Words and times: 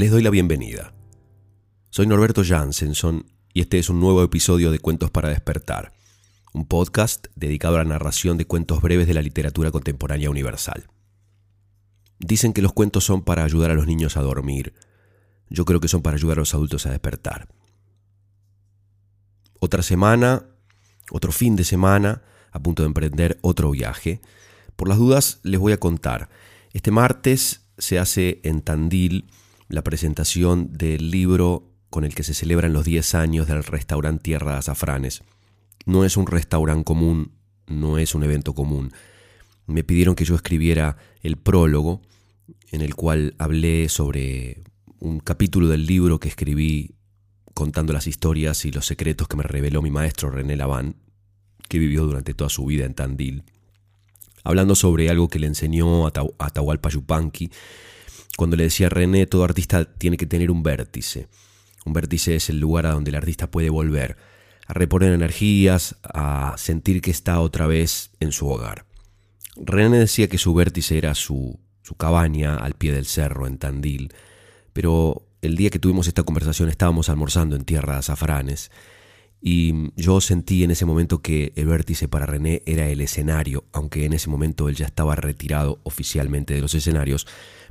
Les 0.00 0.10
doy 0.10 0.22
la 0.22 0.30
bienvenida. 0.30 0.94
Soy 1.90 2.06
Norberto 2.06 2.42
Jansenson 2.42 3.26
y 3.52 3.60
este 3.60 3.78
es 3.78 3.90
un 3.90 4.00
nuevo 4.00 4.22
episodio 4.22 4.70
de 4.70 4.78
Cuentos 4.78 5.10
para 5.10 5.28
despertar, 5.28 5.92
un 6.54 6.64
podcast 6.64 7.26
dedicado 7.34 7.74
a 7.74 7.84
la 7.84 7.90
narración 7.90 8.38
de 8.38 8.46
cuentos 8.46 8.80
breves 8.80 9.06
de 9.06 9.12
la 9.12 9.20
literatura 9.20 9.70
contemporánea 9.70 10.30
universal. 10.30 10.86
Dicen 12.18 12.54
que 12.54 12.62
los 12.62 12.72
cuentos 12.72 13.04
son 13.04 13.20
para 13.20 13.44
ayudar 13.44 13.72
a 13.72 13.74
los 13.74 13.86
niños 13.86 14.16
a 14.16 14.22
dormir. 14.22 14.72
Yo 15.50 15.66
creo 15.66 15.80
que 15.80 15.88
son 15.88 16.00
para 16.00 16.16
ayudar 16.16 16.38
a 16.38 16.40
los 16.40 16.54
adultos 16.54 16.86
a 16.86 16.90
despertar. 16.92 17.48
Otra 19.58 19.82
semana, 19.82 20.46
otro 21.10 21.30
fin 21.30 21.56
de 21.56 21.64
semana, 21.64 22.22
a 22.52 22.62
punto 22.62 22.84
de 22.84 22.86
emprender 22.86 23.38
otro 23.42 23.70
viaje. 23.70 24.22
Por 24.76 24.88
las 24.88 24.96
dudas 24.96 25.40
les 25.42 25.60
voy 25.60 25.74
a 25.74 25.78
contar. 25.78 26.30
Este 26.72 26.90
martes 26.90 27.66
se 27.76 27.98
hace 27.98 28.40
en 28.44 28.62
Tandil 28.62 29.28
la 29.70 29.82
presentación 29.82 30.76
del 30.76 31.10
libro 31.10 31.70
con 31.90 32.04
el 32.04 32.14
que 32.14 32.24
se 32.24 32.34
celebran 32.34 32.72
los 32.72 32.84
10 32.84 33.14
años 33.14 33.46
del 33.46 33.62
restaurante 33.64 34.24
Tierra 34.24 34.52
de 34.52 34.58
Azafranes. 34.58 35.22
No 35.86 36.04
es 36.04 36.16
un 36.16 36.26
restaurante 36.26 36.84
común, 36.84 37.32
no 37.66 37.96
es 37.96 38.14
un 38.14 38.24
evento 38.24 38.52
común. 38.54 38.92
Me 39.66 39.84
pidieron 39.84 40.16
que 40.16 40.24
yo 40.24 40.34
escribiera 40.34 40.96
el 41.22 41.36
prólogo, 41.36 42.02
en 42.72 42.82
el 42.82 42.96
cual 42.96 43.34
hablé 43.38 43.88
sobre 43.88 44.62
un 44.98 45.20
capítulo 45.20 45.68
del 45.68 45.86
libro 45.86 46.18
que 46.18 46.28
escribí 46.28 46.96
contando 47.54 47.92
las 47.92 48.08
historias 48.08 48.64
y 48.64 48.72
los 48.72 48.86
secretos 48.86 49.28
que 49.28 49.36
me 49.36 49.44
reveló 49.44 49.82
mi 49.82 49.90
maestro 49.90 50.30
René 50.30 50.56
Laván, 50.56 50.96
que 51.68 51.78
vivió 51.78 52.04
durante 52.06 52.34
toda 52.34 52.50
su 52.50 52.64
vida 52.66 52.84
en 52.84 52.94
Tandil, 52.94 53.44
hablando 54.42 54.74
sobre 54.74 55.10
algo 55.10 55.28
que 55.28 55.38
le 55.38 55.46
enseñó 55.46 56.06
a 56.06 56.12
Atahualpa 56.38 56.90
Yupanqui, 56.90 57.50
cuando 58.36 58.56
le 58.56 58.64
decía 58.64 58.86
a 58.86 58.90
René, 58.90 59.26
todo 59.26 59.44
artista 59.44 59.84
tiene 59.84 60.16
que 60.16 60.26
tener 60.26 60.50
un 60.50 60.62
vértice. 60.62 61.28
Un 61.84 61.92
vértice 61.92 62.36
es 62.36 62.50
el 62.50 62.60
lugar 62.60 62.86
a 62.86 62.92
donde 62.92 63.10
el 63.10 63.16
artista 63.16 63.50
puede 63.50 63.70
volver, 63.70 64.16
a 64.66 64.72
reponer 64.72 65.12
energías, 65.12 65.96
a 66.02 66.54
sentir 66.56 67.00
que 67.00 67.10
está 67.10 67.40
otra 67.40 67.66
vez 67.66 68.10
en 68.20 68.32
su 68.32 68.48
hogar. 68.48 68.86
René 69.56 69.98
decía 69.98 70.28
que 70.28 70.38
su 70.38 70.54
vértice 70.54 70.96
era 70.96 71.14
su, 71.14 71.58
su 71.82 71.96
cabaña 71.96 72.56
al 72.56 72.74
pie 72.74 72.92
del 72.92 73.06
cerro 73.06 73.46
en 73.46 73.58
Tandil, 73.58 74.12
pero 74.72 75.26
el 75.42 75.56
día 75.56 75.70
que 75.70 75.78
tuvimos 75.78 76.06
esta 76.06 76.22
conversación 76.22 76.68
estábamos 76.68 77.08
almorzando 77.08 77.56
en 77.56 77.64
tierra 77.64 77.94
de 77.94 77.98
azafranes 78.00 78.70
y 79.42 79.90
yo 79.96 80.20
sentí 80.20 80.64
en 80.64 80.70
ese 80.70 80.84
momento 80.84 81.22
que 81.22 81.52
el 81.56 81.66
vértice 81.66 82.08
para 82.08 82.26
René 82.26 82.62
era 82.66 82.88
el 82.88 83.00
escenario, 83.00 83.64
aunque 83.72 84.04
en 84.04 84.12
ese 84.12 84.28
momento 84.28 84.68
él 84.68 84.76
ya 84.76 84.86
estaba 84.86 85.16
retirado 85.16 85.80
oficialmente 85.82 86.54
de 86.54 86.60
los 86.60 86.74
escenarios, 86.74 87.26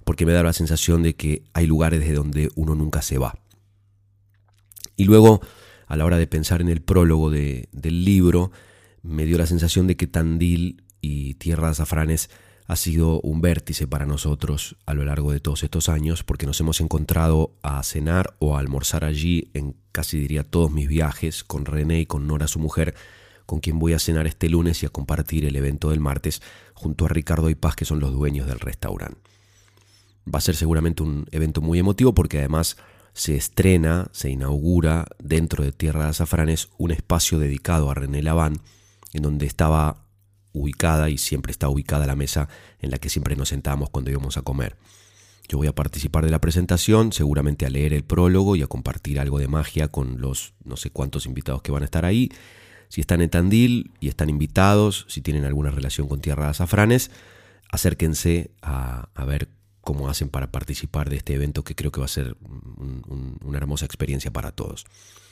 porque 0.09 0.25
me 0.25 0.33
da 0.33 0.41
la 0.41 0.53
sensación 0.53 1.03
de 1.03 1.15
que 1.15 1.43
hay 1.53 1.67
lugares 1.67 1.99
desde 1.99 2.15
donde 2.15 2.49
uno 2.55 2.73
nunca 2.73 3.03
se 3.03 3.19
va. 3.19 3.37
Y 4.95 5.03
luego, 5.03 5.39
a 5.85 5.95
la 5.97 6.03
hora 6.03 6.17
de 6.17 6.25
pensar 6.25 6.61
en 6.61 6.69
el 6.69 6.81
prólogo 6.81 7.29
del 7.29 7.67
libro, 8.05 8.51
me 9.03 9.27
dio 9.27 9.37
la 9.37 9.45
sensación 9.45 9.85
de 9.85 9.97
que 9.97 10.07
Tandil 10.07 10.81
y 10.99 11.35
Tierra 11.35 11.67
de 11.67 11.73
Azafranes 11.73 12.31
ha 12.65 12.75
sido 12.75 13.21
un 13.21 13.41
vértice 13.41 13.85
para 13.85 14.07
nosotros 14.07 14.77
a 14.87 14.95
lo 14.95 15.05
largo 15.05 15.31
de 15.31 15.41
todos 15.41 15.61
estos 15.61 15.89
años, 15.89 16.23
porque 16.23 16.47
nos 16.47 16.59
hemos 16.59 16.81
encontrado 16.81 17.53
a 17.61 17.83
cenar 17.83 18.35
o 18.39 18.57
a 18.57 18.61
almorzar 18.61 19.05
allí 19.05 19.51
en 19.53 19.75
casi 19.91 20.17
diría 20.17 20.43
todos 20.43 20.71
mis 20.71 20.87
viajes 20.87 21.43
con 21.43 21.65
René 21.65 21.99
y 21.99 22.05
con 22.07 22.25
Nora, 22.25 22.47
su 22.47 22.57
mujer, 22.57 22.95
con 23.45 23.59
quien 23.59 23.77
voy 23.77 23.93
a 23.93 23.99
cenar 23.99 24.25
este 24.25 24.49
lunes 24.49 24.81
y 24.81 24.87
a 24.87 24.89
compartir 24.89 25.45
el 25.45 25.55
evento 25.55 25.91
del 25.91 25.99
martes 25.99 26.41
junto 26.73 27.05
a 27.05 27.09
Ricardo 27.09 27.51
y 27.51 27.53
Paz, 27.53 27.75
que 27.75 27.85
son 27.85 27.99
los 27.99 28.11
dueños 28.11 28.47
del 28.47 28.59
restaurante. 28.59 29.28
Va 30.33 30.39
a 30.39 30.41
ser 30.41 30.55
seguramente 30.55 31.03
un 31.03 31.25
evento 31.31 31.61
muy 31.61 31.79
emotivo 31.79 32.13
porque 32.13 32.39
además 32.39 32.77
se 33.13 33.35
estrena, 33.35 34.07
se 34.11 34.29
inaugura 34.29 35.05
dentro 35.17 35.63
de 35.63 35.71
Tierra 35.71 36.03
de 36.03 36.09
Azafranes 36.09 36.69
un 36.77 36.91
espacio 36.91 37.39
dedicado 37.39 37.89
a 37.89 37.95
René 37.95 38.21
Laván, 38.21 38.61
en 39.13 39.23
donde 39.23 39.45
estaba 39.45 40.05
ubicada 40.53 41.09
y 41.09 41.17
siempre 41.17 41.51
está 41.51 41.69
ubicada 41.69 42.05
la 42.05 42.15
mesa 42.15 42.47
en 42.79 42.91
la 42.91 42.97
que 42.97 43.09
siempre 43.09 43.35
nos 43.35 43.49
sentamos 43.49 43.89
cuando 43.89 44.11
íbamos 44.11 44.37
a 44.37 44.41
comer. 44.41 44.77
Yo 45.47 45.57
voy 45.57 45.67
a 45.67 45.73
participar 45.73 46.23
de 46.25 46.31
la 46.31 46.39
presentación, 46.39 47.11
seguramente 47.11 47.65
a 47.65 47.71
leer 47.71 47.93
el 47.93 48.03
prólogo 48.03 48.55
y 48.55 48.61
a 48.61 48.67
compartir 48.67 49.19
algo 49.19 49.39
de 49.39 49.47
magia 49.47 49.87
con 49.87 50.21
los 50.21 50.53
no 50.63 50.77
sé 50.77 50.91
cuántos 50.91 51.25
invitados 51.25 51.63
que 51.63 51.71
van 51.71 51.81
a 51.81 51.85
estar 51.85 52.05
ahí. 52.05 52.31
Si 52.87 53.01
están 53.01 53.21
en 53.21 53.31
Tandil 53.31 53.91
y 53.99 54.09
están 54.09 54.29
invitados, 54.29 55.05
si 55.07 55.21
tienen 55.21 55.45
alguna 55.45 55.71
relación 55.71 56.07
con 56.07 56.21
Tierra 56.21 56.45
de 56.45 56.49
Azafranes, 56.51 57.09
acérquense 57.71 58.51
a, 58.61 59.09
ver 59.25 59.49
cómo 59.89 60.07
hacen 60.07 60.29
para 60.29 60.51
participar 60.51 61.09
de 61.09 61.15
este 61.15 61.33
evento 61.33 61.63
que 61.63 61.73
creo 61.73 61.91
que 61.91 61.99
va 61.99 62.05
a 62.05 62.09
ser 62.09 62.37
una 63.41 63.57
hermosa 63.57 63.85
experiencia 63.85 64.31
para 64.31 64.51
todos. 64.51 64.85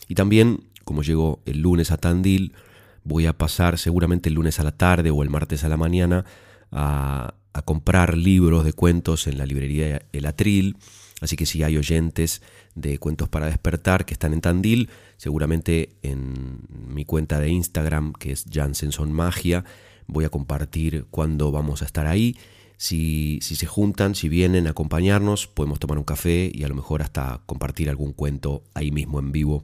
Y 0.07 0.15
también, 0.15 0.63
como 0.83 1.03
llego 1.03 1.43
el 1.45 1.61
lunes 1.61 1.91
a 1.91 1.97
Tandil, 1.97 2.55
voy 3.03 3.27
a 3.27 3.37
pasar 3.37 3.77
seguramente 3.77 4.29
el 4.29 4.33
lunes 4.33 4.59
a 4.59 4.63
la 4.63 4.71
tarde 4.71 5.11
o 5.11 5.21
el 5.21 5.29
martes 5.29 5.63
a 5.63 5.69
la 5.69 5.77
mañana 5.77 6.25
a, 6.71 7.35
comprar 7.65 8.17
libros 8.17 8.65
de 8.65 8.73
cuentos 8.73 9.27
en 9.27 9.37
la 9.37 9.45
librería 9.45 10.01
El 10.11 10.25
Atril. 10.25 10.77
Así 11.21 11.35
que 11.35 11.45
si 11.45 11.61
hay 11.61 11.77
oyentes 11.77 12.41
de 12.73 12.97
Cuentos 12.97 13.29
para 13.29 13.45
Despertar 13.45 14.05
que 14.05 14.15
están 14.15 14.33
en 14.33 14.41
Tandil, 14.41 14.89
seguramente 15.17 15.97
en 16.01 16.61
mi 16.69 17.05
cuenta 17.05 17.39
de 17.39 17.49
Instagram, 17.49 18.13
que 18.13 18.31
es 18.31 18.45
Jansenson 18.51 19.11
Magia, 19.11 19.65
voy 20.07 20.25
a 20.25 20.29
compartir 20.29 21.05
cuándo 21.11 21.51
vamos 21.51 21.83
a 21.83 21.85
estar 21.85 22.07
ahí. 22.07 22.37
Si, 22.77 23.39
se 23.41 23.65
juntan, 23.65 24.13
si 24.13 24.29
vienen 24.29 24.67
a 24.67 24.71
acompañarnos, 24.71 25.47
podemos 25.47 25.79
tomar 25.79 25.97
un 25.97 26.03
café 26.03 26.51
y 26.53 26.63
a 26.63 26.67
lo 26.67 26.75
mejor 26.75 27.01
hasta 27.01 27.41
compartir 27.47 27.89
algún 27.89 28.13
cuento 28.13 28.63
ahí 28.75 28.91
mismo 28.91 29.19
en 29.19 29.31
vivo 29.31 29.63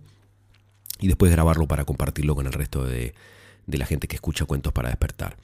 y 1.00 1.08
después 1.08 1.32
grabarlo 1.32 1.68
para 1.68 1.86
compartirlo 1.86 2.36
con 2.36 2.48
el 2.48 2.54
resto 2.54 2.86
de, 2.86 3.14
la 3.68 3.86
gente 3.86 4.08
que 4.08 4.16
escucha 4.16 4.46
cuentos 4.46 4.74
para 4.74 4.90
despertar. 4.90 5.38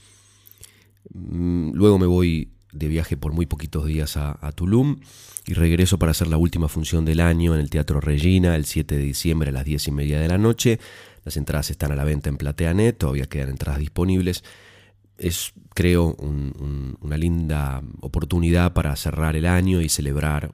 Mm, 1.13 1.71
luego 1.73 1.99
me 1.99 2.07
voy 2.07 2.49
de 2.71 2.87
viaje 2.87 3.17
por 3.17 3.33
muy 3.33 3.45
poquitos 3.45 3.85
días 3.85 4.17
a, 4.17 4.51
Tulum 4.53 4.99
y 5.45 5.53
regreso 5.53 5.99
para 5.99 6.11
hacer 6.11 6.27
la 6.27 6.37
última 6.37 6.69
función 6.69 7.05
del 7.05 7.19
año 7.19 7.53
en 7.53 7.61
el 7.61 7.69
Teatro 7.69 8.01
Regina 8.01 8.55
el 8.55 8.65
7 8.65 8.97
de 8.97 9.03
diciembre 9.03 9.49
a 9.49 9.53
las 9.53 9.65
10 9.65 9.87
y 9.87 9.91
media 9.91 10.19
de 10.19 10.27
la 10.27 10.37
noche. 10.37 10.79
Las 11.23 11.37
entradas 11.37 11.69
están 11.69 11.91
a 11.91 11.95
la 11.95 12.03
venta 12.03 12.29
en 12.29 12.37
PlateaNet, 12.37 12.97
todavía 12.97 13.27
quedan 13.27 13.49
entradas 13.49 13.79
disponibles. 13.79 14.43
Es, 15.19 15.53
creo, 15.75 16.15
una 16.15 17.17
linda 17.17 17.83
oportunidad 18.01 18.73
para 18.73 18.95
cerrar 18.95 19.35
el 19.35 19.45
año 19.45 19.81
y 19.81 19.89
celebrar 19.89 20.51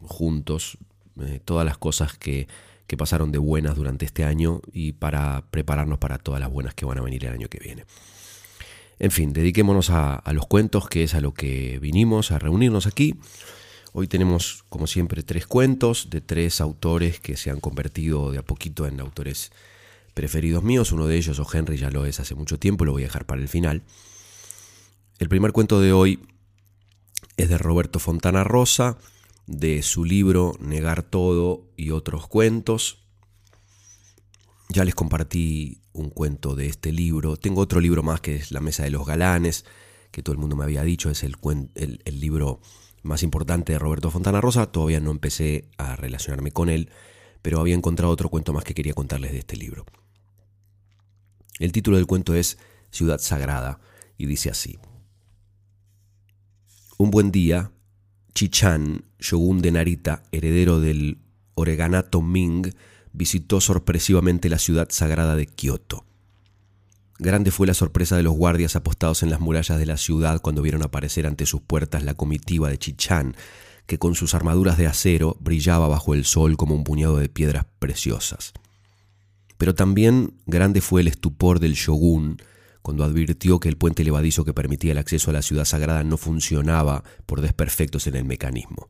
juntos 0.00 0.78
eh, 1.20 1.40
todas 1.44 1.64
las 1.64 1.78
cosas 1.78 2.16
que 2.16 2.46
que 2.92 2.98
pasaron 2.98 3.32
de 3.32 3.38
buenas 3.38 3.74
durante 3.74 4.04
este 4.04 4.22
año 4.22 4.60
y 4.70 4.92
para 4.92 5.46
prepararnos 5.50 5.98
para 5.98 6.18
todas 6.18 6.42
las 6.42 6.50
buenas 6.50 6.74
que 6.74 6.84
van 6.84 6.98
a 6.98 7.00
venir 7.00 7.24
el 7.24 7.32
año 7.32 7.48
que 7.48 7.58
viene. 7.58 7.86
En 8.98 9.10
fin, 9.10 9.32
dediquémonos 9.32 9.88
a, 9.88 10.22
los 10.34 10.46
cuentos, 10.46 10.90
que 10.90 11.02
es 11.02 11.14
a 11.14 11.22
lo 11.22 11.32
que 11.32 11.78
vinimos 11.78 12.32
a 12.32 12.38
reunirnos 12.38 12.86
aquí. 12.86 13.14
Hoy 13.94 14.08
tenemos, 14.08 14.64
como 14.68 14.86
siempre, 14.86 15.22
tres 15.22 15.46
cuentos 15.46 16.10
de 16.10 16.20
tres 16.20 16.60
autores 16.60 17.18
que 17.18 17.38
se 17.38 17.48
han 17.48 17.60
convertido 17.60 18.30
de 18.30 18.40
a 18.40 18.42
poquito 18.42 18.86
en 18.86 19.00
autores 19.00 19.52
preferidos 20.14 20.62
míos. 20.62 20.92
Uno 20.92 21.06
de 21.06 21.16
ellos, 21.16 21.38
o 21.38 21.46
Henry, 21.50 21.76
ya 21.76 21.90
lo 21.90 22.06
es 22.06 22.20
hace 22.20 22.34
mucho 22.34 22.58
tiempo, 22.58 22.84
lo 22.84 22.92
voy 22.92 23.02
a 23.02 23.06
dejar 23.06 23.26
para 23.26 23.40
el 23.40 23.48
final. 23.48 23.82
El 25.18 25.28
primer 25.28 25.52
cuento 25.52 25.80
de 25.80 25.92
hoy 25.92 26.20
es 27.36 27.48
de 27.48 27.58
Roberto 27.58 27.98
Fontana 27.98 28.44
Rosa 28.44 28.98
de 29.46 29.82
su 29.82 30.04
libro 30.04 30.54
Negar 30.60 31.02
todo 31.02 31.66
y 31.76 31.90
otros 31.90 32.26
cuentos. 32.26 32.98
Ya 34.68 34.84
les 34.84 34.94
compartí 34.94 35.82
un 35.92 36.10
cuento 36.10 36.54
de 36.54 36.66
este 36.66 36.92
libro. 36.92 37.36
Tengo 37.36 37.60
otro 37.60 37.80
libro 37.80 38.02
más 38.02 38.20
que 38.20 38.36
es 38.36 38.52
La 38.52 38.60
Mesa 38.60 38.84
de 38.84 38.90
los 38.90 39.06
Galanes, 39.06 39.64
que 40.10 40.22
todo 40.22 40.32
el 40.32 40.38
mundo 40.38 40.56
me 40.56 40.64
había 40.64 40.82
dicho, 40.82 41.10
es 41.10 41.22
el, 41.22 41.36
el, 41.74 42.20
libro 42.20 42.60
más 43.02 43.22
importante 43.22 43.72
de 43.72 43.78
Roberto 43.78 44.10
Fontana 44.10 44.40
Rosa. 44.40 44.66
Todavía 44.66 45.00
no 45.00 45.10
empecé 45.10 45.68
a 45.76 45.96
relacionarme 45.96 46.52
con 46.52 46.68
él, 46.68 46.90
pero 47.42 47.60
había 47.60 47.74
encontrado 47.74 48.12
otro 48.12 48.28
cuento 48.28 48.52
más 48.52 48.64
que 48.64 48.74
quería 48.74 48.94
contarles 48.94 49.32
de 49.32 49.38
este 49.38 49.56
libro. 49.56 49.84
El 51.58 51.72
título 51.72 51.96
del 51.96 52.06
cuento 52.06 52.34
es 52.34 52.58
Ciudad 52.90 53.18
Sagrada 53.18 53.80
y 54.16 54.26
dice 54.26 54.50
así. 54.50 54.78
Un 56.98 57.10
buen 57.10 57.32
día, 57.32 57.72
Chichan, 58.34 59.04
shogun 59.18 59.60
de 59.60 59.72
Narita, 59.72 60.22
heredero 60.32 60.80
del 60.80 61.18
oreganato 61.54 62.22
Ming, 62.22 62.72
visitó 63.12 63.60
sorpresivamente 63.60 64.48
la 64.48 64.58
ciudad 64.58 64.88
sagrada 64.90 65.36
de 65.36 65.46
Kioto. 65.46 66.06
Grande 67.18 67.50
fue 67.50 67.66
la 67.66 67.74
sorpresa 67.74 68.16
de 68.16 68.22
los 68.22 68.34
guardias 68.34 68.74
apostados 68.74 69.22
en 69.22 69.30
las 69.30 69.40
murallas 69.40 69.78
de 69.78 69.86
la 69.86 69.96
ciudad 69.96 70.40
cuando 70.40 70.62
vieron 70.62 70.82
aparecer 70.82 71.26
ante 71.26 71.46
sus 71.46 71.60
puertas 71.60 72.04
la 72.04 72.14
comitiva 72.14 72.68
de 72.68 72.78
Chichan, 72.78 73.36
que 73.86 73.98
con 73.98 74.14
sus 74.14 74.34
armaduras 74.34 74.78
de 74.78 74.86
acero 74.86 75.36
brillaba 75.40 75.88
bajo 75.88 76.14
el 76.14 76.24
sol 76.24 76.56
como 76.56 76.74
un 76.74 76.84
puñado 76.84 77.18
de 77.18 77.28
piedras 77.28 77.66
preciosas. 77.78 78.54
Pero 79.62 79.76
también 79.76 80.34
grande 80.44 80.80
fue 80.80 81.02
el 81.02 81.06
estupor 81.06 81.60
del 81.60 81.74
shogun 81.74 82.42
cuando 82.82 83.04
advirtió 83.04 83.60
que 83.60 83.68
el 83.68 83.76
puente 83.76 84.02
levadizo 84.02 84.44
que 84.44 84.52
permitía 84.52 84.90
el 84.90 84.98
acceso 84.98 85.30
a 85.30 85.34
la 85.34 85.40
ciudad 85.40 85.66
sagrada 85.66 86.02
no 86.02 86.16
funcionaba 86.16 87.04
por 87.26 87.40
desperfectos 87.40 88.08
en 88.08 88.16
el 88.16 88.24
mecanismo. 88.24 88.88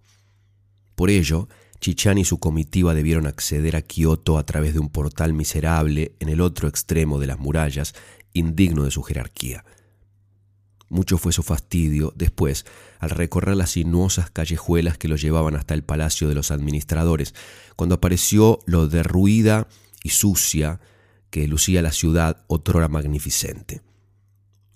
Por 0.94 1.10
ello, 1.10 1.50
Chichán 1.78 2.16
y 2.16 2.24
su 2.24 2.38
comitiva 2.38 2.94
debieron 2.94 3.26
acceder 3.26 3.76
a 3.76 3.82
Kioto 3.82 4.38
a 4.38 4.46
través 4.46 4.72
de 4.72 4.80
un 4.80 4.88
portal 4.88 5.34
miserable 5.34 6.16
en 6.20 6.30
el 6.30 6.40
otro 6.40 6.68
extremo 6.68 7.20
de 7.20 7.26
las 7.26 7.38
murallas, 7.38 7.94
indigno 8.32 8.84
de 8.84 8.92
su 8.92 9.02
jerarquía. 9.02 9.66
Mucho 10.88 11.18
fue 11.18 11.34
su 11.34 11.42
fastidio 11.42 12.14
después 12.16 12.64
al 12.98 13.10
recorrer 13.10 13.58
las 13.58 13.72
sinuosas 13.72 14.30
callejuelas 14.30 14.96
que 14.96 15.08
lo 15.08 15.16
llevaban 15.16 15.54
hasta 15.54 15.74
el 15.74 15.84
palacio 15.84 16.30
de 16.30 16.34
los 16.34 16.50
administradores, 16.50 17.34
cuando 17.76 17.96
apareció 17.96 18.60
lo 18.64 18.88
derruida 18.88 19.68
y 20.02 20.10
sucia 20.10 20.80
que 21.30 21.48
lucía 21.48 21.82
la 21.82 21.92
ciudad 21.92 22.44
otrora 22.46 22.88
magnificente. 22.88 23.82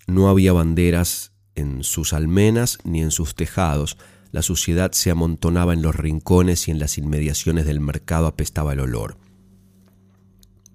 No 0.07 0.29
había 0.29 0.53
banderas 0.53 1.31
en 1.55 1.83
sus 1.83 2.13
almenas 2.13 2.77
ni 2.83 3.01
en 3.01 3.11
sus 3.11 3.35
tejados, 3.35 3.97
la 4.31 4.41
suciedad 4.41 4.91
se 4.91 5.09
amontonaba 5.11 5.73
en 5.73 5.81
los 5.81 5.95
rincones 5.95 6.67
y 6.67 6.71
en 6.71 6.79
las 6.79 6.97
inmediaciones 6.97 7.65
del 7.65 7.79
mercado 7.79 8.27
apestaba 8.27 8.73
el 8.73 8.81
olor. 8.81 9.17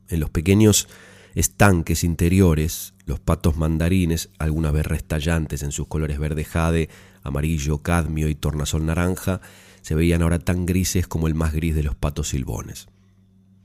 En 0.08 0.20
los 0.20 0.30
pequeños 0.30 0.88
estanques 1.34 2.04
interiores, 2.04 2.94
los 3.06 3.20
patos 3.20 3.56
mandarines, 3.56 4.30
algunas 4.38 4.72
vez 4.72 4.86
restallantes 4.86 5.62
en 5.62 5.72
sus 5.72 5.86
colores 5.86 6.18
verde 6.18 6.44
jade, 6.44 6.88
amarillo, 7.22 7.82
cadmio 7.82 8.28
y 8.28 8.34
tornasol 8.34 8.86
naranja, 8.86 9.40
se 9.80 9.94
veían 9.94 10.22
ahora 10.22 10.38
tan 10.38 10.66
grises 10.66 11.06
como 11.06 11.26
el 11.26 11.34
más 11.34 11.52
gris 11.52 11.74
de 11.74 11.82
los 11.82 11.94
patos 11.94 12.28
silbones. 12.28 12.88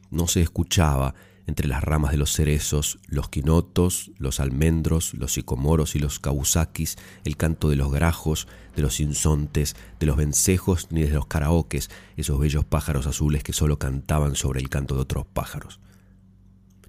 No 0.10 0.28
se 0.28 0.42
escuchaba 0.42 1.16
entre 1.48 1.68
las 1.68 1.82
ramas 1.82 2.12
de 2.12 2.18
los 2.18 2.34
cerezos, 2.34 3.00
los 3.08 3.30
quinotos, 3.30 4.12
los 4.18 4.42
almendros, 4.42 5.14
los 5.14 5.32
sicomoros 5.34 5.96
y 5.96 6.00
los 6.00 6.20
kabusakis, 6.20 6.98
el 7.24 7.38
canto 7.38 7.70
de 7.70 7.78
los 7.78 7.92
grajos, 7.92 8.48
de 8.76 8.82
los 8.82 9.00
insontes, 9.00 9.76
de 10.00 10.06
los 10.06 10.18
vencejos 10.18 10.92
ni 10.92 11.02
de 11.04 11.10
los 11.10 11.26
karaokes, 11.26 11.88
esos 12.18 12.38
bellos 12.38 12.66
pájaros 12.66 13.08
azules 13.08 13.44
que 13.44 13.54
solo 13.54 13.80
cantaban 13.80 14.36
sobre 14.36 14.60
el 14.60 14.70
canto 14.70 14.96
de 14.96 15.02
otros 15.02 15.26
pájaros. 15.26 15.80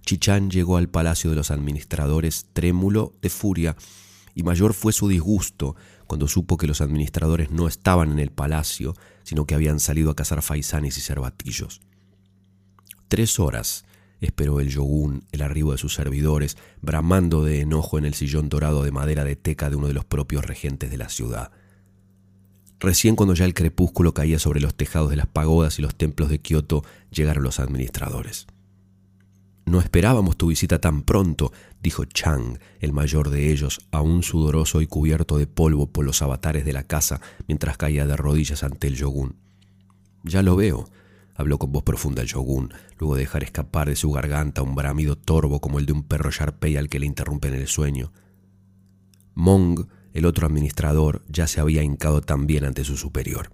Chichán 0.04 0.50
llegó 0.50 0.76
al 0.76 0.88
palacio 0.88 1.30
de 1.30 1.36
los 1.36 1.52
administradores 1.52 2.46
trémulo 2.52 3.12
de 3.22 3.30
furia, 3.30 3.76
y 4.34 4.42
mayor 4.42 4.74
fue 4.74 4.92
su 4.92 5.08
disgusto 5.08 5.76
cuando 6.06 6.28
supo 6.28 6.56
que 6.56 6.66
los 6.66 6.80
administradores 6.80 7.50
no 7.50 7.68
estaban 7.68 8.10
en 8.12 8.18
el 8.18 8.30
palacio, 8.30 8.94
sino 9.22 9.46
que 9.46 9.54
habían 9.54 9.78
salido 9.78 10.10
a 10.10 10.16
cazar 10.16 10.42
faisanes 10.42 10.96
y 10.98 11.00
cervatillos. 11.00 11.80
Tres 13.08 13.40
horas 13.40 13.84
esperó 14.20 14.60
el 14.60 14.68
yogún 14.68 15.24
el 15.32 15.42
arribo 15.42 15.72
de 15.72 15.78
sus 15.78 15.94
servidores, 15.94 16.56
bramando 16.82 17.42
de 17.42 17.60
enojo 17.60 17.98
en 17.98 18.04
el 18.04 18.14
sillón 18.14 18.48
dorado 18.48 18.82
de 18.82 18.92
madera 18.92 19.24
de 19.24 19.36
teca 19.36 19.70
de 19.70 19.76
uno 19.76 19.86
de 19.86 19.94
los 19.94 20.04
propios 20.04 20.44
regentes 20.44 20.90
de 20.90 20.98
la 20.98 21.08
ciudad. 21.08 21.50
Recién 22.80 23.16
cuando 23.16 23.34
ya 23.34 23.44
el 23.44 23.54
crepúsculo 23.54 24.14
caía 24.14 24.38
sobre 24.38 24.60
los 24.60 24.74
tejados 24.74 25.10
de 25.10 25.16
las 25.16 25.26
pagodas 25.26 25.78
y 25.78 25.82
los 25.82 25.96
templos 25.96 26.28
de 26.28 26.40
Kioto, 26.40 26.84
llegaron 27.10 27.42
los 27.42 27.58
administradores. 27.58 28.46
No 29.64 29.80
esperábamos 29.80 30.36
tu 30.36 30.46
visita 30.46 30.80
tan 30.80 31.02
pronto, 31.02 31.52
dijo 31.82 32.04
Chang, 32.04 32.58
el 32.80 32.92
mayor 32.92 33.30
de 33.30 33.50
ellos, 33.50 33.80
aún 33.90 34.22
sudoroso 34.22 34.80
y 34.80 34.86
cubierto 34.86 35.36
de 35.38 35.46
polvo 35.46 35.88
por 35.88 36.04
los 36.04 36.22
avatares 36.22 36.64
de 36.64 36.72
la 36.72 36.84
casa, 36.84 37.20
mientras 37.46 37.76
caía 37.76 38.06
de 38.06 38.16
rodillas 38.16 38.62
ante 38.62 38.86
el 38.86 38.94
yogún. 38.94 39.36
Ya 40.22 40.42
lo 40.42 40.56
veo, 40.56 40.88
habló 41.38 41.58
con 41.58 41.72
voz 41.72 41.84
profunda 41.84 42.20
el 42.20 42.28
yogún, 42.28 42.74
luego 42.98 43.14
de 43.14 43.22
dejar 43.22 43.44
escapar 43.44 43.88
de 43.88 43.96
su 43.96 44.10
garganta 44.10 44.62
un 44.62 44.74
bramido 44.74 45.16
torvo 45.16 45.60
como 45.60 45.78
el 45.78 45.86
de 45.86 45.92
un 45.92 46.02
perro 46.02 46.30
sharpei 46.30 46.76
al 46.76 46.88
que 46.88 46.98
le 46.98 47.06
interrumpen 47.06 47.54
el 47.54 47.68
sueño. 47.68 48.12
Mong, 49.34 49.86
el 50.12 50.26
otro 50.26 50.48
administrador, 50.48 51.22
ya 51.28 51.46
se 51.46 51.60
había 51.60 51.84
hincado 51.84 52.20
también 52.22 52.64
ante 52.64 52.84
su 52.84 52.96
superior. 52.96 53.52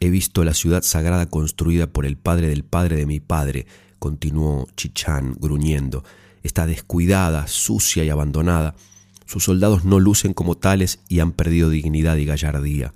He 0.00 0.10
visto 0.10 0.42
la 0.42 0.52
ciudad 0.52 0.82
sagrada 0.82 1.26
construida 1.26 1.92
por 1.92 2.04
el 2.04 2.16
padre 2.16 2.48
del 2.48 2.64
padre 2.64 2.96
de 2.96 3.06
mi 3.06 3.20
padre, 3.20 3.66
continuó 4.00 4.66
Chichán 4.76 5.36
gruñendo. 5.38 6.02
Está 6.42 6.66
descuidada, 6.66 7.46
sucia 7.46 8.02
y 8.02 8.10
abandonada. 8.10 8.74
Sus 9.26 9.44
soldados 9.44 9.84
no 9.84 10.00
lucen 10.00 10.34
como 10.34 10.56
tales 10.56 11.00
y 11.08 11.20
han 11.20 11.32
perdido 11.32 11.70
dignidad 11.70 12.16
y 12.16 12.24
gallardía. 12.24 12.94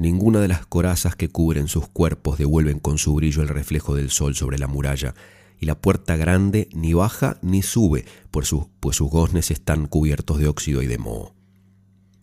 Ninguna 0.00 0.40
de 0.40 0.48
las 0.48 0.64
corazas 0.64 1.14
que 1.14 1.28
cubren 1.28 1.68
sus 1.68 1.86
cuerpos 1.86 2.38
devuelven 2.38 2.78
con 2.78 2.96
su 2.96 3.14
brillo 3.14 3.42
el 3.42 3.48
reflejo 3.48 3.94
del 3.94 4.08
sol 4.08 4.34
sobre 4.34 4.56
la 4.56 4.66
muralla, 4.66 5.14
y 5.58 5.66
la 5.66 5.78
puerta 5.78 6.16
grande 6.16 6.70
ni 6.72 6.94
baja 6.94 7.36
ni 7.42 7.60
sube, 7.60 8.06
pues 8.30 8.48
sus, 8.48 8.64
goznes 9.10 9.50
están 9.50 9.86
cubiertos 9.86 10.38
de 10.38 10.48
óxido 10.48 10.80
y 10.80 10.86
de 10.86 10.96
moho. 10.96 11.34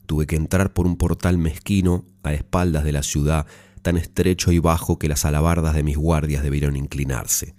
Tuve 0.07 0.25
que 0.25 0.35
entrar 0.35 0.73
por 0.73 0.87
un 0.87 0.97
portal 0.97 1.37
mezquino 1.37 2.03
a 2.23 2.33
espaldas 2.33 2.83
de 2.83 2.93
la 2.93 3.03
ciudad, 3.03 3.45
tan 3.83 3.95
estrecho 3.95 4.51
y 4.51 4.57
bajo 4.57 4.97
que 4.97 5.07
las 5.07 5.23
alabardas 5.23 5.75
de 5.75 5.83
mis 5.83 5.97
guardias 5.97 6.41
debieron 6.41 6.77
inclinarse. 6.77 7.53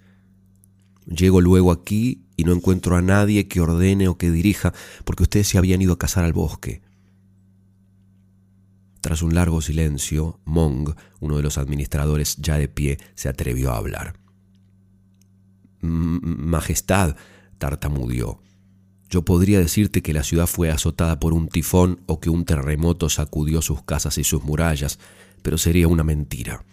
Llego 1.05 1.39
luego 1.39 1.71
aquí 1.71 2.25
y 2.35 2.43
no 2.43 2.51
encuentro 2.51 2.97
a 2.97 3.01
nadie 3.01 3.47
que 3.47 3.61
ordene 3.61 4.09
o 4.09 4.17
que 4.17 4.31
dirija, 4.31 4.73
porque 5.05 5.23
ustedes 5.23 5.47
se 5.47 5.57
habían 5.57 5.81
ido 5.81 5.93
a 5.93 5.97
cazar 5.97 6.25
al 6.25 6.33
bosque. 6.33 6.81
Tras 9.09 9.23
un 9.23 9.33
largo 9.33 9.59
silencio, 9.59 10.39
Mong, 10.45 10.93
uno 11.19 11.37
de 11.37 11.41
los 11.41 11.57
administradores 11.57 12.37
ya 12.37 12.59
de 12.59 12.67
pie, 12.67 12.99
se 13.15 13.27
atrevió 13.27 13.71
a 13.71 13.77
hablar. 13.77 14.13
Majestad, 15.81 17.15
tartamudeó, 17.57 18.39
yo 19.09 19.25
podría 19.25 19.57
decirte 19.57 20.03
que 20.03 20.13
la 20.13 20.21
ciudad 20.21 20.45
fue 20.45 20.69
azotada 20.69 21.19
por 21.19 21.33
un 21.33 21.47
tifón 21.47 22.01
o 22.05 22.19
que 22.19 22.29
un 22.29 22.45
terremoto 22.45 23.09
sacudió 23.09 23.63
sus 23.63 23.81
casas 23.81 24.19
y 24.19 24.23
sus 24.23 24.43
murallas, 24.43 24.99
pero 25.41 25.57
sería 25.57 25.87
una 25.87 26.03
mentira. 26.03 26.63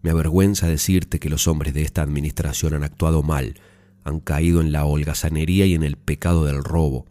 Me 0.00 0.08
avergüenza 0.08 0.68
decirte 0.68 1.18
que 1.20 1.28
los 1.28 1.46
hombres 1.46 1.74
de 1.74 1.82
esta 1.82 2.00
administración 2.00 2.72
han 2.72 2.84
actuado 2.84 3.22
mal, 3.22 3.60
han 4.02 4.20
caído 4.20 4.62
en 4.62 4.72
la 4.72 4.86
holgazanería 4.86 5.66
y 5.66 5.74
en 5.74 5.82
el 5.82 5.98
pecado 5.98 6.46
del 6.46 6.64
robo. 6.64 7.04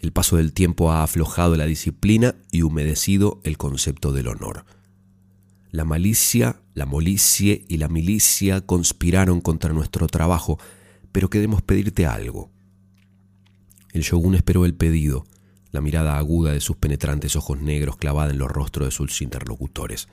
El 0.00 0.12
paso 0.12 0.36
del 0.36 0.52
tiempo 0.52 0.90
ha 0.90 1.02
aflojado 1.02 1.56
la 1.56 1.66
disciplina 1.66 2.34
y 2.50 2.62
humedecido 2.62 3.40
el 3.44 3.56
concepto 3.56 4.12
del 4.12 4.28
honor. 4.28 4.64
La 5.70 5.84
malicia, 5.84 6.60
la 6.74 6.86
molicie 6.86 7.64
y 7.68 7.78
la 7.78 7.88
milicia 7.88 8.60
conspiraron 8.60 9.40
contra 9.40 9.72
nuestro 9.72 10.06
trabajo, 10.06 10.58
pero 11.12 11.28
queremos 11.28 11.62
pedirte 11.62 12.06
algo. 12.06 12.50
El 13.92 14.02
shogun 14.02 14.34
esperó 14.34 14.64
el 14.64 14.74
pedido, 14.74 15.26
la 15.72 15.80
mirada 15.80 16.18
aguda 16.18 16.52
de 16.52 16.60
sus 16.60 16.76
penetrantes 16.76 17.36
ojos 17.36 17.60
negros 17.60 17.96
clavada 17.96 18.30
en 18.30 18.38
los 18.38 18.50
rostros 18.50 18.88
de 18.88 18.92
sus 18.92 19.20
interlocutores. 19.22 20.08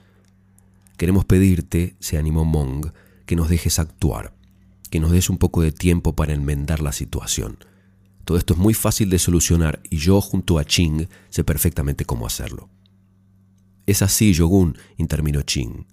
Queremos 0.98 1.26
pedirte, 1.26 1.96
se 2.00 2.18
animó 2.18 2.46
Mong, 2.46 2.92
que 3.26 3.36
nos 3.36 3.50
dejes 3.50 3.80
actuar, 3.80 4.34
que 4.90 5.00
nos 5.00 5.12
des 5.12 5.30
un 5.30 5.38
poco 5.38 5.62
de 5.62 5.72
tiempo 5.72 6.16
para 6.16 6.34
enmendar 6.34 6.82
la 6.82 6.92
situación. 6.92 7.58
Todo 8.26 8.38
esto 8.38 8.54
es 8.54 8.60
muy 8.60 8.74
fácil 8.74 9.10
de 9.10 9.20
solucionar 9.20 9.82
y 9.90 9.98
yo 9.98 10.22
junto 10.22 10.60
a 10.60 10.66
Ching 10.66 11.08
sé 11.30 11.44
perfectamente 11.44 12.06
cómo 12.06 12.26
hacerlo. 12.26 12.70
Es 13.86 14.02
así, 14.02 14.34
Yogun, 14.34 14.78
intervino 14.98 15.42
Ching. 15.42 15.86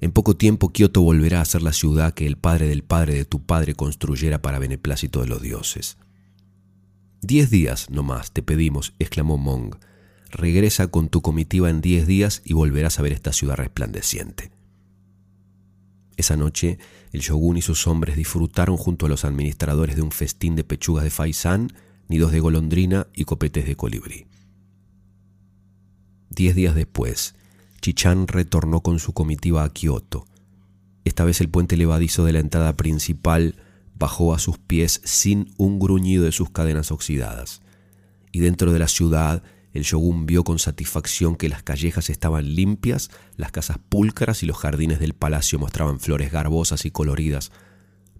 En 0.00 0.12
poco 0.12 0.36
tiempo 0.36 0.72
Kioto 0.72 1.00
volverá 1.00 1.40
a 1.40 1.44
ser 1.44 1.62
la 1.62 1.72
ciudad 1.72 2.12
que 2.12 2.26
el 2.26 2.36
padre 2.36 2.66
del 2.66 2.82
padre 2.82 3.14
de 3.14 3.24
tu 3.24 3.42
padre 3.42 3.74
construyera 3.74 4.42
para 4.42 4.58
beneplácito 4.58 5.20
de 5.20 5.28
los 5.28 5.40
dioses. 5.40 5.96
Diez 7.22 7.50
días 7.50 7.88
no 7.88 8.02
más, 8.02 8.32
te 8.32 8.42
pedimos, 8.42 8.94
exclamó 8.98 9.38
Mong. 9.38 9.76
Regresa 10.30 10.88
con 10.88 11.08
tu 11.08 11.22
comitiva 11.22 11.70
en 11.70 11.80
diez 11.80 12.06
días 12.06 12.42
y 12.44 12.52
volverás 12.52 12.98
a 12.98 13.02
ver 13.02 13.12
esta 13.12 13.32
ciudad 13.32 13.54
resplandeciente. 13.54 14.50
Esa 16.16 16.36
noche, 16.36 16.78
el 17.12 17.20
shogun 17.20 17.58
y 17.58 17.62
sus 17.62 17.86
hombres 17.86 18.16
disfrutaron 18.16 18.76
junto 18.76 19.06
a 19.06 19.08
los 19.08 19.24
administradores 19.24 19.96
de 19.96 20.02
un 20.02 20.12
festín 20.12 20.56
de 20.56 20.64
pechugas 20.64 21.04
de 21.04 21.10
faisán, 21.10 21.72
nidos 22.08 22.32
de 22.32 22.40
golondrina 22.40 23.06
y 23.14 23.24
copetes 23.24 23.66
de 23.66 23.76
colibrí. 23.76 24.26
Diez 26.30 26.54
días 26.54 26.74
después, 26.74 27.34
Chichán 27.82 28.26
retornó 28.26 28.80
con 28.80 28.98
su 28.98 29.12
comitiva 29.12 29.64
a 29.64 29.68
Kioto. 29.68 30.26
Esta 31.04 31.24
vez 31.24 31.40
el 31.42 31.50
puente 31.50 31.76
levadizo 31.76 32.24
de 32.24 32.32
la 32.32 32.38
entrada 32.38 32.76
principal 32.76 33.56
bajó 33.98 34.34
a 34.34 34.38
sus 34.38 34.56
pies 34.56 35.02
sin 35.04 35.52
un 35.58 35.78
gruñido 35.78 36.24
de 36.24 36.32
sus 36.32 36.50
cadenas 36.50 36.90
oxidadas, 36.90 37.60
y 38.30 38.40
dentro 38.40 38.72
de 38.72 38.78
la 38.78 38.88
ciudad 38.88 39.42
el 39.72 39.84
shogun 39.84 40.26
vio 40.26 40.44
con 40.44 40.58
satisfacción 40.58 41.36
que 41.36 41.48
las 41.48 41.62
callejas 41.62 42.10
estaban 42.10 42.54
limpias, 42.54 43.10
las 43.36 43.52
casas 43.52 43.78
púlcaras 43.88 44.42
y 44.42 44.46
los 44.46 44.58
jardines 44.58 45.00
del 45.00 45.14
palacio 45.14 45.58
mostraban 45.58 45.98
flores 45.98 46.30
garbosas 46.30 46.84
y 46.84 46.90
coloridas. 46.90 47.52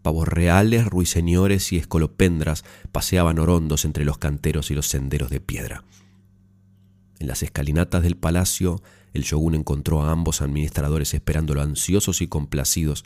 Pavos 0.00 0.26
reales, 0.26 0.86
ruiseñores 0.86 1.72
y 1.72 1.76
escolopendras 1.76 2.64
paseaban 2.90 3.38
orondos 3.38 3.84
entre 3.84 4.04
los 4.04 4.18
canteros 4.18 4.70
y 4.70 4.74
los 4.74 4.88
senderos 4.88 5.30
de 5.30 5.40
piedra. 5.40 5.84
En 7.18 7.28
las 7.28 7.42
escalinatas 7.42 8.02
del 8.02 8.16
palacio, 8.16 8.82
el 9.12 9.22
shogun 9.22 9.54
encontró 9.54 10.02
a 10.02 10.10
ambos 10.10 10.40
administradores 10.40 11.12
esperándolo 11.14 11.60
ansiosos 11.60 12.22
y 12.22 12.26
complacidos. 12.26 13.04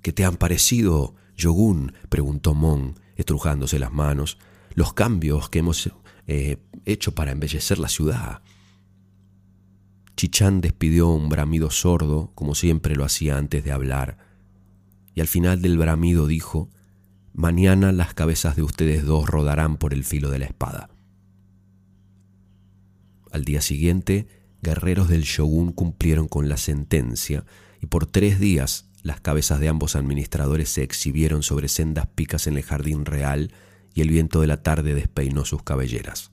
¿Qué 0.00 0.12
te 0.12 0.24
han 0.24 0.36
parecido, 0.36 1.14
Yogun? 1.36 1.92
preguntó 2.08 2.54
Mon, 2.54 2.94
estrujándose 3.16 3.78
las 3.78 3.92
manos. 3.92 4.38
Los 4.74 4.94
cambios 4.94 5.50
que 5.50 5.58
hemos 5.58 5.90
eh, 6.26 6.58
hecho 6.90 7.14
para 7.14 7.32
embellecer 7.32 7.78
la 7.78 7.88
ciudad. 7.88 8.42
Chichán 10.16 10.60
despidió 10.60 11.08
un 11.08 11.28
bramido 11.28 11.70
sordo, 11.70 12.32
como 12.34 12.54
siempre 12.54 12.96
lo 12.96 13.04
hacía 13.04 13.38
antes 13.38 13.62
de 13.62 13.72
hablar, 13.72 14.18
y 15.14 15.20
al 15.20 15.28
final 15.28 15.62
del 15.62 15.78
bramido 15.78 16.26
dijo, 16.26 16.70
Mañana 17.32 17.92
las 17.92 18.14
cabezas 18.14 18.56
de 18.56 18.62
ustedes 18.62 19.04
dos 19.04 19.28
rodarán 19.28 19.76
por 19.76 19.94
el 19.94 20.02
filo 20.02 20.30
de 20.30 20.40
la 20.40 20.46
espada. 20.46 20.90
Al 23.30 23.44
día 23.44 23.60
siguiente, 23.60 24.26
guerreros 24.60 25.08
del 25.08 25.22
shogun 25.22 25.72
cumplieron 25.72 26.26
con 26.26 26.48
la 26.48 26.56
sentencia 26.56 27.44
y 27.80 27.86
por 27.86 28.06
tres 28.06 28.40
días 28.40 28.90
las 29.02 29.20
cabezas 29.20 29.60
de 29.60 29.68
ambos 29.68 29.94
administradores 29.94 30.68
se 30.68 30.82
exhibieron 30.82 31.44
sobre 31.44 31.68
sendas 31.68 32.08
picas 32.08 32.48
en 32.48 32.56
el 32.56 32.64
jardín 32.64 33.04
real 33.04 33.52
y 33.94 34.00
el 34.00 34.08
viento 34.08 34.40
de 34.40 34.48
la 34.48 34.62
tarde 34.62 34.94
despeinó 34.94 35.44
sus 35.44 35.62
cabelleras. 35.62 36.32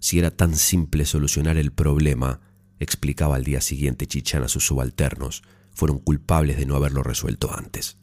Si 0.00 0.18
era 0.18 0.30
tan 0.30 0.56
simple 0.56 1.04
solucionar 1.04 1.58
el 1.58 1.72
problema, 1.72 2.40
explicaba 2.78 3.36
al 3.36 3.44
día 3.44 3.60
siguiente 3.60 4.06
Chichán 4.06 4.42
a 4.42 4.48
sus 4.48 4.66
subalternos, 4.66 5.42
fueron 5.72 5.98
culpables 5.98 6.56
de 6.56 6.66
no 6.66 6.74
haberlo 6.74 7.02
resuelto 7.02 7.54
antes. 7.54 7.98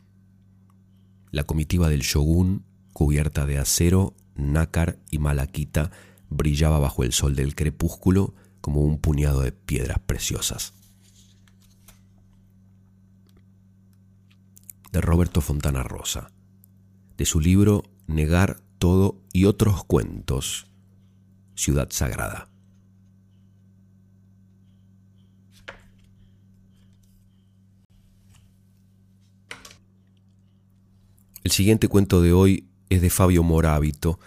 La 1.32 1.44
comitiva 1.44 1.90
del 1.90 2.02
shogun, 2.02 2.64
cubierta 2.94 3.46
de 3.46 3.58
acero, 3.58 4.16
nácar 4.36 5.00
y 5.12 5.18
malaquita, 5.18 5.92
brillaba 6.30 6.80
bajo 6.80 7.04
el 7.04 7.14
sol 7.14 7.36
del 7.36 7.56
crepúsculo 7.56 8.36
como 8.62 8.82
un 8.82 9.00
puñado 9.00 9.42
de 9.42 9.52
piedras 9.52 10.00
preciosas. 10.00 10.74
De 14.92 15.02
Roberto 15.02 15.42
Fontana 15.42 15.84
Rosa, 15.84 16.32
de 17.18 17.26
su 17.26 17.40
libro 17.40 17.84
Negar 18.06 18.62
todo 18.78 19.20
y 19.34 19.46
otros 19.46 19.84
cuentos, 19.84 20.67
Ciudad 21.58 21.90
Sagrada. 21.90 22.48
El 31.44 31.52
siguiente 31.52 31.88
cuento 31.88 32.22
de 32.22 32.32
hoy 32.32 32.68
es 32.90 33.02
de 33.02 33.10
Fabio 33.10 33.42
Morábito, 33.42 34.20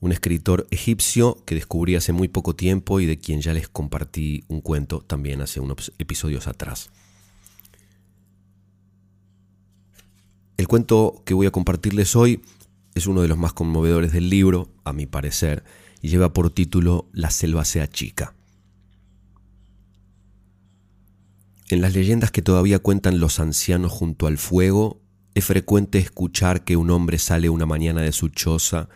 un 0.00 0.12
escritor 0.12 0.66
egipcio 0.70 1.36
que 1.44 1.54
descubrí 1.54 1.94
hace 1.94 2.12
muy 2.12 2.28
poco 2.28 2.56
tiempo 2.56 3.00
y 3.00 3.06
de 3.06 3.18
quien 3.18 3.42
ya 3.42 3.52
les 3.52 3.68
compartí 3.68 4.44
un 4.48 4.60
cuento 4.60 5.00
también 5.00 5.42
hace 5.42 5.60
unos 5.60 5.92
episodios 5.98 6.46
atrás. 6.46 6.90
El 10.56 10.66
cuento 10.68 11.22
que 11.26 11.34
voy 11.34 11.46
a 11.46 11.52
compartirles 11.52 12.16
hoy 12.16 12.40
es 12.94 13.06
uno 13.06 13.22
de 13.22 13.28
los 13.28 13.38
más 13.38 13.52
conmovedores 13.52 14.12
del 14.12 14.30
libro, 14.30 14.70
a 14.84 14.92
mi 14.92 15.06
parecer, 15.06 15.64
y 16.00 16.08
lleva 16.08 16.32
por 16.32 16.50
título 16.50 17.08
La 17.12 17.30
selva 17.30 17.64
sea 17.64 17.88
chica. 17.88 18.34
En 21.70 21.82
las 21.82 21.94
leyendas 21.94 22.30
que 22.30 22.42
todavía 22.42 22.78
cuentan 22.78 23.20
los 23.20 23.40
ancianos 23.40 23.92
junto 23.92 24.26
al 24.26 24.38
fuego, 24.38 25.02
es 25.34 25.44
frecuente 25.44 25.98
escuchar 25.98 26.64
que 26.64 26.76
un 26.76 26.90
hombre 26.90 27.18
sale 27.18 27.50
una 27.50 27.66
mañana 27.66 28.00
de 28.00 28.12
su 28.12 28.28
choza 28.28 28.88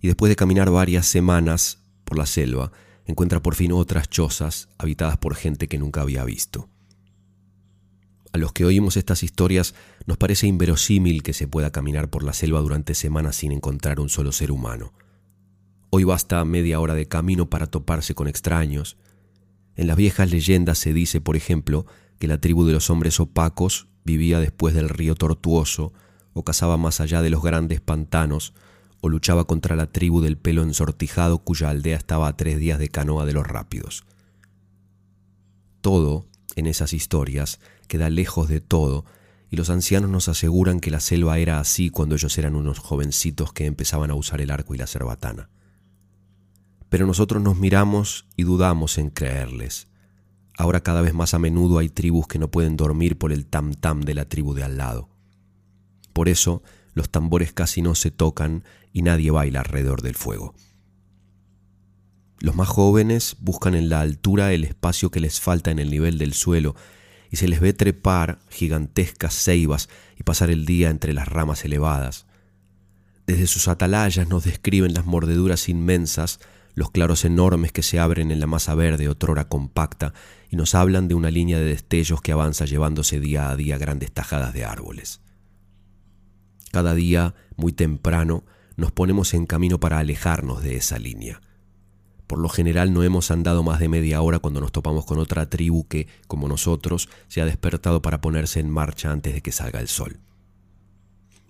y 0.00 0.08
después 0.08 0.28
de 0.28 0.36
caminar 0.36 0.70
varias 0.70 1.06
semanas 1.06 1.78
por 2.04 2.18
la 2.18 2.26
selva, 2.26 2.70
encuentra 3.06 3.42
por 3.42 3.54
fin 3.54 3.72
otras 3.72 4.08
chozas 4.08 4.68
habitadas 4.78 5.16
por 5.16 5.34
gente 5.34 5.68
que 5.68 5.78
nunca 5.78 6.02
había 6.02 6.24
visto. 6.24 6.68
A 8.32 8.38
los 8.38 8.52
que 8.52 8.66
oímos 8.66 8.96
estas 8.96 9.22
historias 9.22 9.74
nos 10.06 10.18
parece 10.18 10.46
inverosímil 10.46 11.22
que 11.22 11.32
se 11.32 11.48
pueda 11.48 11.70
caminar 11.70 12.10
por 12.10 12.22
la 12.22 12.34
selva 12.34 12.60
durante 12.60 12.94
semanas 12.94 13.36
sin 13.36 13.52
encontrar 13.52 14.00
un 14.00 14.10
solo 14.10 14.32
ser 14.32 14.52
humano. 14.52 14.92
Hoy 15.90 16.04
basta 16.04 16.44
media 16.44 16.80
hora 16.80 16.94
de 16.94 17.08
camino 17.08 17.48
para 17.48 17.66
toparse 17.66 18.14
con 18.14 18.28
extraños. 18.28 18.98
En 19.74 19.86
las 19.86 19.96
viejas 19.96 20.30
leyendas 20.30 20.76
se 20.76 20.92
dice, 20.92 21.22
por 21.22 21.34
ejemplo, 21.34 21.86
que 22.18 22.28
la 22.28 22.38
tribu 22.38 22.66
de 22.66 22.74
los 22.74 22.90
hombres 22.90 23.18
opacos 23.20 23.88
vivía 24.04 24.38
después 24.38 24.74
del 24.74 24.90
río 24.90 25.14
tortuoso, 25.14 25.94
o 26.34 26.44
cazaba 26.44 26.76
más 26.76 27.00
allá 27.00 27.22
de 27.22 27.30
los 27.30 27.42
grandes 27.42 27.80
pantanos, 27.80 28.52
o 29.00 29.08
luchaba 29.08 29.46
contra 29.46 29.76
la 29.76 29.86
tribu 29.86 30.20
del 30.20 30.36
pelo 30.36 30.62
ensortijado 30.62 31.38
cuya 31.38 31.70
aldea 31.70 31.96
estaba 31.96 32.28
a 32.28 32.36
tres 32.36 32.58
días 32.58 32.78
de 32.78 32.90
canoa 32.90 33.24
de 33.24 33.32
los 33.32 33.46
rápidos. 33.46 34.04
Todo, 35.80 36.26
en 36.54 36.66
esas 36.66 36.92
historias, 36.92 37.60
queda 37.86 38.10
lejos 38.10 38.48
de 38.48 38.60
todo, 38.60 39.06
y 39.48 39.56
los 39.56 39.70
ancianos 39.70 40.10
nos 40.10 40.28
aseguran 40.28 40.80
que 40.80 40.90
la 40.90 41.00
selva 41.00 41.38
era 41.38 41.60
así 41.60 41.88
cuando 41.88 42.16
ellos 42.16 42.36
eran 42.36 42.56
unos 42.56 42.78
jovencitos 42.78 43.54
que 43.54 43.64
empezaban 43.64 44.10
a 44.10 44.14
usar 44.14 44.42
el 44.42 44.50
arco 44.50 44.74
y 44.74 44.78
la 44.78 44.86
cerbatana. 44.86 45.48
Pero 46.88 47.06
nosotros 47.06 47.42
nos 47.42 47.58
miramos 47.58 48.26
y 48.36 48.44
dudamos 48.44 48.98
en 48.98 49.10
creerles. 49.10 49.88
Ahora 50.56 50.82
cada 50.82 51.02
vez 51.02 51.14
más 51.14 51.34
a 51.34 51.38
menudo 51.38 51.78
hay 51.78 51.88
tribus 51.88 52.26
que 52.26 52.38
no 52.38 52.50
pueden 52.50 52.76
dormir 52.76 53.18
por 53.18 53.32
el 53.32 53.46
tam 53.46 53.74
tam 53.74 54.00
de 54.00 54.14
la 54.14 54.28
tribu 54.28 54.54
de 54.54 54.64
al 54.64 54.76
lado. 54.76 55.08
Por 56.12 56.28
eso 56.28 56.62
los 56.94 57.10
tambores 57.10 57.52
casi 57.52 57.80
no 57.80 57.94
se 57.94 58.10
tocan 58.10 58.64
y 58.92 59.02
nadie 59.02 59.30
baila 59.30 59.60
alrededor 59.60 60.02
del 60.02 60.16
fuego. 60.16 60.54
Los 62.40 62.56
más 62.56 62.68
jóvenes 62.68 63.36
buscan 63.40 63.74
en 63.74 63.88
la 63.88 64.00
altura 64.00 64.52
el 64.52 64.64
espacio 64.64 65.10
que 65.10 65.20
les 65.20 65.40
falta 65.40 65.70
en 65.70 65.78
el 65.78 65.90
nivel 65.90 66.18
del 66.18 66.34
suelo 66.34 66.74
y 67.30 67.36
se 67.36 67.48
les 67.48 67.60
ve 67.60 67.72
trepar 67.72 68.40
gigantescas 68.48 69.34
ceibas 69.34 69.88
y 70.18 70.22
pasar 70.22 70.50
el 70.50 70.64
día 70.64 70.90
entre 70.90 71.12
las 71.12 71.28
ramas 71.28 71.64
elevadas. 71.64 72.26
Desde 73.26 73.46
sus 73.46 73.68
atalayas 73.68 74.28
nos 74.28 74.44
describen 74.44 74.94
las 74.94 75.04
mordeduras 75.04 75.68
inmensas, 75.68 76.40
los 76.78 76.92
claros 76.92 77.24
enormes 77.24 77.72
que 77.72 77.82
se 77.82 77.98
abren 77.98 78.30
en 78.30 78.38
la 78.38 78.46
masa 78.46 78.76
verde 78.76 79.08
otrora 79.08 79.48
compacta 79.48 80.14
y 80.48 80.54
nos 80.54 80.76
hablan 80.76 81.08
de 81.08 81.16
una 81.16 81.30
línea 81.30 81.58
de 81.58 81.64
destellos 81.64 82.22
que 82.22 82.30
avanza 82.30 82.66
llevándose 82.66 83.18
día 83.18 83.50
a 83.50 83.56
día 83.56 83.78
grandes 83.78 84.12
tajadas 84.12 84.54
de 84.54 84.64
árboles. 84.64 85.20
Cada 86.70 86.94
día, 86.94 87.34
muy 87.56 87.72
temprano, 87.72 88.44
nos 88.76 88.92
ponemos 88.92 89.34
en 89.34 89.46
camino 89.46 89.80
para 89.80 89.98
alejarnos 89.98 90.62
de 90.62 90.76
esa 90.76 91.00
línea. 91.00 91.40
Por 92.28 92.38
lo 92.38 92.48
general 92.48 92.92
no 92.92 93.02
hemos 93.02 93.32
andado 93.32 93.64
más 93.64 93.80
de 93.80 93.88
media 93.88 94.20
hora 94.20 94.38
cuando 94.38 94.60
nos 94.60 94.70
topamos 94.70 95.04
con 95.04 95.18
otra 95.18 95.50
tribu 95.50 95.88
que, 95.88 96.06
como 96.28 96.46
nosotros, 96.46 97.08
se 97.26 97.40
ha 97.40 97.44
despertado 97.44 98.02
para 98.02 98.20
ponerse 98.20 98.60
en 98.60 98.70
marcha 98.70 99.10
antes 99.10 99.34
de 99.34 99.40
que 99.40 99.50
salga 99.50 99.80
el 99.80 99.88
sol. 99.88 100.20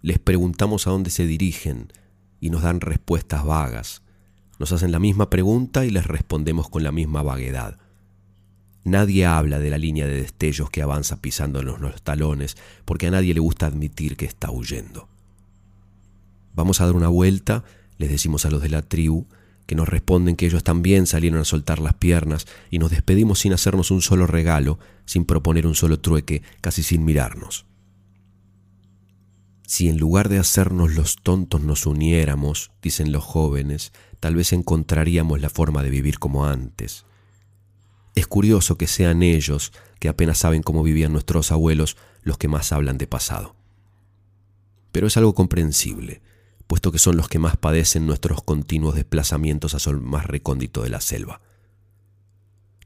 Les 0.00 0.18
preguntamos 0.18 0.86
a 0.86 0.90
dónde 0.90 1.10
se 1.10 1.26
dirigen 1.26 1.92
y 2.40 2.48
nos 2.48 2.62
dan 2.62 2.80
respuestas 2.80 3.44
vagas. 3.44 4.02
Nos 4.58 4.72
hacen 4.72 4.92
la 4.92 4.98
misma 4.98 5.30
pregunta 5.30 5.84
y 5.84 5.90
les 5.90 6.06
respondemos 6.06 6.68
con 6.68 6.82
la 6.82 6.92
misma 6.92 7.22
vaguedad. 7.22 7.78
Nadie 8.84 9.26
habla 9.26 9.58
de 9.58 9.70
la 9.70 9.78
línea 9.78 10.06
de 10.06 10.22
destellos 10.22 10.70
que 10.70 10.82
avanza 10.82 11.20
pisándonos 11.20 11.80
los 11.80 12.02
talones, 12.02 12.56
porque 12.84 13.06
a 13.06 13.10
nadie 13.10 13.34
le 13.34 13.40
gusta 13.40 13.66
admitir 13.66 14.16
que 14.16 14.24
está 14.24 14.50
huyendo. 14.50 15.08
Vamos 16.54 16.80
a 16.80 16.86
dar 16.86 16.96
una 16.96 17.08
vuelta, 17.08 17.64
les 17.98 18.10
decimos 18.10 18.46
a 18.46 18.50
los 18.50 18.62
de 18.62 18.70
la 18.70 18.82
tribu, 18.82 19.26
que 19.66 19.74
nos 19.74 19.88
responden 19.88 20.34
que 20.34 20.46
ellos 20.46 20.64
también 20.64 21.06
salieron 21.06 21.40
a 21.40 21.44
soltar 21.44 21.78
las 21.78 21.94
piernas 21.94 22.46
y 22.70 22.78
nos 22.78 22.90
despedimos 22.90 23.40
sin 23.40 23.52
hacernos 23.52 23.90
un 23.90 24.00
solo 24.00 24.26
regalo, 24.26 24.78
sin 25.04 25.26
proponer 25.26 25.66
un 25.66 25.74
solo 25.74 26.00
trueque, 26.00 26.42
casi 26.62 26.82
sin 26.82 27.04
mirarnos. 27.04 27.66
Si 29.66 29.90
en 29.90 29.98
lugar 29.98 30.30
de 30.30 30.38
hacernos 30.38 30.94
los 30.94 31.16
tontos 31.16 31.60
nos 31.60 31.84
uniéramos, 31.84 32.70
dicen 32.80 33.12
los 33.12 33.22
jóvenes, 33.22 33.92
tal 34.20 34.34
vez 34.34 34.52
encontraríamos 34.52 35.40
la 35.40 35.50
forma 35.50 35.82
de 35.82 35.90
vivir 35.90 36.18
como 36.18 36.46
antes. 36.46 37.04
Es 38.14 38.26
curioso 38.26 38.76
que 38.76 38.86
sean 38.86 39.22
ellos, 39.22 39.72
que 40.00 40.08
apenas 40.08 40.38
saben 40.38 40.62
cómo 40.62 40.82
vivían 40.82 41.12
nuestros 41.12 41.52
abuelos, 41.52 41.96
los 42.22 42.38
que 42.38 42.48
más 42.48 42.72
hablan 42.72 42.98
de 42.98 43.06
pasado. 43.06 43.54
Pero 44.92 45.06
es 45.06 45.16
algo 45.16 45.34
comprensible, 45.34 46.20
puesto 46.66 46.92
que 46.92 46.98
son 46.98 47.16
los 47.16 47.28
que 47.28 47.38
más 47.38 47.56
padecen 47.56 48.06
nuestros 48.06 48.42
continuos 48.42 48.94
desplazamientos 48.94 49.74
a 49.74 49.78
sol 49.78 50.00
más 50.00 50.26
recóndito 50.26 50.82
de 50.82 50.90
la 50.90 51.00
selva. 51.00 51.40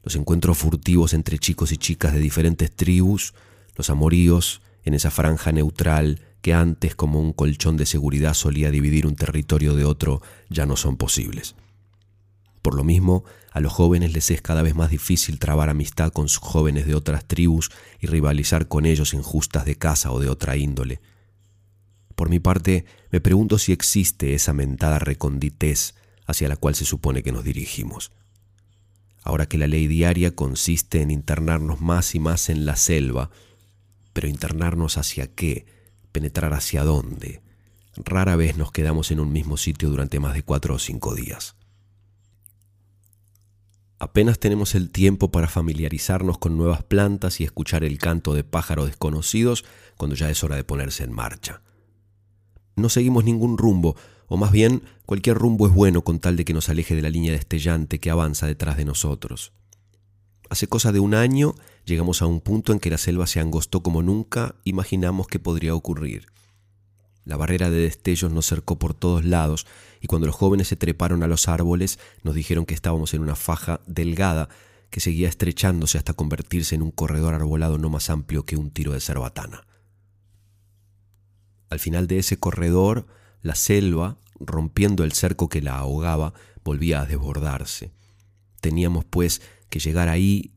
Los 0.03 0.15
encuentros 0.15 0.57
furtivos 0.57 1.13
entre 1.13 1.39
chicos 1.39 1.71
y 1.71 1.77
chicas 1.77 2.13
de 2.13 2.19
diferentes 2.19 2.75
tribus, 2.75 3.33
los 3.75 3.89
amoríos 3.89 4.61
en 4.83 4.93
esa 4.93 5.11
franja 5.11 5.51
neutral 5.51 6.21
que 6.43 6.53
antes 6.53 6.93
como 6.93 7.21
un 7.21 7.31
colchón 7.31 7.77
de 7.77 7.85
seguridad 7.85 8.33
solía 8.33 8.69
dividir 8.69 9.07
un 9.07 9.15
territorio 9.15 9.75
de 9.75 9.85
otro, 9.85 10.21
ya 10.49 10.65
no 10.65 10.75
son 10.75 10.97
posibles. 10.97 11.55
Por 12.61 12.75
lo 12.75 12.83
mismo, 12.83 13.23
a 13.53 13.61
los 13.61 13.71
jóvenes 13.71 14.11
les 14.11 14.29
es 14.29 14.41
cada 14.41 14.61
vez 14.61 14.75
más 14.75 14.89
difícil 14.89 15.39
trabar 15.39 15.69
amistad 15.69 16.11
con 16.11 16.27
sus 16.27 16.43
jóvenes 16.43 16.85
de 16.85 16.95
otras 16.95 17.25
tribus 17.25 17.71
y 18.01 18.07
rivalizar 18.07 18.67
con 18.67 18.85
ellos 18.85 19.13
en 19.13 19.21
justas 19.21 19.63
de 19.63 19.77
casa 19.77 20.11
o 20.11 20.19
de 20.19 20.27
otra 20.27 20.57
índole. 20.57 20.99
Por 22.13 22.27
mi 22.27 22.41
parte, 22.41 22.83
me 23.09 23.21
pregunto 23.21 23.57
si 23.57 23.71
existe 23.71 24.33
esa 24.33 24.51
mentada 24.51 24.99
reconditez 24.99 25.95
hacia 26.25 26.49
la 26.49 26.57
cual 26.57 26.75
se 26.75 26.83
supone 26.83 27.23
que 27.23 27.31
nos 27.31 27.45
dirigimos. 27.45 28.11
Ahora 29.23 29.45
que 29.45 29.57
la 29.57 29.67
ley 29.67 29.87
diaria 29.87 30.35
consiste 30.35 31.01
en 31.01 31.09
internarnos 31.09 31.79
más 31.79 32.15
y 32.15 32.19
más 32.19 32.49
en 32.49 32.65
la 32.65 32.75
selva, 32.75 33.29
pero 34.11 34.27
internarnos 34.27 34.97
hacia 34.97 35.33
qué, 35.33 35.82
penetrar 36.13 36.53
hacia 36.53 36.85
dónde. 36.85 37.41
Rara 37.97 38.37
vez 38.37 38.55
nos 38.55 38.71
quedamos 38.71 39.11
en 39.11 39.19
un 39.19 39.33
mismo 39.33 39.57
sitio 39.57 39.89
durante 39.89 40.21
más 40.21 40.33
de 40.33 40.43
cuatro 40.43 40.75
o 40.75 40.79
cinco 40.79 41.13
días. 41.13 41.57
Apenas 43.99 44.39
tenemos 44.39 44.75
el 44.75 44.89
tiempo 44.89 45.31
para 45.31 45.47
familiarizarnos 45.47 46.37
con 46.37 46.57
nuevas 46.57 46.83
plantas 46.83 47.39
y 47.39 47.43
escuchar 47.43 47.83
el 47.83 47.97
canto 47.97 48.33
de 48.33 48.43
pájaros 48.43 48.87
desconocidos 48.87 49.65
cuando 49.97 50.15
ya 50.15 50.29
es 50.29 50.43
hora 50.43 50.55
de 50.55 50.63
ponerse 50.63 51.03
en 51.03 51.13
marcha. 51.13 51.61
No 52.75 52.89
seguimos 52.89 53.23
ningún 53.23 53.57
rumbo, 53.57 53.95
o 54.27 54.35
más 54.35 54.51
bien 54.51 54.83
cualquier 55.05 55.37
rumbo 55.37 55.67
es 55.67 55.73
bueno 55.73 56.03
con 56.03 56.19
tal 56.19 56.35
de 56.35 56.43
que 56.43 56.53
nos 56.53 56.69
aleje 56.69 56.95
de 56.95 57.01
la 57.01 57.09
línea 57.09 57.31
destellante 57.31 57.99
que 57.99 58.09
avanza 58.09 58.47
detrás 58.47 58.77
de 58.77 58.85
nosotros. 58.85 59.53
Hace 60.49 60.67
cosa 60.67 60.91
de 60.91 60.99
un 60.99 61.13
año 61.13 61.55
llegamos 61.85 62.21
a 62.21 62.25
un 62.25 62.41
punto 62.41 62.73
en 62.73 62.79
que 62.79 62.89
la 62.89 62.97
selva 62.97 63.27
se 63.27 63.39
angostó 63.39 63.83
como 63.83 64.01
nunca 64.01 64.55
imaginamos 64.63 65.27
que 65.27 65.39
podría 65.39 65.75
ocurrir. 65.75 66.27
La 67.25 67.37
barrera 67.37 67.69
de 67.69 67.77
destellos 67.77 68.31
nos 68.31 68.45
cercó 68.45 68.77
por 68.77 68.93
todos 68.93 69.23
lados 69.23 69.65
y 70.01 70.07
cuando 70.07 70.27
los 70.27 70.35
jóvenes 70.35 70.67
se 70.67 70.75
treparon 70.75 71.23
a 71.23 71.27
los 71.27 71.47
árboles 71.47 71.99
nos 72.23 72.35
dijeron 72.35 72.65
que 72.65 72.73
estábamos 72.73 73.13
en 73.13 73.21
una 73.21 73.35
faja 73.35 73.79
delgada 73.87 74.49
que 74.89 74.99
seguía 74.99 75.29
estrechándose 75.29 75.97
hasta 75.97 76.13
convertirse 76.13 76.75
en 76.75 76.81
un 76.81 76.91
corredor 76.91 77.33
arbolado 77.33 77.77
no 77.77 77.89
más 77.89 78.09
amplio 78.09 78.45
que 78.45 78.57
un 78.57 78.71
tiro 78.71 78.91
de 78.91 78.99
cerbatana. 78.99 79.65
Al 81.69 81.79
final 81.79 82.05
de 82.05 82.19
ese 82.19 82.37
corredor, 82.37 83.07
la 83.41 83.55
selva, 83.55 84.19
rompiendo 84.39 85.03
el 85.03 85.13
cerco 85.13 85.49
que 85.49 85.61
la 85.61 85.77
ahogaba, 85.77 86.35
volvía 86.63 87.01
a 87.01 87.05
desbordarse. 87.07 87.91
Teníamos, 88.61 89.05
pues, 89.05 89.41
que 89.69 89.79
llegar 89.79 90.09
ahí 90.09 90.53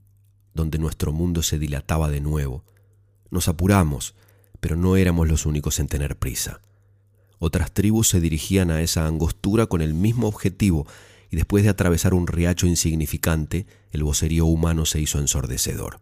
donde 0.56 0.78
nuestro 0.78 1.12
mundo 1.12 1.42
se 1.42 1.58
dilataba 1.58 2.10
de 2.10 2.20
nuevo. 2.20 2.64
Nos 3.30 3.46
apuramos, 3.46 4.16
pero 4.58 4.74
no 4.74 4.96
éramos 4.96 5.28
los 5.28 5.46
únicos 5.46 5.78
en 5.78 5.86
tener 5.86 6.18
prisa. 6.18 6.60
Otras 7.38 7.72
tribus 7.72 8.08
se 8.08 8.20
dirigían 8.20 8.70
a 8.70 8.80
esa 8.82 9.06
angostura 9.06 9.66
con 9.66 9.82
el 9.82 9.94
mismo 9.94 10.26
objetivo, 10.26 10.86
y 11.30 11.36
después 11.36 11.64
de 11.64 11.70
atravesar 11.70 12.14
un 12.14 12.26
riacho 12.26 12.66
insignificante, 12.66 13.66
el 13.92 14.02
vocerío 14.02 14.46
humano 14.46 14.86
se 14.86 15.00
hizo 15.00 15.18
ensordecedor. 15.18 16.00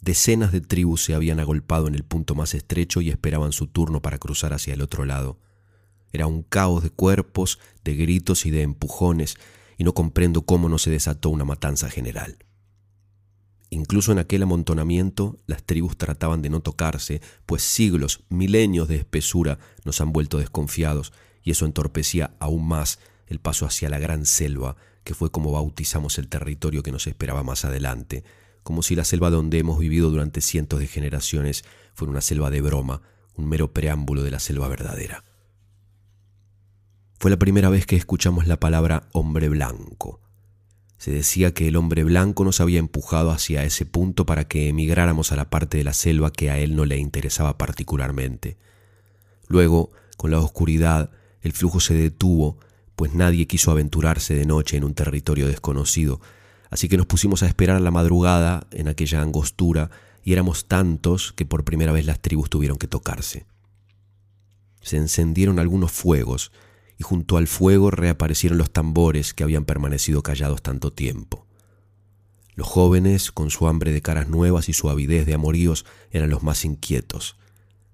Decenas 0.00 0.52
de 0.52 0.60
tribus 0.60 1.02
se 1.02 1.14
habían 1.14 1.40
agolpado 1.40 1.88
en 1.88 1.94
el 1.94 2.04
punto 2.04 2.34
más 2.34 2.54
estrecho 2.54 3.00
y 3.00 3.10
esperaban 3.10 3.52
su 3.52 3.66
turno 3.66 4.02
para 4.02 4.18
cruzar 4.18 4.52
hacia 4.52 4.74
el 4.74 4.82
otro 4.82 5.04
lado. 5.06 5.38
Era 6.12 6.26
un 6.26 6.42
caos 6.42 6.82
de 6.82 6.90
cuerpos, 6.90 7.58
de 7.82 7.96
gritos 7.96 8.46
y 8.46 8.50
de 8.50 8.62
empujones, 8.62 9.36
y 9.78 9.84
no 9.84 9.94
comprendo 9.94 10.42
cómo 10.42 10.68
no 10.68 10.78
se 10.78 10.90
desató 10.90 11.30
una 11.30 11.44
matanza 11.44 11.88
general. 11.88 12.36
Incluso 13.74 14.12
en 14.12 14.20
aquel 14.20 14.44
amontonamiento 14.44 15.40
las 15.48 15.64
tribus 15.64 15.96
trataban 15.96 16.42
de 16.42 16.48
no 16.48 16.60
tocarse, 16.60 17.20
pues 17.44 17.64
siglos, 17.64 18.22
milenios 18.28 18.86
de 18.86 18.94
espesura 18.94 19.58
nos 19.84 20.00
han 20.00 20.12
vuelto 20.12 20.38
desconfiados, 20.38 21.12
y 21.42 21.50
eso 21.50 21.66
entorpecía 21.66 22.36
aún 22.38 22.68
más 22.68 23.00
el 23.26 23.40
paso 23.40 23.66
hacia 23.66 23.88
la 23.88 23.98
gran 23.98 24.26
selva, 24.26 24.76
que 25.02 25.14
fue 25.14 25.32
como 25.32 25.50
bautizamos 25.50 26.18
el 26.18 26.28
territorio 26.28 26.84
que 26.84 26.92
nos 26.92 27.08
esperaba 27.08 27.42
más 27.42 27.64
adelante, 27.64 28.22
como 28.62 28.84
si 28.84 28.94
la 28.94 29.02
selva 29.02 29.28
donde 29.28 29.58
hemos 29.58 29.80
vivido 29.80 30.08
durante 30.08 30.40
cientos 30.40 30.78
de 30.78 30.86
generaciones 30.86 31.64
fuera 31.94 32.12
una 32.12 32.20
selva 32.20 32.50
de 32.50 32.60
broma, 32.60 33.02
un 33.34 33.48
mero 33.48 33.72
preámbulo 33.72 34.22
de 34.22 34.30
la 34.30 34.38
selva 34.38 34.68
verdadera. 34.68 35.24
Fue 37.18 37.28
la 37.28 37.40
primera 37.40 37.70
vez 37.70 37.86
que 37.86 37.96
escuchamos 37.96 38.46
la 38.46 38.60
palabra 38.60 39.08
hombre 39.10 39.48
blanco. 39.48 40.20
Se 40.98 41.10
decía 41.10 41.52
que 41.52 41.68
el 41.68 41.76
hombre 41.76 42.04
blanco 42.04 42.44
nos 42.44 42.60
había 42.60 42.78
empujado 42.78 43.30
hacia 43.30 43.64
ese 43.64 43.84
punto 43.84 44.26
para 44.26 44.46
que 44.46 44.68
emigráramos 44.68 45.32
a 45.32 45.36
la 45.36 45.50
parte 45.50 45.78
de 45.78 45.84
la 45.84 45.92
selva 45.92 46.32
que 46.32 46.50
a 46.50 46.58
él 46.58 46.76
no 46.76 46.84
le 46.84 46.98
interesaba 46.98 47.58
particularmente. 47.58 48.56
Luego, 49.48 49.90
con 50.16 50.30
la 50.30 50.38
oscuridad, 50.38 51.10
el 51.42 51.52
flujo 51.52 51.80
se 51.80 51.94
detuvo, 51.94 52.58
pues 52.96 53.12
nadie 53.12 53.46
quiso 53.46 53.70
aventurarse 53.70 54.34
de 54.34 54.46
noche 54.46 54.76
en 54.76 54.84
un 54.84 54.94
territorio 54.94 55.46
desconocido, 55.46 56.20
así 56.70 56.88
que 56.88 56.96
nos 56.96 57.06
pusimos 57.06 57.42
a 57.42 57.46
esperar 57.46 57.76
a 57.76 57.80
la 57.80 57.90
madrugada 57.90 58.66
en 58.70 58.88
aquella 58.88 59.20
angostura 59.20 59.90
y 60.22 60.32
éramos 60.32 60.66
tantos 60.66 61.32
que 61.32 61.44
por 61.44 61.64
primera 61.64 61.92
vez 61.92 62.06
las 62.06 62.20
tribus 62.20 62.48
tuvieron 62.48 62.78
que 62.78 62.88
tocarse. 62.88 63.44
Se 64.80 64.96
encendieron 64.96 65.58
algunos 65.58 65.92
fuegos, 65.92 66.50
y 66.98 67.02
junto 67.02 67.36
al 67.36 67.46
fuego 67.46 67.90
reaparecieron 67.90 68.58
los 68.58 68.70
tambores 68.70 69.34
que 69.34 69.42
habían 69.42 69.64
permanecido 69.64 70.22
callados 70.22 70.62
tanto 70.62 70.92
tiempo. 70.92 71.46
Los 72.54 72.68
jóvenes, 72.68 73.32
con 73.32 73.50
su 73.50 73.66
hambre 73.66 73.92
de 73.92 74.02
caras 74.02 74.28
nuevas 74.28 74.68
y 74.68 74.72
su 74.72 74.88
avidez 74.88 75.26
de 75.26 75.34
amoríos, 75.34 75.84
eran 76.10 76.30
los 76.30 76.42
más 76.42 76.64
inquietos. 76.64 77.36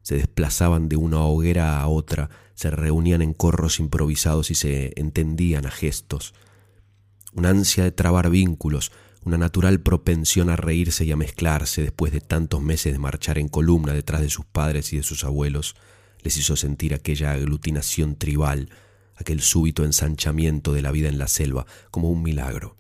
Se 0.03 0.17
desplazaban 0.17 0.89
de 0.89 0.97
una 0.97 1.21
hoguera 1.21 1.81
a 1.81 1.87
otra, 1.89 2.29
se 2.55 2.71
reunían 2.71 3.23
en 3.23 3.33
corros 3.33 3.81
improvisados 3.81 4.51
y 4.51 4.55
se 4.55 4.93
entendían 4.97 5.65
a 5.65 5.71
gestos. 5.71 6.35
Una 7.33 7.51
ansia 7.51 7.85
de 7.85 7.93
trabar 7.93 8.29
vínculos, 8.29 8.93
una 9.25 9.39
natural 9.39 9.81
propensión 9.81 10.51
a 10.51 10.57
reírse 10.57 11.05
y 11.05 11.13
a 11.13 11.17
mezclarse 11.17 11.83
después 11.83 12.13
de 12.13 12.21
tantos 12.21 12.61
meses 12.61 12.93
de 12.93 12.99
marchar 12.99 13.39
en 13.39 13.49
columna 13.49 13.93
detrás 13.93 14.21
de 14.21 14.31
sus 14.31 14.45
padres 14.45 14.93
y 14.93 14.99
de 14.99 15.03
sus 15.03 15.25
abuelos, 15.25 15.75
les 16.23 16.37
hizo 16.37 16.57
sentir 16.57 16.93
aquella 16.93 17.33
aglutinación 17.33 18.17
tribal 18.17 18.69
aquel 19.20 19.40
súbito 19.40 19.85
ensanchamiento 19.85 20.72
de 20.72 20.83
la 20.83 20.90
vida 20.90 21.09
en 21.09 21.18
la 21.18 21.28
selva, 21.28 21.66
como 21.90 22.11
un 22.11 22.22
milagro. 22.22 22.76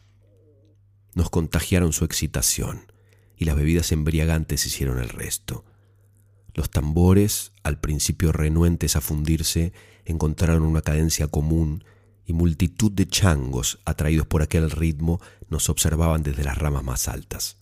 Nos 1.14 1.30
contagiaron 1.30 1.92
su 1.92 2.04
excitación, 2.04 2.90
y 3.36 3.44
las 3.44 3.56
bebidas 3.56 3.92
embriagantes 3.92 4.66
hicieron 4.66 4.98
el 4.98 5.08
resto. 5.08 5.64
Los 6.54 6.70
tambores, 6.70 7.52
al 7.62 7.78
principio 7.78 8.32
renuentes 8.32 8.96
a 8.96 9.00
fundirse, 9.00 9.72
encontraron 10.04 10.62
una 10.62 10.82
cadencia 10.82 11.28
común, 11.28 11.84
y 12.26 12.32
multitud 12.32 12.92
de 12.92 13.08
changos, 13.08 13.80
atraídos 13.84 14.26
por 14.26 14.42
aquel 14.42 14.70
ritmo, 14.70 15.20
nos 15.48 15.68
observaban 15.68 16.22
desde 16.22 16.44
las 16.44 16.56
ramas 16.58 16.84
más 16.84 17.08
altas. 17.08 17.56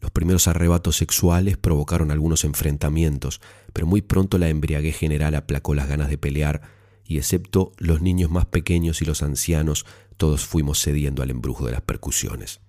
Los 0.00 0.10
primeros 0.10 0.48
arrebatos 0.48 0.96
sexuales 0.96 1.56
provocaron 1.56 2.10
algunos 2.10 2.44
enfrentamientos, 2.44 3.40
pero 3.72 3.86
muy 3.86 4.00
pronto 4.00 4.38
la 4.38 4.48
embriaguez 4.48 4.96
general 4.96 5.34
aplacó 5.34 5.74
las 5.74 5.88
ganas 5.88 6.08
de 6.08 6.18
pelear 6.18 6.62
y 7.04 7.18
excepto 7.18 7.72
los 7.78 8.00
niños 8.00 8.30
más 8.30 8.46
pequeños 8.46 9.02
y 9.02 9.04
los 9.04 9.22
ancianos, 9.22 9.86
todos 10.16 10.44
fuimos 10.46 10.82
cediendo 10.82 11.22
al 11.22 11.30
embrujo 11.30 11.66
de 11.66 11.72
las 11.72 11.82
percusiones. 11.82 12.60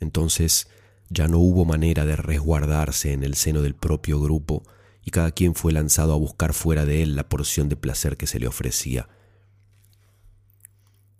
Entonces 0.00 0.68
ya 1.08 1.28
no 1.28 1.38
hubo 1.38 1.64
manera 1.64 2.06
de 2.06 2.16
resguardarse 2.16 3.12
en 3.12 3.24
el 3.24 3.34
seno 3.34 3.62
del 3.62 3.74
propio 3.74 4.20
grupo 4.20 4.62
y 5.04 5.10
cada 5.10 5.32
quien 5.32 5.54
fue 5.54 5.72
lanzado 5.72 6.12
a 6.12 6.16
buscar 6.16 6.52
fuera 6.52 6.84
de 6.84 7.02
él 7.02 7.16
la 7.16 7.28
porción 7.28 7.68
de 7.68 7.76
placer 7.76 8.16
que 8.16 8.26
se 8.26 8.38
le 8.38 8.46
ofrecía. 8.46 9.08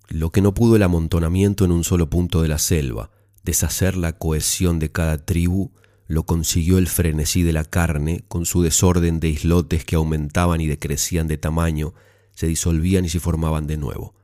Lo 0.08 0.30
que 0.30 0.42
no 0.42 0.54
pudo 0.54 0.76
el 0.76 0.82
amontonamiento 0.82 1.64
en 1.64 1.72
un 1.72 1.84
solo 1.84 2.10
punto 2.10 2.42
de 2.42 2.48
la 2.48 2.58
selva, 2.58 3.10
deshacer 3.44 3.96
la 3.96 4.18
cohesión 4.18 4.78
de 4.78 4.90
cada 4.90 5.24
tribu, 5.24 5.72
lo 6.10 6.24
consiguió 6.24 6.78
el 6.78 6.88
frenesí 6.88 7.44
de 7.44 7.52
la 7.52 7.62
carne, 7.62 8.24
con 8.26 8.44
su 8.44 8.62
desorden 8.62 9.20
de 9.20 9.28
islotes 9.28 9.84
que 9.84 9.94
aumentaban 9.94 10.60
y 10.60 10.66
decrecían 10.66 11.28
de 11.28 11.38
tamaño, 11.38 11.94
se 12.34 12.48
disolvían 12.48 13.04
y 13.04 13.08
se 13.08 13.20
formaban 13.20 13.68
de 13.68 13.76
nuevo. 13.76 14.16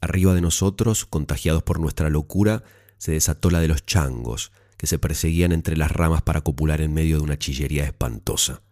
Arriba 0.00 0.34
de 0.34 0.40
nosotros, 0.40 1.06
contagiados 1.06 1.62
por 1.62 1.78
nuestra 1.78 2.10
locura, 2.10 2.64
se 2.98 3.12
desató 3.12 3.48
la 3.48 3.60
de 3.60 3.68
los 3.68 3.86
changos, 3.86 4.50
que 4.76 4.88
se 4.88 4.98
perseguían 4.98 5.52
entre 5.52 5.76
las 5.76 5.92
ramas 5.92 6.22
para 6.22 6.40
copular 6.40 6.80
en 6.80 6.92
medio 6.92 7.18
de 7.18 7.22
una 7.22 7.38
chillería 7.38 7.84
espantosa. 7.84 8.62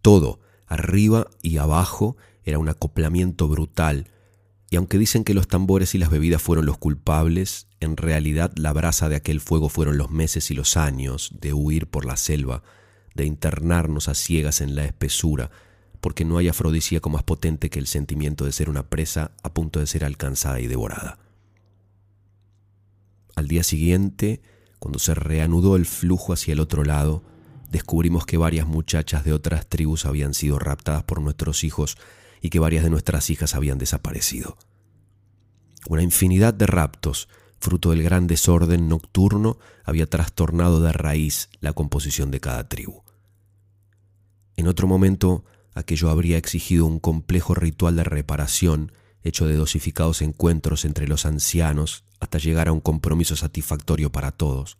Todo, 0.00 0.40
arriba 0.66 1.28
y 1.42 1.58
abajo, 1.58 2.16
era 2.44 2.58
un 2.58 2.70
acoplamiento 2.70 3.46
brutal, 3.46 4.10
y 4.70 4.76
aunque 4.76 4.98
dicen 4.98 5.24
que 5.24 5.34
los 5.34 5.48
tambores 5.48 5.94
y 5.94 5.98
las 5.98 6.10
bebidas 6.10 6.42
fueron 6.42 6.66
los 6.66 6.76
culpables, 6.76 7.68
en 7.80 7.96
realidad 7.96 8.52
la 8.56 8.72
brasa 8.72 9.08
de 9.08 9.16
aquel 9.16 9.40
fuego 9.40 9.68
fueron 9.68 9.96
los 9.96 10.10
meses 10.10 10.50
y 10.50 10.54
los 10.54 10.76
años 10.76 11.32
de 11.40 11.54
huir 11.54 11.86
por 11.86 12.04
la 12.04 12.16
selva, 12.16 12.62
de 13.14 13.24
internarnos 13.24 14.08
a 14.08 14.14
ciegas 14.14 14.60
en 14.60 14.74
la 14.74 14.84
espesura, 14.84 15.50
porque 16.00 16.24
no 16.24 16.36
hay 16.36 16.48
afrodisíaco 16.48 17.08
más 17.08 17.22
potente 17.22 17.70
que 17.70 17.78
el 17.78 17.86
sentimiento 17.86 18.44
de 18.44 18.52
ser 18.52 18.68
una 18.68 18.88
presa 18.88 19.32
a 19.42 19.52
punto 19.54 19.80
de 19.80 19.86
ser 19.86 20.04
alcanzada 20.04 20.60
y 20.60 20.66
devorada. 20.66 21.18
Al 23.34 23.48
día 23.48 23.62
siguiente, 23.62 24.42
cuando 24.78 24.98
se 24.98 25.14
reanudó 25.14 25.76
el 25.76 25.86
flujo 25.86 26.32
hacia 26.34 26.52
el 26.52 26.60
otro 26.60 26.84
lado, 26.84 27.24
descubrimos 27.70 28.26
que 28.26 28.36
varias 28.36 28.66
muchachas 28.66 29.24
de 29.24 29.32
otras 29.32 29.66
tribus 29.66 30.04
habían 30.04 30.34
sido 30.34 30.58
raptadas 30.58 31.04
por 31.04 31.22
nuestros 31.22 31.64
hijos 31.64 31.96
y 32.40 32.50
que 32.50 32.58
varias 32.58 32.84
de 32.84 32.90
nuestras 32.90 33.30
hijas 33.30 33.54
habían 33.54 33.78
desaparecido. 33.78 34.56
Una 35.88 36.02
infinidad 36.02 36.54
de 36.54 36.66
raptos, 36.66 37.28
fruto 37.60 37.90
del 37.90 38.02
gran 38.02 38.26
desorden 38.26 38.88
nocturno, 38.88 39.58
había 39.84 40.06
trastornado 40.06 40.80
de 40.80 40.92
raíz 40.92 41.48
la 41.60 41.72
composición 41.72 42.30
de 42.30 42.40
cada 42.40 42.68
tribu. 42.68 43.02
En 44.56 44.66
otro 44.66 44.86
momento, 44.86 45.44
aquello 45.74 46.10
habría 46.10 46.36
exigido 46.36 46.84
un 46.86 46.98
complejo 46.98 47.54
ritual 47.54 47.96
de 47.96 48.04
reparación 48.04 48.92
hecho 49.22 49.46
de 49.46 49.56
dosificados 49.56 50.22
encuentros 50.22 50.84
entre 50.84 51.08
los 51.08 51.26
ancianos 51.26 52.04
hasta 52.20 52.38
llegar 52.38 52.68
a 52.68 52.72
un 52.72 52.80
compromiso 52.80 53.36
satisfactorio 53.36 54.10
para 54.10 54.32
todos. 54.32 54.78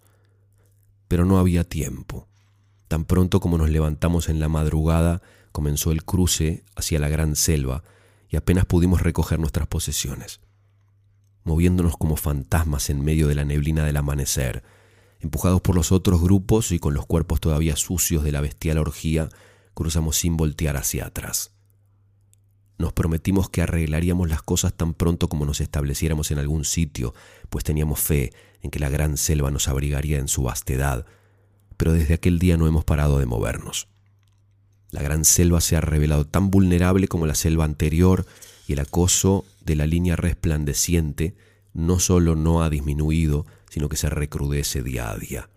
Pero 1.07 1.25
no 1.25 1.39
había 1.39 1.65
tiempo. 1.65 2.29
Tan 2.89 3.05
pronto 3.05 3.41
como 3.41 3.59
nos 3.59 3.71
levantamos 3.71 4.29
en 4.29 4.41
la 4.41 4.49
madrugada, 4.49 5.23
comenzó 5.59 5.91
el 5.91 6.05
cruce 6.05 6.63
hacia 6.77 7.01
la 7.01 7.09
gran 7.09 7.35
selva 7.35 7.83
y 8.29 8.37
apenas 8.37 8.65
pudimos 8.65 9.03
recoger 9.03 9.41
nuestras 9.41 9.67
posesiones. 9.67 10.41
moviéndonos 11.43 11.97
como 11.97 12.15
fantasmas 12.15 12.91
en 12.91 13.05
medio 13.05 13.27
de 13.27 13.35
la 13.35 13.45
neblina 13.45 13.85
del 13.85 13.97
amanecer, 13.97 14.63
empujados 15.19 15.61
por 15.61 15.75
los 15.75 15.91
otros 15.91 16.23
grupos 16.23 16.71
y 16.71 16.79
con 16.79 16.95
los 16.95 17.07
cuerpos 17.07 17.41
todavía 17.41 17.75
sucios 17.75 18.23
de 18.23 18.31
la 18.31 18.41
bestial 18.41 18.79
orgía, 18.79 19.31
cruzamos 19.75 20.17
sin 20.17 20.37
voltear 20.37 20.77
hacia 20.77 21.07
atrás. 21.07 21.51
Nos 22.79 22.93
prometimos 22.93 23.51
que 23.51 23.61
arreglaríamos 23.61 24.29
las 24.29 24.43
cosas 24.43 24.75
tan 24.75 24.95
pronto 24.95 25.29
como 25.29 25.45
nos 25.45 25.61
estableciéramos 25.61 26.31
en 26.31 26.39
algún 26.39 26.65
sitio, 26.65 27.15
pues 27.49 27.65
teníamos 27.65 27.99
fe 27.99 28.33
en 28.63 28.71
que 28.71 28.79
la 28.79 28.91
gran 28.91 29.17
selva 29.17 29.51
nos 29.51 29.67
abrigaría 29.67 30.21
en 30.21 30.29
su 30.29 30.45
vastedad, 30.45 31.05
pero 31.77 31.95
desde 31.95 32.15
aquel 32.15 32.39
día 32.39 32.57
no 32.57 32.69
hemos 32.69 32.85
parado 32.85 33.19
de 33.19 33.27
movernos. 33.27 33.89
La 34.91 35.03
gran 35.03 35.25
selva 35.25 35.61
se 35.61 35.77
ha 35.77 35.81
revelado 35.81 36.27
tan 36.27 36.51
vulnerable 36.51 37.09
como 37.09 37.27
la 37.27 37.35
selva 37.35 37.65
anterior 37.65 38.27
y 38.67 38.73
el 38.73 38.81
acoso 38.81 39.45
de 39.65 39.77
la 39.77 39.87
línea 39.87 40.17
resplandeciente 40.17 41.37
no 41.75 41.99
solo 41.99 42.35
no 42.35 42.63
ha 42.63 42.71
disminuido, 42.71 43.47
sino 43.71 43.89
que 43.89 43.97
se 43.97 44.09
recrudece 44.09 44.83
día 44.83 45.11
a 45.11 45.17
día. 45.17 45.51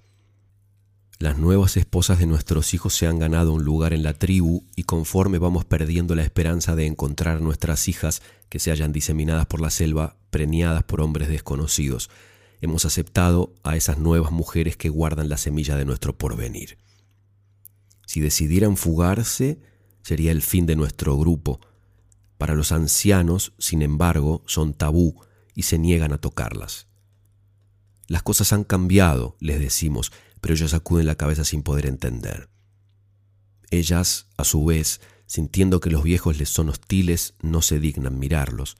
Las 1.21 1.37
nuevas 1.37 1.77
esposas 1.77 2.17
de 2.17 2.25
nuestros 2.25 2.73
hijos 2.73 2.95
se 2.95 3.05
han 3.05 3.19
ganado 3.19 3.53
un 3.53 3.63
lugar 3.63 3.93
en 3.93 4.01
la 4.01 4.13
tribu 4.13 4.63
y 4.75 4.83
conforme 4.83 5.37
vamos 5.37 5.65
perdiendo 5.65 6.15
la 6.15 6.23
esperanza 6.23 6.75
de 6.75 6.87
encontrar 6.87 7.41
nuestras 7.41 7.87
hijas 7.87 8.23
que 8.49 8.57
se 8.57 8.71
hayan 8.71 8.91
diseminadas 8.91 9.45
por 9.45 9.61
la 9.61 9.69
selva, 9.69 10.15
preñadas 10.31 10.83
por 10.83 10.99
hombres 10.99 11.29
desconocidos, 11.29 12.09
hemos 12.59 12.85
aceptado 12.85 13.53
a 13.63 13.75
esas 13.75 13.99
nuevas 13.99 14.31
mujeres 14.31 14.77
que 14.77 14.89
guardan 14.89 15.29
la 15.29 15.37
semilla 15.37 15.75
de 15.75 15.85
nuestro 15.85 16.17
porvenir. 16.17 16.77
Si 18.11 18.19
decidieran 18.19 18.75
fugarse, 18.75 19.61
sería 20.03 20.33
el 20.33 20.41
fin 20.41 20.65
de 20.65 20.75
nuestro 20.75 21.17
grupo. 21.17 21.61
Para 22.37 22.55
los 22.55 22.73
ancianos, 22.73 23.53
sin 23.57 23.81
embargo, 23.81 24.43
son 24.47 24.73
tabú 24.73 25.23
y 25.55 25.61
se 25.61 25.79
niegan 25.79 26.11
a 26.11 26.17
tocarlas. 26.17 26.87
Las 28.07 28.21
cosas 28.21 28.51
han 28.51 28.65
cambiado, 28.65 29.37
les 29.39 29.61
decimos, 29.61 30.11
pero 30.41 30.53
ellos 30.53 30.71
sacuden 30.71 31.05
la 31.05 31.15
cabeza 31.15 31.45
sin 31.45 31.63
poder 31.63 31.85
entender. 31.85 32.49
Ellas, 33.69 34.27
a 34.35 34.43
su 34.43 34.65
vez, 34.65 34.99
sintiendo 35.25 35.79
que 35.79 35.89
los 35.89 36.03
viejos 36.03 36.37
les 36.37 36.49
son 36.49 36.67
hostiles, 36.67 37.35
no 37.41 37.61
se 37.61 37.79
dignan 37.79 38.19
mirarlos. 38.19 38.75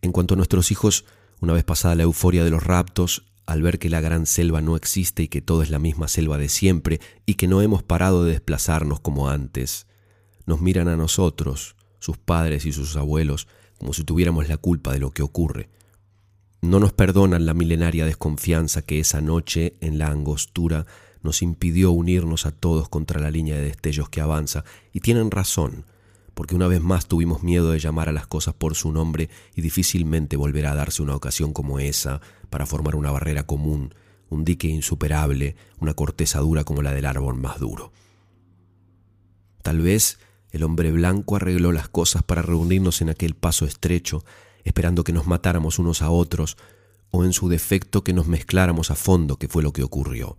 En 0.00 0.10
cuanto 0.10 0.34
a 0.34 0.36
nuestros 0.36 0.72
hijos, 0.72 1.04
una 1.40 1.52
vez 1.52 1.62
pasada 1.62 1.94
la 1.94 2.02
euforia 2.02 2.42
de 2.42 2.50
los 2.50 2.64
raptos, 2.64 3.24
al 3.52 3.62
ver 3.62 3.78
que 3.78 3.90
la 3.90 4.00
gran 4.00 4.24
selva 4.24 4.62
no 4.62 4.76
existe 4.76 5.22
y 5.22 5.28
que 5.28 5.42
todo 5.42 5.62
es 5.62 5.68
la 5.68 5.78
misma 5.78 6.08
selva 6.08 6.38
de 6.38 6.48
siempre 6.48 7.00
y 7.26 7.34
que 7.34 7.48
no 7.48 7.60
hemos 7.60 7.82
parado 7.82 8.24
de 8.24 8.32
desplazarnos 8.32 9.00
como 9.00 9.28
antes, 9.28 9.86
nos 10.46 10.60
miran 10.62 10.88
a 10.88 10.96
nosotros, 10.96 11.76
sus 11.98 12.16
padres 12.16 12.64
y 12.64 12.72
sus 12.72 12.96
abuelos, 12.96 13.48
como 13.78 13.92
si 13.92 14.04
tuviéramos 14.04 14.48
la 14.48 14.56
culpa 14.56 14.92
de 14.92 15.00
lo 15.00 15.10
que 15.10 15.22
ocurre. 15.22 15.68
No 16.62 16.80
nos 16.80 16.94
perdonan 16.94 17.44
la 17.44 17.52
milenaria 17.52 18.06
desconfianza 18.06 18.82
que 18.82 19.00
esa 19.00 19.20
noche 19.20 19.76
en 19.80 19.98
la 19.98 20.08
angostura 20.08 20.86
nos 21.22 21.42
impidió 21.42 21.92
unirnos 21.92 22.46
a 22.46 22.52
todos 22.52 22.88
contra 22.88 23.20
la 23.20 23.30
línea 23.30 23.56
de 23.56 23.64
destellos 23.64 24.08
que 24.08 24.22
avanza, 24.22 24.64
y 24.92 25.00
tienen 25.00 25.30
razón, 25.30 25.84
porque 26.34 26.54
una 26.54 26.66
vez 26.68 26.80
más 26.80 27.06
tuvimos 27.06 27.42
miedo 27.42 27.70
de 27.70 27.78
llamar 27.78 28.08
a 28.08 28.12
las 28.12 28.26
cosas 28.26 28.54
por 28.54 28.74
su 28.74 28.92
nombre 28.92 29.28
y 29.54 29.60
difícilmente 29.60 30.36
volverá 30.36 30.72
a 30.72 30.76
darse 30.76 31.02
una 31.02 31.14
ocasión 31.14 31.52
como 31.52 31.78
esa 31.78 32.20
para 32.50 32.66
formar 32.66 32.96
una 32.96 33.10
barrera 33.10 33.46
común, 33.46 33.94
un 34.28 34.44
dique 34.44 34.68
insuperable, 34.68 35.56
una 35.78 35.94
corteza 35.94 36.40
dura 36.40 36.64
como 36.64 36.82
la 36.82 36.92
del 36.92 37.06
árbol 37.06 37.36
más 37.36 37.58
duro. 37.60 37.92
Tal 39.62 39.80
vez 39.80 40.18
el 40.50 40.64
hombre 40.64 40.92
blanco 40.92 41.36
arregló 41.36 41.72
las 41.72 41.88
cosas 41.88 42.22
para 42.22 42.42
reunirnos 42.42 43.00
en 43.00 43.10
aquel 43.10 43.34
paso 43.34 43.64
estrecho, 43.64 44.24
esperando 44.64 45.04
que 45.04 45.12
nos 45.12 45.26
matáramos 45.26 45.78
unos 45.78 46.02
a 46.02 46.10
otros, 46.10 46.56
o 47.10 47.24
en 47.24 47.32
su 47.32 47.48
defecto 47.48 48.04
que 48.04 48.14
nos 48.14 48.26
mezcláramos 48.26 48.90
a 48.90 48.94
fondo, 48.94 49.38
que 49.38 49.48
fue 49.48 49.62
lo 49.62 49.72
que 49.72 49.82
ocurrió. 49.82 50.38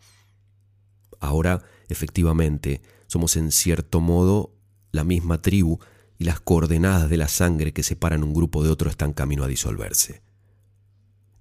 Ahora, 1.19 1.63
efectivamente, 1.87 2.81
somos 3.07 3.37
en 3.37 3.51
cierto 3.51 4.01
modo 4.01 4.55
la 4.93 5.03
misma 5.03 5.41
tribu 5.41 5.79
y 6.17 6.23
las 6.23 6.39
coordenadas 6.39 7.09
de 7.09 7.17
la 7.17 7.27
sangre 7.27 7.73
que 7.73 7.83
separan 7.83 8.23
un 8.23 8.33
grupo 8.33 8.63
de 8.63 8.69
otro 8.69 8.89
están 8.89 9.11
camino 9.11 9.43
a 9.43 9.47
disolverse. 9.47 10.21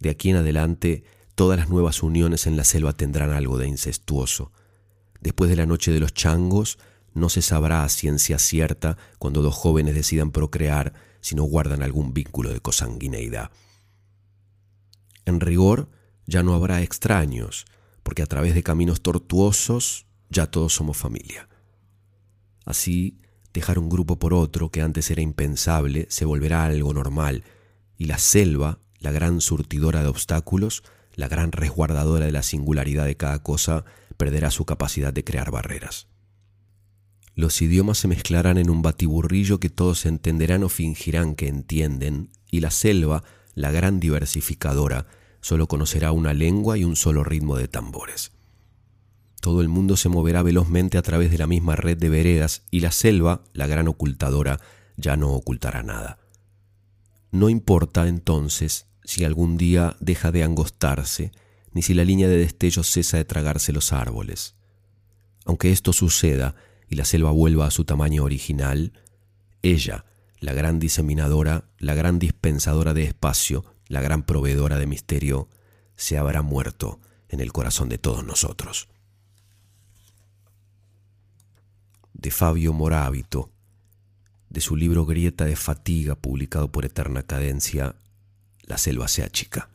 De 0.01 0.11
aquí 0.11 0.31
en 0.31 0.37
adelante, 0.37 1.05
todas 1.37 1.59
las 1.59 1.69
nuevas 1.69 2.03
uniones 2.03 2.49
en 2.49 2.57
la 2.57 2.65
selva 2.65 2.95
tendrán 2.95 3.31
algo 3.31 3.59
de 3.59 3.69
incestuoso. 3.69 4.53
Después 5.21 5.51
de 5.51 5.57
la 5.57 5.67
noche 5.67 5.93
de 5.93 6.01
los 6.01 6.15
changos, 6.15 6.79
no 7.15 7.29
se 7.29 7.43
sabrá 7.43 7.85
a 7.85 7.88
ciencia 7.91 8.38
cierta 8.38 8.97
cuando 9.19 9.43
dos 9.43 9.55
jóvenes 9.55 9.95
decidan 9.95 10.33
procrear 10.33 10.95
si 11.21 11.37
no 11.37 11.45
guardan 11.45 11.83
algún 11.83 12.15
vínculo 12.15 12.53
de 12.53 12.61
cosanguineidad. 12.61 13.51
En 15.27 15.41
rigor, 15.41 15.91
ya 16.27 16.43
no 16.43 16.55
habrá 16.55 16.81
extraños, 16.81 17.67
porque 18.03 18.23
a 18.23 18.27
través 18.27 18.55
de 18.55 18.62
caminos 18.62 19.03
tortuosos 19.03 20.07
ya 20.31 20.51
todos 20.51 20.73
somos 20.73 20.97
familia. 20.97 21.49
Así, 22.65 23.22
dejar 23.53 23.79
un 23.79 23.88
grupo 23.88 24.19
por 24.19 24.35
otro 24.35 24.71
que 24.71 24.83
antes 24.83 25.11
era 25.11 25.23
impensable 25.23 26.07
se 26.11 26.25
volverá 26.25 26.65
algo 26.65 26.93
normal, 26.95 27.45
y 27.97 28.07
la 28.07 28.19
selva, 28.19 28.79
la 28.99 29.12
gran 29.12 29.41
surtidora 29.41 30.03
de 30.03 30.09
obstáculos, 30.09 30.83
la 31.15 31.29
gran 31.29 31.53
resguardadora 31.53 32.27
de 32.27 32.33
la 32.33 32.43
singularidad 32.43 33.05
de 33.05 33.17
cada 33.17 33.43
cosa, 33.43 33.85
perderá 34.17 34.51
su 34.51 34.65
capacidad 34.65 35.12
de 35.12 35.25
crear 35.25 35.51
barreras. 35.51 36.09
Los 37.35 37.62
idiomas 37.62 37.99
se 37.99 38.09
mezclarán 38.09 38.59
en 38.59 38.71
un 38.71 38.83
batiburrillo 38.83 39.59
que 39.59 39.71
todos 39.71 40.05
entenderán 40.05 40.65
o 40.65 40.69
fingirán 40.69 41.35
que 41.35 41.49
entienden, 41.49 42.31
y 42.51 42.61
la 42.61 42.71
selva, 42.71 43.25
la 43.55 43.71
gran 43.71 44.01
diversificadora, 44.01 45.07
solo 45.41 45.67
conocerá 45.67 46.12
una 46.12 46.35
lengua 46.35 46.79
y 46.79 46.85
un 46.85 46.97
solo 46.97 47.25
ritmo 47.25 47.57
de 47.57 47.69
tambores. 47.69 48.33
Todo 49.43 49.61
el 49.61 49.69
mundo 49.69 49.97
se 49.97 50.09
moverá 50.09 50.45
velozmente 50.45 50.99
a 50.99 51.03
través 51.03 51.33
de 51.33 51.37
la 51.37 51.49
misma 51.49 51.75
red 51.75 51.99
de 51.99 52.09
veredas 52.09 52.63
y 52.71 52.79
la 52.79 52.93
selva, 52.93 53.43
la 53.55 53.67
gran 53.67 53.89
ocultadora, 53.89 54.61
ya 54.97 55.17
no 55.17 55.33
ocultará 55.33 55.83
nada. 55.83 56.21
No 57.33 57.49
importa 57.49 58.07
entonces 58.07 58.87
si 59.03 59.25
algún 59.25 59.57
día 59.57 59.97
deja 59.99 60.31
de 60.31 60.45
angostarse, 60.45 61.33
ni 61.73 61.83
si 61.83 61.93
la 61.93 62.05
línea 62.05 62.29
de 62.29 62.37
destello 62.37 62.85
cesa 62.85 63.17
de 63.17 63.25
tragarse 63.25 63.73
los 63.73 63.93
árboles. 63.93 64.55
Aunque 65.45 65.73
esto 65.73 65.93
suceda, 65.93 66.55
y 66.89 66.95
la 66.95 67.05
selva 67.05 67.33
vuelva 67.33 67.67
a 67.67 67.73
su 67.73 67.85
tamaño 67.85 68.23
original, 68.23 68.93
ella, 69.63 70.05
la 70.39 70.53
gran 70.53 70.79
diseminadora, 70.79 71.65
la 71.79 71.95
gran 71.95 72.21
dispensadora 72.21 72.95
de 72.95 73.03
espacio, 73.03 73.65
la 73.89 74.03
gran 74.03 74.23
proveedora 74.23 74.79
de 74.79 74.87
misterio, 74.87 75.49
se 75.97 76.17
habrá 76.17 76.43
muerto 76.43 77.01
en 77.29 77.41
el 77.41 77.53
corazón 77.53 77.89
de 77.89 77.99
todos 77.99 78.25
nosotros. 78.25 78.92
De 82.23 82.31
Fabio 82.31 82.73
Morábito, 82.73 83.51
de 84.49 84.61
su 84.61 84.77
libro 84.77 85.05
Grieta 85.05 85.45
de 85.45 85.57
Fatiga, 85.57 86.15
publicado 86.15 86.71
por 86.71 86.85
Eterna 86.85 87.25
Cadencia, 87.25 87.97
La 88.63 88.79
selva 88.79 89.09
sea 89.09 89.29
chica. 89.29 89.71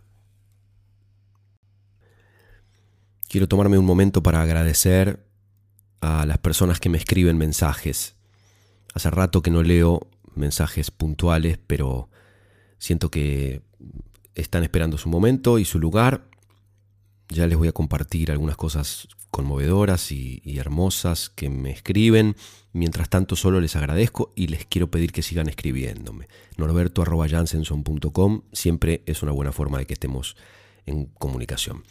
Quiero 3.27 3.49
tomarme 3.49 3.77
un 3.77 3.83
momento 3.83 4.23
para 4.23 4.41
agradecer 4.41 5.27
a 5.99 6.25
las 6.25 6.37
personas 6.37 6.79
que 6.79 6.87
me 6.87 6.97
escriben 6.97 7.37
mensajes. 7.37 8.15
Hace 8.93 9.09
rato 9.09 9.41
que 9.41 9.51
no 9.51 9.61
leo 9.61 10.07
mensajes 10.33 10.89
puntuales, 10.89 11.59
pero 11.67 12.09
siento 12.77 13.11
que 13.11 13.61
están 14.35 14.63
esperando 14.63 14.97
su 14.97 15.09
momento 15.09 15.59
y 15.59 15.65
su 15.65 15.79
lugar. 15.79 16.29
Ya 17.27 17.45
les 17.45 17.57
voy 17.57 17.67
a 17.67 17.73
compartir 17.73 18.31
algunas 18.31 18.55
cosas 18.55 19.09
conmovedoras 19.31 20.11
y, 20.11 20.41
hermosas 20.57 21.29
que 21.29 21.49
me 21.49 21.71
escriben. 21.71 22.35
Mientras 22.73 23.09
tanto, 23.09 23.35
solo 23.35 23.59
les 23.59 23.75
agradezco 23.75 24.33
y 24.35 24.47
les 24.47 24.65
quiero 24.65 24.89
pedir 24.89 25.11
que 25.11 25.21
sigan 25.21 25.49
escribiéndome. 25.49 26.27
norberto.jansenson.com 26.57 28.41
siempre 28.51 29.03
es 29.05 29.23
una 29.23 29.31
buena 29.31 29.51
forma 29.51 29.79
de 29.79 29.85
que 29.85 29.93
estemos 29.93 30.35
en 30.85 31.05
comunicación. 31.05 31.83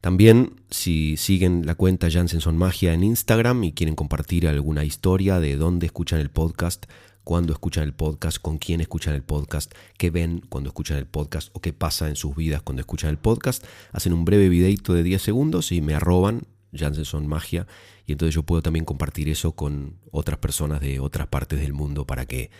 También 0.00 0.60
si 0.68 1.16
siguen 1.16 1.64
la 1.64 1.76
cuenta 1.76 2.10
Jansenson 2.10 2.58
Magia 2.58 2.92
en 2.92 3.04
Instagram 3.04 3.64
y 3.64 3.72
quieren 3.72 3.94
compartir 3.94 4.46
alguna 4.46 4.84
historia 4.84 5.40
de 5.40 5.56
dónde 5.56 5.86
escuchan 5.86 6.20
el 6.20 6.28
podcast, 6.28 6.84
cuándo 7.24 7.54
escuchan 7.54 7.84
el 7.84 7.94
podcast, 7.94 8.38
con 8.38 8.58
quién 8.58 8.82
escuchan 8.82 9.14
el 9.14 9.22
podcast, 9.22 9.72
qué 9.96 10.10
ven 10.10 10.42
cuando 10.48 10.68
escuchan 10.68 10.98
el 10.98 11.06
podcast 11.06 11.48
o 11.54 11.60
qué 11.60 11.72
pasa 11.72 12.08
en 12.08 12.16
sus 12.16 12.36
vidas 12.36 12.60
cuando 12.60 12.80
escuchan 12.80 13.10
el 13.10 13.16
podcast, 13.16 13.64
hacen 13.92 14.12
un 14.12 14.26
breve 14.26 14.50
videito 14.50 14.92
de 14.92 15.02
10 15.02 15.22
segundos 15.22 15.72
y 15.72 15.80
me 15.80 15.94
arroban 15.94 16.46
Jansenson 16.74 17.26
Magia 17.26 17.66
y 18.06 18.12
entonces 18.12 18.34
yo 18.34 18.42
puedo 18.42 18.62
también 18.62 18.84
compartir 18.84 19.28
eso 19.28 19.52
con 19.52 19.98
otras 20.10 20.38
personas 20.38 20.80
de 20.80 21.00
otras 21.00 21.26
partes 21.28 21.60
del 21.60 21.72
mundo 21.72 22.06
para 22.06 22.26
que 22.26 22.50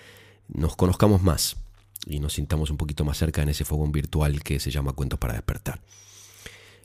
nos 0.49 0.77
conozcamos 0.77 1.23
más 1.23 1.57
y 2.07 2.21
nos 2.21 2.35
sintamos 2.35 2.71
un 2.71 2.77
poquito 2.77 3.05
más 3.05 3.19
cerca 3.19 3.43
en 3.43 3.49
ese 3.49 3.65
fogón 3.65 3.93
virtual 3.93 4.43
que 4.43 4.61
se 4.61 4.71
llama 4.71 4.93
Cuentos 4.93 5.19
para 5.19 5.35
despertar. 5.35 5.81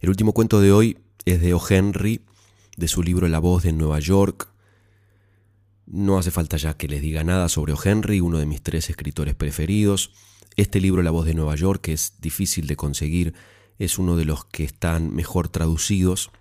El 0.02 0.10
último 0.10 0.34
cuento 0.34 0.62
de 0.62 0.72
hoy 0.72 0.98
es 1.26 1.42
de 1.42 1.54
O. 1.54 1.62
Henry, 1.68 2.22
de 2.78 2.88
su 2.88 3.04
libro 3.04 3.28
La 3.28 3.40
voz 3.40 3.64
de 3.64 3.74
Nueva 3.74 4.00
York. 4.00 4.50
No 5.86 6.18
hace 6.18 6.32
falta 6.32 6.58
ya 6.58 6.78
que 6.78 6.88
les 6.88 7.02
diga 7.02 7.24
nada 7.24 7.50
sobre 7.50 7.74
O. 7.74 7.78
Henry, 7.84 8.22
uno 8.22 8.38
de 8.38 8.46
mis 8.46 8.62
tres 8.62 8.90
escritores 8.90 9.36
preferidos. 9.36 10.14
Este 10.56 10.80
libro, 10.80 11.02
La 11.02 11.12
voz 11.12 11.26
de 11.26 11.34
Nueva 11.34 11.56
York, 11.56 11.82
que 11.82 11.94
es 11.94 12.14
difícil 12.22 12.68
de 12.68 12.76
conseguir, 12.76 13.34
es 13.78 13.98
uno 13.98 14.16
de 14.16 14.26
los 14.26 14.46
que 14.46 14.64
están 14.64 15.14
mejor 15.14 15.50
traducidos. 15.50 16.32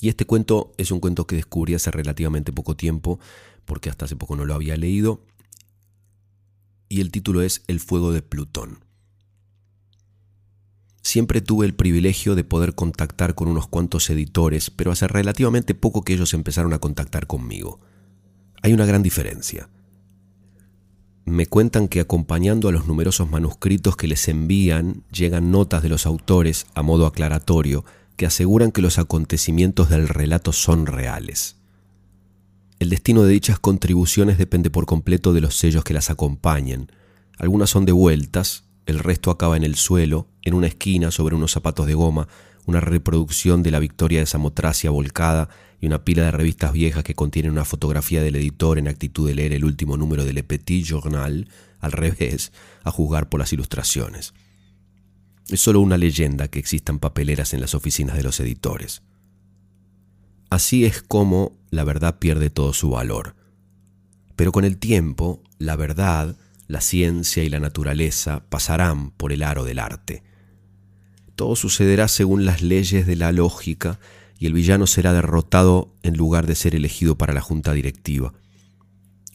Y 0.00 0.08
este 0.08 0.26
cuento 0.26 0.72
es 0.76 0.90
un 0.90 1.00
cuento 1.00 1.26
que 1.26 1.36
descubrí 1.36 1.74
hace 1.74 1.90
relativamente 1.90 2.52
poco 2.52 2.76
tiempo, 2.76 3.18
porque 3.64 3.90
hasta 3.90 4.04
hace 4.04 4.16
poco 4.16 4.36
no 4.36 4.44
lo 4.44 4.54
había 4.54 4.76
leído. 4.76 5.22
Y 6.88 7.00
el 7.00 7.10
título 7.10 7.42
es 7.42 7.62
El 7.66 7.80
fuego 7.80 8.12
de 8.12 8.22
Plutón. 8.22 8.84
Siempre 11.02 11.40
tuve 11.40 11.66
el 11.66 11.74
privilegio 11.74 12.34
de 12.34 12.44
poder 12.44 12.74
contactar 12.74 13.34
con 13.34 13.48
unos 13.48 13.68
cuantos 13.68 14.08
editores, 14.10 14.70
pero 14.70 14.90
hace 14.90 15.06
relativamente 15.06 15.74
poco 15.74 16.02
que 16.02 16.14
ellos 16.14 16.32
empezaron 16.32 16.72
a 16.72 16.78
contactar 16.78 17.26
conmigo. 17.26 17.80
Hay 18.62 18.72
una 18.72 18.86
gran 18.86 19.02
diferencia. 19.02 19.68
Me 21.26 21.46
cuentan 21.46 21.88
que 21.88 22.00
acompañando 22.00 22.68
a 22.68 22.72
los 22.72 22.86
numerosos 22.86 23.30
manuscritos 23.30 23.96
que 23.96 24.08
les 24.08 24.28
envían 24.28 25.04
llegan 25.10 25.50
notas 25.50 25.82
de 25.82 25.88
los 25.88 26.06
autores 26.06 26.66
a 26.74 26.82
modo 26.82 27.06
aclaratorio 27.06 27.84
que 28.16 28.26
aseguran 28.26 28.72
que 28.72 28.82
los 28.82 28.98
acontecimientos 28.98 29.88
del 29.88 30.08
relato 30.08 30.52
son 30.52 30.86
reales. 30.86 31.56
El 32.78 32.90
destino 32.90 33.22
de 33.22 33.32
dichas 33.32 33.58
contribuciones 33.58 34.38
depende 34.38 34.70
por 34.70 34.86
completo 34.86 35.32
de 35.32 35.40
los 35.40 35.56
sellos 35.56 35.84
que 35.84 35.94
las 35.94 36.10
acompañen. 36.10 36.90
Algunas 37.38 37.70
son 37.70 37.84
devueltas, 37.84 38.64
el 38.86 38.98
resto 38.98 39.30
acaba 39.30 39.56
en 39.56 39.64
el 39.64 39.76
suelo, 39.76 40.28
en 40.42 40.54
una 40.54 40.66
esquina 40.66 41.10
sobre 41.10 41.34
unos 41.34 41.52
zapatos 41.52 41.86
de 41.86 41.94
goma, 41.94 42.28
una 42.66 42.80
reproducción 42.80 43.62
de 43.62 43.70
la 43.70 43.78
victoria 43.78 44.20
de 44.20 44.26
Samotracia 44.26 44.90
volcada 44.90 45.48
y 45.80 45.86
una 45.86 46.04
pila 46.04 46.24
de 46.24 46.30
revistas 46.30 46.72
viejas 46.72 47.04
que 47.04 47.14
contienen 47.14 47.52
una 47.52 47.64
fotografía 47.64 48.22
del 48.22 48.36
editor 48.36 48.78
en 48.78 48.88
actitud 48.88 49.28
de 49.28 49.34
leer 49.34 49.52
el 49.52 49.64
último 49.64 49.96
número 49.96 50.24
del 50.24 50.36
Le 50.36 50.42
Petit 50.42 50.84
Journal 50.84 51.48
al 51.80 51.92
revés, 51.92 52.52
a 52.82 52.90
juzgar 52.90 53.28
por 53.28 53.40
las 53.40 53.52
ilustraciones. 53.52 54.32
Es 55.48 55.60
solo 55.60 55.80
una 55.80 55.98
leyenda 55.98 56.48
que 56.48 56.58
existan 56.58 56.98
papeleras 56.98 57.54
en 57.54 57.60
las 57.60 57.74
oficinas 57.74 58.16
de 58.16 58.22
los 58.22 58.40
editores. 58.40 59.02
Así 60.50 60.84
es 60.84 61.02
como 61.02 61.58
la 61.70 61.84
verdad 61.84 62.18
pierde 62.18 62.50
todo 62.50 62.72
su 62.72 62.90
valor. 62.90 63.34
Pero 64.36 64.52
con 64.52 64.64
el 64.64 64.78
tiempo, 64.78 65.42
la 65.58 65.76
verdad, 65.76 66.36
la 66.66 66.80
ciencia 66.80 67.42
y 67.44 67.48
la 67.48 67.60
naturaleza 67.60 68.44
pasarán 68.48 69.10
por 69.10 69.32
el 69.32 69.42
aro 69.42 69.64
del 69.64 69.78
arte. 69.78 70.22
Todo 71.36 71.56
sucederá 71.56 72.08
según 72.08 72.44
las 72.44 72.62
leyes 72.62 73.06
de 73.06 73.16
la 73.16 73.32
lógica 73.32 73.98
y 74.38 74.46
el 74.46 74.52
villano 74.52 74.86
será 74.86 75.12
derrotado 75.12 75.94
en 76.02 76.16
lugar 76.16 76.46
de 76.46 76.54
ser 76.54 76.74
elegido 76.74 77.18
para 77.18 77.32
la 77.32 77.40
junta 77.40 77.72
directiva. 77.72 78.32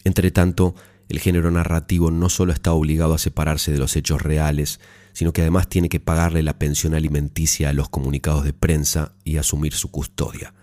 Entretanto, 0.03 0.75
el 1.09 1.19
género 1.19 1.51
narrativo 1.51 2.11
no 2.11 2.29
solo 2.29 2.53
está 2.53 2.71
obligado 2.71 3.13
a 3.13 3.17
separarse 3.17 3.71
de 3.71 3.79
los 3.79 3.95
hechos 3.95 4.21
reales, 4.21 4.79
sino 5.13 5.33
que 5.33 5.41
además 5.41 5.67
tiene 5.67 5.89
que 5.89 5.99
pagarle 5.99 6.43
la 6.43 6.59
pensión 6.59 6.93
alimenticia 6.93 7.69
a 7.69 7.73
los 7.73 7.89
comunicados 7.89 8.43
de 8.43 8.53
prensa 8.53 9.13
y 9.23 9.37
asumir 9.37 9.73
su 9.73 9.91
custodia. 9.91 10.53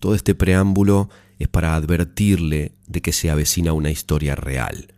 Todo 0.00 0.14
este 0.14 0.34
preámbulo 0.34 1.08
es 1.38 1.48
para 1.48 1.74
advertirle 1.74 2.72
de 2.86 3.00
que 3.00 3.12
se 3.12 3.30
avecina 3.30 3.72
una 3.72 3.90
historia 3.90 4.34
real. 4.34 4.94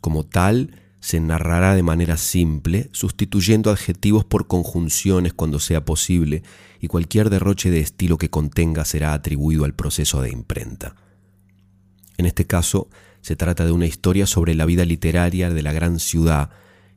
Como 0.00 0.24
tal, 0.24 0.82
se 1.00 1.20
narrará 1.20 1.74
de 1.74 1.82
manera 1.82 2.16
simple, 2.16 2.88
sustituyendo 2.92 3.70
adjetivos 3.70 4.24
por 4.24 4.46
conjunciones 4.46 5.32
cuando 5.32 5.58
sea 5.58 5.84
posible, 5.84 6.42
y 6.80 6.86
cualquier 6.86 7.28
derroche 7.28 7.70
de 7.70 7.80
estilo 7.80 8.18
que 8.18 8.30
contenga 8.30 8.84
será 8.84 9.12
atribuido 9.12 9.64
al 9.64 9.74
proceso 9.74 10.22
de 10.22 10.30
imprenta. 10.30 10.96
En 12.18 12.26
este 12.26 12.46
caso, 12.46 12.88
se 13.20 13.36
trata 13.36 13.64
de 13.64 13.72
una 13.72 13.86
historia 13.86 14.26
sobre 14.26 14.54
la 14.54 14.64
vida 14.64 14.84
literaria 14.84 15.50
de 15.50 15.62
la 15.62 15.72
gran 15.72 15.98
ciudad 15.98 16.50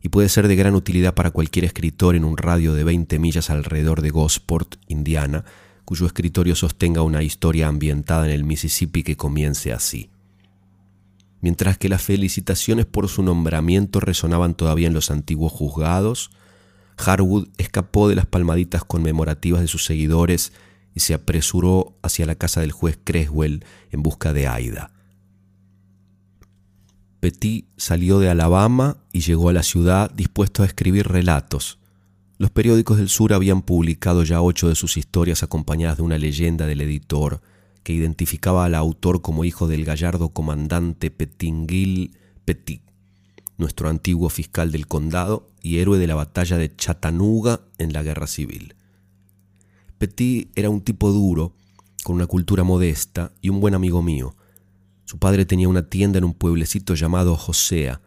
y 0.05 0.09
puede 0.09 0.29
ser 0.29 0.47
de 0.47 0.55
gran 0.55 0.75
utilidad 0.75 1.15
para 1.15 1.31
cualquier 1.31 1.65
escritor 1.65 2.15
en 2.15 2.25
un 2.25 2.37
radio 2.37 2.75
de 2.75 2.83
20 2.83 3.17
millas 3.17 3.49
alrededor 3.49 4.03
de 4.03 4.11
Gosport, 4.11 4.75
Indiana, 4.87 5.45
cuyo 5.83 6.05
escritorio 6.05 6.55
sostenga 6.55 7.01
una 7.01 7.23
historia 7.23 7.67
ambientada 7.67 8.25
en 8.25 8.31
el 8.31 8.43
Mississippi 8.43 9.01
que 9.01 9.17
comience 9.17 9.73
así. 9.73 10.11
Mientras 11.41 11.79
que 11.79 11.89
las 11.89 12.03
felicitaciones 12.03 12.85
por 12.85 13.07
su 13.07 13.23
nombramiento 13.23 13.99
resonaban 13.99 14.53
todavía 14.53 14.85
en 14.85 14.93
los 14.93 15.09
antiguos 15.09 15.51
juzgados, 15.51 16.29
Harwood 16.97 17.47
escapó 17.57 18.07
de 18.07 18.13
las 18.13 18.27
palmaditas 18.27 18.83
conmemorativas 18.83 19.61
de 19.61 19.67
sus 19.67 19.85
seguidores 19.85 20.53
y 20.93 20.99
se 20.99 21.15
apresuró 21.15 21.97
hacia 22.03 22.27
la 22.27 22.35
casa 22.35 22.61
del 22.61 22.73
juez 22.73 22.99
Creswell 23.03 23.65
en 23.89 24.03
busca 24.03 24.33
de 24.33 24.45
Aida. 24.45 24.91
Petit 27.21 27.65
salió 27.75 28.19
de 28.19 28.29
Alabama 28.29 28.97
y 29.15 29.21
llegó 29.21 29.47
a 29.47 29.54
la 29.54 29.63
ciudad 29.63 30.12
dispuesto 30.12 30.62
a 30.62 30.65
escribir 30.65 31.08
relatos. 31.08 31.80
Los 32.38 32.51
periódicos 32.51 32.97
del 32.97 33.08
sur 33.08 33.32
habían 33.32 33.62
publicado 33.62 34.25
ya 34.25 34.41
ocho 34.41 34.67
de 34.67 34.75
sus 34.75 34.97
historias 34.97 35.41
acompañadas 35.41 35.95
de 35.95 36.04
una 36.04 36.17
leyenda 36.17 36.65
del 36.65 36.82
editor, 36.82 37.41
que 37.84 37.93
identificaba 37.93 38.65
al 38.65 38.75
autor 38.75 39.21
como 39.21 39.45
hijo 39.45 39.69
del 39.69 39.86
gallardo 39.86 40.34
comandante 40.34 41.12
Pettingill 41.12 42.17
Petit, 42.43 42.82
nuestro 43.58 43.88
antiguo 43.88 44.28
fiscal 44.28 44.73
del 44.73 44.86
condado 44.86 45.47
y 45.62 45.78
héroe 45.78 45.97
de 45.97 46.08
la 46.08 46.15
batalla 46.15 46.58
de 46.58 46.75
Chattanooga 46.75 47.62
en 47.78 47.93
la 47.93 48.04
guerra 48.04 48.28
civil. 48.28 48.75
Petit 49.97 50.51
era 50.58 50.69
un 50.69 50.82
tipo 50.82 51.13
duro, 51.13 51.54
con 52.04 52.17
una 52.17 52.28
cultura 52.28 52.65
modesta 52.65 53.32
y 53.39 53.47
un 53.47 53.62
buen 53.62 53.75
amigo 53.75 54.01
mío. 54.01 54.36
Su 55.06 55.19
padre 55.19 55.45
tenía 55.45 55.69
una 55.69 55.88
tienda 55.88 56.17
en 56.17 56.25
un 56.25 56.34
pueblecito 56.34 56.95
llamado 56.95 57.38
Josea. 57.38 58.01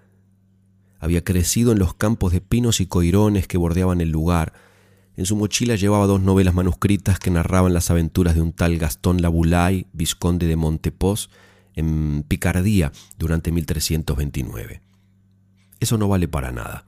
Había 0.99 1.25
crecido 1.25 1.73
en 1.73 1.79
los 1.79 1.95
campos 1.95 2.33
de 2.33 2.41
pinos 2.41 2.81
y 2.81 2.87
coirones 2.87 3.47
que 3.47 3.59
bordeaban 3.59 4.01
el 4.01 4.11
lugar, 4.11 4.53
en 5.19 5.27
su 5.27 5.35
mochila 5.35 5.75
llevaba 5.75 6.07
dos 6.07 6.21
novelas 6.21 6.55
manuscritas 6.55 7.19
que 7.19 7.33
narraban 7.33 7.75
las 7.75 7.91
aventuras 7.91 8.37
de 8.37 8.41
un 8.41 8.53
tal 8.53 8.79
Gastón 8.79 9.21
Laboulaye, 9.21 9.89
vizconde 9.93 10.47
de 10.47 10.55
Montepós, 10.55 11.29
en 11.75 12.25
Picardía 12.29 12.93
durante 13.19 13.51
1329. 13.51 14.81
Eso 15.81 15.99
no 15.99 16.07
vale 16.07 16.29
para 16.29 16.53
nada. 16.53 16.85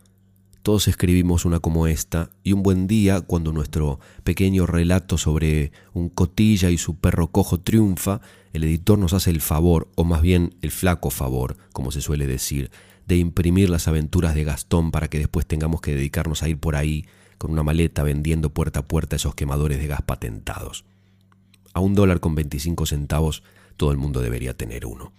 Todos 0.63 0.87
escribimos 0.87 1.45
una 1.45 1.59
como 1.59 1.89
esta, 1.89 2.31
y 2.45 2.53
un 2.53 2.63
buen 2.63 2.87
día, 2.87 3.21
cuando 3.21 3.53
nuestro 3.53 3.99
pequeño 4.23 4.65
relato 4.65 5.19
sobre 5.19 5.73
un 5.93 6.09
cotilla 6.09 6.71
y 6.71 6.79
su 6.79 7.01
perro 7.01 7.33
cojo 7.33 7.59
triunfa, 7.59 8.21
el 8.53 8.63
editor 8.63 8.97
nos 8.97 9.13
hace 9.13 9.31
el 9.31 9.41
favor, 9.41 9.89
o 9.97 10.05
más 10.05 10.23
bien 10.23 10.55
el 10.63 10.71
flaco 10.71 11.11
favor, 11.11 11.57
como 11.73 11.91
se 11.91 12.01
suele 12.01 12.29
decir, 12.29 12.71
de 13.11 13.17
imprimir 13.17 13.69
las 13.71 13.89
aventuras 13.89 14.37
de 14.37 14.45
Gastón 14.45 14.93
para 14.93 15.09
que 15.09 15.19
después 15.19 15.45
tengamos 15.45 15.81
que 15.81 15.95
dedicarnos 15.95 16.45
a 16.45 16.49
ir 16.49 16.59
por 16.59 16.77
ahí 16.77 17.07
con 17.39 17.51
una 17.51 17.65
maleta 17.65 18.05
vendiendo 18.05 18.51
puerta 18.51 18.81
a 18.81 18.87
puerta 18.87 19.17
esos 19.17 19.35
quemadores 19.35 19.79
de 19.79 19.89
gas 19.89 20.03
patentados. 20.03 20.85
A 21.75 21.81
un 21.81 21.97
dólar 21.97 22.21
con 22.21 22.37
25 22.37 22.87
centavos 22.87 23.43
todo 23.77 23.91
el 23.91 23.99
mundo 23.99 24.21
debería 24.21 24.57
tener 24.57 24.87
uno. 24.87 25.13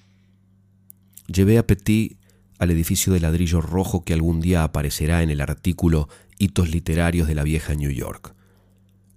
Llevé 1.27 1.57
a 1.57 1.67
Petit 1.67 2.17
al 2.59 2.71
edificio 2.71 3.11
de 3.11 3.19
ladrillo 3.19 3.59
rojo 3.59 4.05
que 4.05 4.13
algún 4.13 4.39
día 4.39 4.63
aparecerá 4.63 5.21
en 5.21 5.29
el 5.29 5.41
artículo 5.41 6.07
Hitos 6.37 6.69
literarios 6.69 7.27
de 7.27 7.35
la 7.35 7.43
vieja 7.43 7.75
New 7.75 7.91
York, 7.91 8.33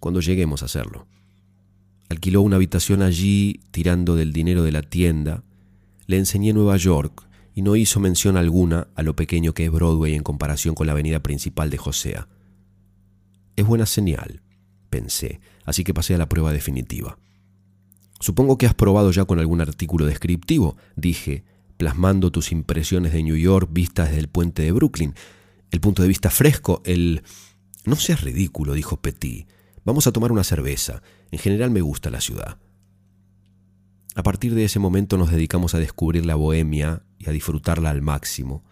cuando 0.00 0.20
lleguemos 0.20 0.62
a 0.62 0.66
hacerlo. 0.66 1.06
Alquiló 2.08 2.42
una 2.42 2.56
habitación 2.56 3.02
allí 3.02 3.60
tirando 3.70 4.16
del 4.16 4.32
dinero 4.32 4.64
de 4.64 4.72
la 4.72 4.82
tienda. 4.82 5.44
Le 6.06 6.18
enseñé 6.18 6.52
Nueva 6.52 6.76
York 6.76 7.24
y 7.54 7.62
no 7.62 7.76
hizo 7.76 8.00
mención 8.00 8.36
alguna 8.36 8.88
a 8.94 9.02
lo 9.02 9.14
pequeño 9.14 9.54
que 9.54 9.64
es 9.64 9.70
Broadway 9.70 10.14
en 10.14 10.22
comparación 10.22 10.74
con 10.74 10.86
la 10.86 10.92
avenida 10.92 11.22
principal 11.22 11.70
de 11.70 11.78
Josea. 11.78 12.28
Es 13.56 13.64
buena 13.64 13.86
señal, 13.86 14.42
pensé, 14.90 15.40
así 15.64 15.84
que 15.84 15.94
pasé 15.94 16.14
a 16.14 16.18
la 16.18 16.28
prueba 16.28 16.52
definitiva. 16.52 17.18
Supongo 18.18 18.58
que 18.58 18.66
has 18.66 18.74
probado 18.74 19.10
ya 19.12 19.24
con 19.24 19.38
algún 19.38 19.60
artículo 19.60 20.06
descriptivo, 20.06 20.76
dije, 20.96 21.44
plasmando 21.76 22.32
tus 22.32 22.52
impresiones 22.52 23.12
de 23.12 23.22
New 23.22 23.36
York 23.36 23.68
vistas 23.72 24.08
desde 24.08 24.20
el 24.20 24.28
puente 24.28 24.62
de 24.62 24.72
Brooklyn. 24.72 25.14
El 25.70 25.80
punto 25.80 26.02
de 26.02 26.08
vista 26.08 26.30
fresco, 26.30 26.82
el... 26.84 27.22
No 27.84 27.96
seas 27.96 28.22
ridículo, 28.22 28.72
dijo 28.72 28.96
Petit. 28.96 29.46
Vamos 29.84 30.06
a 30.06 30.12
tomar 30.12 30.32
una 30.32 30.44
cerveza. 30.44 31.02
En 31.30 31.38
general 31.38 31.70
me 31.70 31.82
gusta 31.82 32.10
la 32.10 32.20
ciudad. 32.20 32.58
A 34.14 34.22
partir 34.22 34.54
de 34.54 34.64
ese 34.64 34.78
momento 34.78 35.18
nos 35.18 35.30
dedicamos 35.30 35.74
a 35.74 35.78
descubrir 35.78 36.24
la 36.24 36.36
bohemia 36.36 37.02
y 37.24 37.30
a 37.30 37.32
disfrutarla 37.32 37.90
al 37.90 38.02
máximo. 38.02 38.64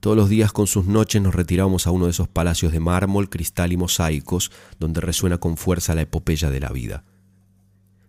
Todos 0.00 0.16
los 0.16 0.28
días 0.30 0.52
con 0.52 0.66
sus 0.66 0.86
noches 0.86 1.20
nos 1.20 1.34
retirábamos 1.34 1.86
a 1.86 1.90
uno 1.90 2.06
de 2.06 2.12
esos 2.12 2.28
palacios 2.28 2.72
de 2.72 2.80
mármol, 2.80 3.28
cristal 3.28 3.72
y 3.72 3.76
mosaicos 3.76 4.50
donde 4.78 5.00
resuena 5.00 5.38
con 5.38 5.56
fuerza 5.58 5.94
la 5.94 6.02
epopeya 6.02 6.50
de 6.50 6.60
la 6.60 6.70
vida. 6.70 7.04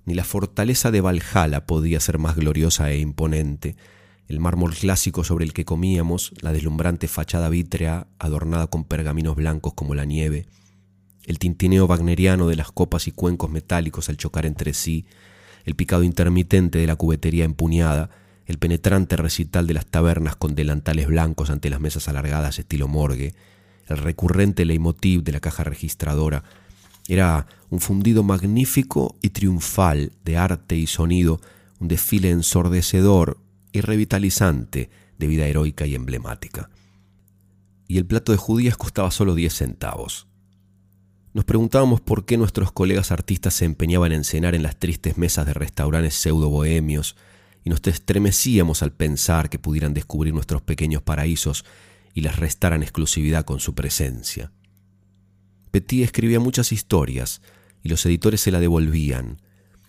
Ni 0.06 0.14
la 0.14 0.24
fortaleza 0.24 0.90
de 0.90 1.02
Valhalla 1.02 1.66
podía 1.66 2.00
ser 2.00 2.18
más 2.18 2.38
gloriosa 2.38 2.92
e 2.92 3.00
imponente. 3.00 3.76
El 4.28 4.40
mármol 4.40 4.74
clásico 4.74 5.26
sobre 5.26 5.44
el 5.44 5.52
que 5.52 5.66
comíamos, 5.66 6.34
la 6.40 6.54
deslumbrante 6.54 7.10
fachada 7.10 7.50
vítrea 7.50 8.08
adornada 8.20 8.68
con 8.68 8.86
pergaminos 8.86 9.36
blancos 9.36 9.74
como 9.74 9.94
la 9.94 10.06
nieve, 10.06 10.48
el 11.26 11.40
tintineo 11.40 11.86
wagneriano 11.86 12.48
de 12.48 12.56
las 12.56 12.72
copas 12.72 13.08
y 13.08 13.12
cuencos 13.12 13.52
metálicos 13.52 14.10
al 14.10 14.18
chocar 14.18 14.46
entre 14.46 14.74
sí, 14.74 15.06
el 15.66 15.76
picado 15.76 16.04
intermitente 16.04 16.80
de 16.80 16.88
la 16.88 16.96
cubetería 16.96 17.44
empuñada, 17.44 18.10
el 18.52 18.60
penetrante 18.60 19.16
recital 19.16 19.66
de 19.66 19.74
las 19.74 19.86
tabernas 19.86 20.36
con 20.36 20.56
delantales 20.56 21.08
blancos 21.08 21.50
ante 21.50 21.70
las 21.70 21.80
mesas 21.80 22.10
alargadas 22.10 22.60
estilo 22.60 22.90
morgue, 22.90 23.34
el 23.88 23.98
recurrente 23.98 24.66
leitmotiv 24.66 25.24
de 25.24 25.32
la 25.32 25.40
caja 25.40 25.64
registradora, 25.64 26.44
era 27.08 27.48
un 27.70 27.80
fundido 27.80 28.24
magnífico 28.24 29.16
y 29.22 29.30
triunfal 29.30 30.12
de 30.26 30.38
arte 30.38 30.76
y 30.76 30.86
sonido, 30.86 31.40
un 31.80 31.88
desfile 31.88 32.30
ensordecedor 32.30 33.38
y 33.72 33.80
revitalizante 33.80 34.90
de 35.18 35.28
vida 35.28 35.48
heroica 35.48 35.86
y 35.86 35.96
emblemática. 35.96 36.70
Y 37.88 37.98
el 37.98 38.06
plato 38.06 38.34
de 38.34 38.38
judías 38.38 38.76
costaba 38.76 39.12
solo 39.12 39.34
10 39.34 39.54
centavos. 39.54 40.28
Nos 41.34 41.46
preguntábamos 41.46 42.02
por 42.02 42.26
qué 42.26 42.38
nuestros 42.38 42.74
colegas 42.74 43.12
artistas 43.12 43.54
se 43.54 43.64
empeñaban 43.64 44.12
en 44.12 44.26
cenar 44.26 44.56
en 44.56 44.64
las 44.64 44.78
tristes 44.78 45.18
mesas 45.18 45.46
de 45.46 45.54
restaurantes 45.54 46.16
pseudo 46.16 46.50
bohemios, 46.50 47.16
y 47.64 47.70
nos 47.70 47.82
estremecíamos 47.86 48.82
al 48.84 48.92
pensar 48.92 49.50
que 49.50 49.60
pudieran 49.60 49.94
descubrir 49.94 50.34
nuestros 50.34 50.62
pequeños 50.62 51.02
paraísos 51.02 51.66
y 52.14 52.22
les 52.22 52.36
restaran 52.36 52.84
exclusividad 52.84 53.46
con 53.46 53.60
su 53.60 53.76
presencia. 53.76 54.52
Petit 55.72 56.04
escribía 56.04 56.40
muchas 56.40 56.72
historias 56.72 57.42
y 57.84 57.90
los 57.90 58.06
editores 58.06 58.42
se 58.42 58.52
la 58.52 58.60
devolvían. 58.60 59.42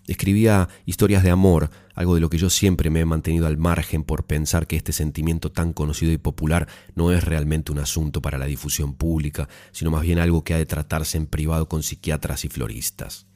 Escribía 0.07 0.69
historias 0.85 1.23
de 1.23 1.31
amor, 1.31 1.71
algo 1.95 2.15
de 2.15 2.21
lo 2.21 2.29
que 2.29 2.39
yo 2.39 2.51
siempre 2.51 2.91
me 2.91 3.01
he 3.01 3.05
mantenido 3.05 3.47
al 3.47 3.57
margen 3.57 4.03
por 4.03 4.25
pensar 4.25 4.67
que 4.67 4.77
este 4.77 4.93
sentimiento 4.93 5.53
tan 5.53 5.73
conocido 5.73 6.13
y 6.13 6.19
popular 6.19 6.69
no 6.95 7.13
es 7.13 7.25
realmente 7.25 7.73
un 7.73 7.79
asunto 7.79 8.21
para 8.21 8.39
la 8.39 8.47
difusión 8.47 8.95
pública, 8.95 9.49
sino 9.71 9.91
más 9.91 10.03
bien 10.03 10.19
algo 10.19 10.45
que 10.45 10.55
ha 10.55 10.59
de 10.59 10.67
tratarse 10.67 11.19
en 11.19 11.27
privado 11.27 11.69
con 11.69 11.83
psiquiatras 11.83 12.45
y 12.45 12.49
floristas. 12.49 13.27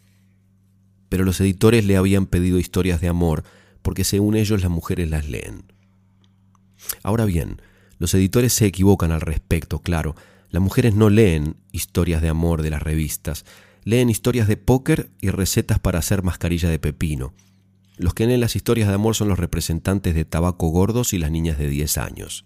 Pero 1.09 1.25
los 1.25 1.41
editores 1.41 1.85
le 1.85 1.97
habían 1.97 2.27
pedido 2.27 2.59
historias 2.59 3.01
de 3.01 3.09
amor 3.09 3.45
porque 3.87 4.03
según 4.03 4.35
ellos 4.35 4.63
las 4.63 4.71
mujeres 4.73 5.09
las 5.11 5.29
leen. 5.29 5.63
Ahora 7.05 7.25
bien, 7.25 7.63
los 8.01 8.13
editores 8.15 8.53
se 8.53 8.67
equivocan 8.67 9.13
al 9.13 9.21
respecto, 9.21 9.79
claro. 9.79 10.17
Las 10.51 10.61
mujeres 10.61 10.97
no 10.97 11.09
leen 11.09 11.55
historias 11.71 12.21
de 12.21 12.29
amor 12.29 12.63
de 12.63 12.71
las 12.71 12.83
revistas, 12.83 13.45
leen 13.85 14.11
historias 14.11 14.49
de 14.49 14.57
póker 14.57 15.13
y 15.21 15.31
recetas 15.31 15.79
para 15.79 16.01
hacer 16.01 16.25
mascarilla 16.25 16.69
de 16.69 16.81
pepino. 16.81 17.33
Los 17.97 18.13
que 18.13 18.27
leen 18.27 18.41
las 18.41 18.57
historias 18.57 18.89
de 18.89 18.95
amor 18.95 19.15
son 19.15 19.29
los 19.29 19.39
representantes 19.39 20.17
de 20.17 20.25
tabaco 20.25 20.67
gordos 20.71 21.13
y 21.13 21.19
las 21.19 21.31
niñas 21.31 21.57
de 21.57 21.69
10 21.69 21.99
años. 21.99 22.45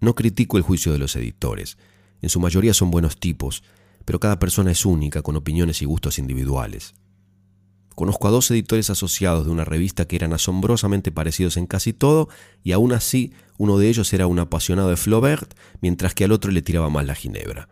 No 0.00 0.14
critico 0.14 0.56
el 0.56 0.62
juicio 0.62 0.94
de 0.94 0.98
los 0.98 1.14
editores. 1.14 1.76
En 2.22 2.30
su 2.30 2.40
mayoría 2.40 2.72
son 2.72 2.90
buenos 2.90 3.20
tipos, 3.20 3.64
pero 4.06 4.18
cada 4.18 4.38
persona 4.38 4.70
es 4.70 4.86
única, 4.86 5.20
con 5.20 5.36
opiniones 5.36 5.82
y 5.82 5.84
gustos 5.84 6.18
individuales. 6.18 6.94
Conozco 7.94 8.28
a 8.28 8.30
dos 8.30 8.50
editores 8.50 8.88
asociados 8.90 9.44
de 9.44 9.52
una 9.52 9.64
revista 9.64 10.06
que 10.06 10.16
eran 10.16 10.32
asombrosamente 10.32 11.12
parecidos 11.12 11.56
en 11.56 11.66
casi 11.66 11.92
todo, 11.92 12.28
y 12.64 12.72
aún 12.72 12.92
así 12.92 13.32
uno 13.58 13.78
de 13.78 13.88
ellos 13.88 14.12
era 14.12 14.26
un 14.26 14.38
apasionado 14.38 14.88
de 14.88 14.96
Flaubert, 14.96 15.54
mientras 15.80 16.14
que 16.14 16.24
al 16.24 16.32
otro 16.32 16.50
le 16.50 16.62
tiraba 16.62 16.88
más 16.88 17.06
la 17.06 17.14
ginebra. 17.14 17.68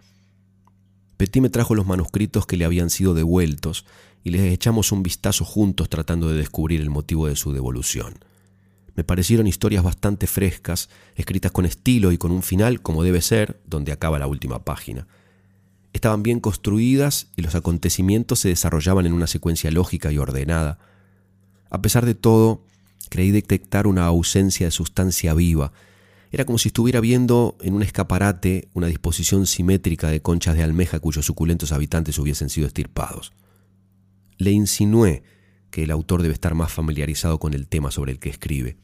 Petit 1.17 1.43
me 1.43 1.51
trajo 1.51 1.75
los 1.75 1.87
manuscritos 1.87 2.47
que 2.47 2.57
le 2.57 2.65
habían 2.65 2.91
sido 2.91 3.15
devueltos, 3.15 3.87
y 4.23 4.31
les 4.31 4.43
echamos 4.53 4.93
un 4.93 5.03
vistazo 5.03 5.45
juntos 5.45 5.89
tratando 5.89 6.29
de 6.29 6.37
descubrir 6.37 6.81
el 6.81 6.91
motivo 6.91 7.27
de 7.27 7.37
su 7.37 7.53
devolución. 7.53 8.19
Me 8.95 9.05
parecieron 9.05 9.47
historias 9.47 9.83
bastante 9.83 10.27
frescas, 10.27 10.91
escritas 11.15 11.53
con 11.53 11.65
estilo 11.65 12.13
y 12.13 12.19
con 12.19 12.31
un 12.31 12.43
final 12.43 12.83
como 12.83 13.03
debe 13.03 13.23
ser, 13.23 13.61
donde 13.65 13.93
acaba 13.93 14.19
la 14.19 14.27
última 14.27 14.65
página 14.65 15.07
estaban 15.93 16.23
bien 16.23 16.41
construidas 16.41 17.29
y 17.37 17.43
los 17.43 17.55
acontecimientos 17.55 18.41
se 18.41 18.49
desarrollaban 18.49 19.07
en 19.07 19.13
una 19.13 19.27
secuencia 19.27 19.71
lógica 19.71 20.13
y 20.13 20.19
ordenada. 20.19 20.79
A 21.71 21.83
pesar 21.83 22.07
de 22.07 22.15
todo, 22.15 22.65
creí 23.09 23.31
detectar 23.31 23.87
una 23.87 24.07
ausencia 24.07 24.67
de 24.67 24.71
sustancia 24.71 25.35
viva. 25.35 25.73
Era 26.33 26.45
como 26.45 26.59
si 26.59 26.69
estuviera 26.69 27.01
viendo 27.01 27.57
en 27.61 27.75
un 27.75 27.83
escaparate 27.83 28.69
una 28.73 28.87
disposición 28.87 29.47
simétrica 29.47 30.09
de 30.09 30.23
conchas 30.23 30.55
de 30.55 30.63
almeja 30.63 31.01
cuyos 31.01 31.27
suculentos 31.27 31.73
habitantes 31.73 32.19
hubiesen 32.19 32.49
sido 32.49 32.67
estirpados. 32.67 33.33
Le 34.39 34.53
insinué 34.53 35.25
que 35.71 35.85
el 35.85 35.91
autor 35.91 36.23
debe 36.23 36.35
estar 36.35 36.55
más 36.55 36.73
familiarizado 36.73 37.39
con 37.39 37.53
el 37.53 37.69
tema 37.69 37.91
sobre 37.91 38.13
el 38.13 38.19
que 38.19 38.31
escribe. 38.31 38.77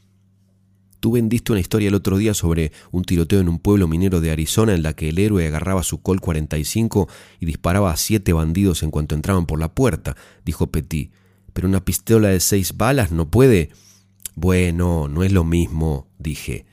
Tú 1.01 1.13
vendiste 1.13 1.53
una 1.53 1.61
historia 1.61 1.89
el 1.89 1.95
otro 1.95 2.17
día 2.17 2.35
sobre 2.35 2.73
un 2.91 3.05
tiroteo 3.05 3.41
en 3.41 3.49
un 3.49 3.59
pueblo 3.59 3.87
minero 3.89 4.21
de 4.21 4.31
Arizona 4.31 4.75
en 4.75 4.83
la 4.83 4.95
que 4.95 5.09
el 5.11 5.19
héroe 5.19 5.47
agarraba 5.47 5.83
su 5.83 6.01
Col 6.03 6.21
45 6.21 7.09
y 7.41 7.47
disparaba 7.47 7.93
a 7.93 7.97
siete 7.97 8.33
bandidos 8.33 8.83
en 8.83 8.91
cuanto 8.91 9.15
entraban 9.15 9.47
por 9.47 9.61
la 9.61 9.73
puerta, 9.73 10.17
dijo 10.45 10.69
Petit. 10.69 11.13
Pero 11.53 11.69
una 11.69 11.85
pistola 11.85 12.29
de 12.29 12.41
seis 12.41 12.77
balas 12.77 13.13
no 13.13 13.31
puede. 13.31 13.71
Bueno, 14.35 15.09
no 15.09 15.23
es 15.23 15.33
lo 15.33 15.45
mismo, 15.45 16.09
dije. 16.19 16.67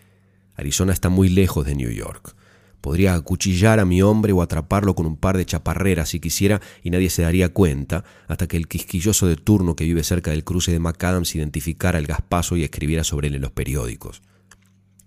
Arizona 0.56 0.94
está 0.94 1.10
muy 1.10 1.30
lejos 1.30 1.66
de 1.66 1.76
New 1.76 1.92
York. 1.92 2.36
Podría 2.84 3.16
acuchillar 3.16 3.80
a 3.80 3.86
mi 3.86 4.02
hombre 4.02 4.34
o 4.34 4.42
atraparlo 4.42 4.94
con 4.94 5.06
un 5.06 5.16
par 5.16 5.38
de 5.38 5.46
chaparreras 5.46 6.10
si 6.10 6.20
quisiera 6.20 6.60
y 6.84 6.90
nadie 6.90 7.10
se 7.10 7.22
daría 7.22 7.48
cuenta 7.48 8.04
hasta 8.28 8.46
que 8.46 8.58
el 8.58 8.68
quisquilloso 8.68 9.26
de 9.26 9.38
turno 9.38 9.78
que 9.78 9.86
vive 9.86 10.04
cerca 10.04 10.32
del 10.32 10.44
cruce 10.44 10.74
de 10.74 10.80
McAdams 10.80 11.34
identificara 11.34 11.98
el 11.98 12.08
gaspazo 12.08 12.58
y 12.58 12.64
escribiera 12.66 13.06
sobre 13.06 13.30
él 13.30 13.36
en 13.36 13.42
los 13.42 13.54
periódicos. 13.54 14.22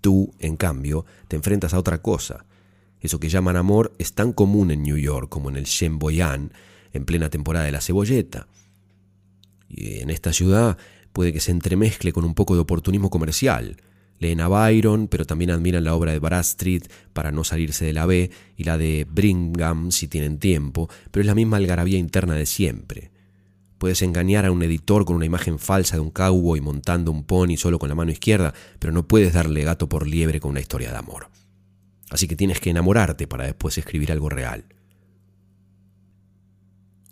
Tú, 0.01 0.33
en 0.39 0.57
cambio, 0.57 1.05
te 1.29 1.37
enfrentas 1.37 1.75
a 1.75 1.79
otra 1.79 2.01
cosa. 2.01 2.47
Eso 2.99 3.21
que 3.21 3.29
llaman 3.29 3.57
amor 3.57 3.93
es 3.99 4.15
tan 4.15 4.33
común 4.33 4.71
en 4.71 4.83
New 4.83 4.97
York 4.97 5.29
como 5.29 5.51
en 5.51 5.57
el 5.57 5.67
Chemboyan 5.67 6.55
en 6.95 7.05
plena 7.05 7.29
temporada 7.29 7.67
de 7.67 7.73
la 7.73 7.83
cebolleta. 7.83 8.49
Y 9.69 9.99
en 9.99 10.09
esta 10.09 10.33
ciudad 10.33 10.79
puede 11.13 11.31
que 11.31 11.41
se 11.41 11.51
entremezcle 11.51 12.15
con 12.15 12.25
un 12.25 12.33
poco 12.33 12.55
de 12.55 12.61
oportunismo 12.61 13.11
comercial, 13.11 13.77
Leen 14.19 14.41
a 14.41 14.49
Byron, 14.49 15.09
pero 15.09 15.25
también 15.25 15.51
admiran 15.51 15.85
la 15.85 15.95
obra 15.95 16.13
de 16.13 16.19
Bradstreet 16.19 16.91
para 17.13 17.33
no 17.33 17.45
salirse 17.45 17.85
de 17.85 17.93
la 17.93 18.07
B 18.07 18.31
y 18.57 18.65
la 18.65 18.79
de 18.79 19.07
Brigham 19.11 19.91
si 19.91 20.09
tienen 20.09 20.39
tiempo, 20.39 20.89
pero 21.11 21.21
es 21.21 21.27
la 21.27 21.35
misma 21.35 21.59
algarabía 21.59 21.99
interna 21.99 22.35
de 22.35 22.47
siempre. 22.47 23.11
Puedes 23.79 24.01
engañar 24.01 24.47
a 24.47 24.53
un 24.53 24.63
editor 24.63 25.05
con 25.05 25.17
una 25.17 25.27
imagen 25.27 25.59
falsa 25.59 25.97
de 25.97 26.01
un 26.01 26.11
cowboy 26.11 26.61
montando 26.61 27.11
un 27.11 27.25
pony 27.25 27.57
solo 27.59 27.79
con 27.79 27.91
la 27.91 27.95
mano 27.95 28.11
izquierda, 28.11 28.55
pero 28.79 28.93
no 28.93 29.07
puedes 29.07 29.35
darle 29.35 29.65
gato 29.65 29.89
por 29.89 30.07
liebre 30.07 30.41
con 30.41 30.53
una 30.53 30.61
historia 30.61 30.91
de 30.91 30.97
amor. 30.97 31.29
Así 32.09 32.27
que 32.27 32.37
tienes 32.37 32.61
que 32.61 32.71
enamorarte 32.71 33.27
para 33.27 33.45
después 33.45 33.77
escribir 33.77 34.13
algo 34.13 34.31
real. 34.31 34.65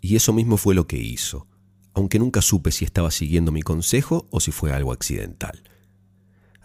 Y 0.01 0.15
eso 0.15 0.33
mismo 0.33 0.57
fue 0.57 0.73
lo 0.73 0.87
que 0.87 0.97
hizo, 0.97 1.47
aunque 1.93 2.17
nunca 2.17 2.41
supe 2.41 2.71
si 2.71 2.85
estaba 2.85 3.11
siguiendo 3.11 3.51
mi 3.51 3.61
consejo 3.61 4.27
o 4.31 4.39
si 4.39 4.51
fue 4.51 4.71
algo 4.71 4.91
accidental. 4.91 5.63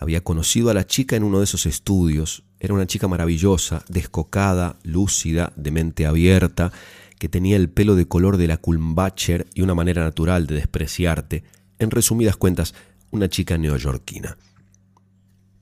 Había 0.01 0.25
conocido 0.25 0.71
a 0.71 0.75
la 0.75 0.87
chica 0.87 1.15
en 1.15 1.23
uno 1.23 1.39
de 1.39 1.45
esos 1.45 1.67
estudios. 1.67 2.43
Era 2.59 2.73
una 2.73 2.87
chica 2.87 3.07
maravillosa, 3.07 3.85
descocada, 3.89 4.79
lúcida, 4.83 5.53
de 5.57 5.71
mente 5.71 6.07
abierta, 6.07 6.73
que 7.19 7.29
tenía 7.29 7.57
el 7.57 7.69
pelo 7.69 7.95
de 7.95 8.09
color 8.09 8.39
de 8.39 8.49
la 8.49 8.57
Kulmbacher 8.57 9.47
y 9.55 9.61
una 9.61 9.75
manera 9.75 10.03
natural 10.03 10.47
de 10.47 10.55
despreciarte. 10.55 11.45
En 11.79 11.91
resumidas 11.91 12.39
cuentas, 12.39 12.75
una 13.11 13.29
chica 13.29 13.59
neoyorquina. 13.59 14.39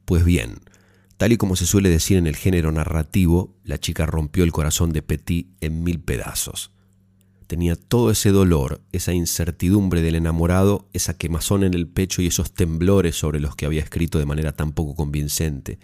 Pues 0.05 0.25
bien, 0.25 0.61
tal 1.17 1.33
y 1.33 1.37
como 1.37 1.57
se 1.57 1.67
suele 1.67 1.89
decir 1.89 2.17
en 2.17 2.29
el 2.29 2.37
género 2.37 2.71
narrativo, 2.71 3.57
la 3.65 3.79
chica 3.79 4.07
rompió 4.07 4.45
el 4.45 4.53
corazón 4.53 4.93
de 4.93 5.03
Petit 5.03 5.49
en 5.61 5.83
mil 5.83 5.99
pedazos 5.99 6.71
tenía 7.49 7.77
todo 7.77 8.11
ese 8.11 8.31
dolor, 8.31 8.83
esa 8.93 9.15
incertidumbre 9.15 10.03
del 10.03 10.15
enamorado, 10.15 10.87
esa 10.93 11.17
quemazón 11.17 11.65
en 11.65 11.73
el 11.73 11.89
pecho 11.89 12.23
y 12.23 12.27
esos 12.27 12.53
temblores 12.53 13.17
sobre 13.17 13.41
los 13.41 13.57
que 13.57 13.65
había 13.65 13.83
escrito 13.83 14.19
de 14.19 14.27
manera 14.27 14.53
tan 14.53 14.73
poco 14.73 14.95
convincente. 14.95 15.79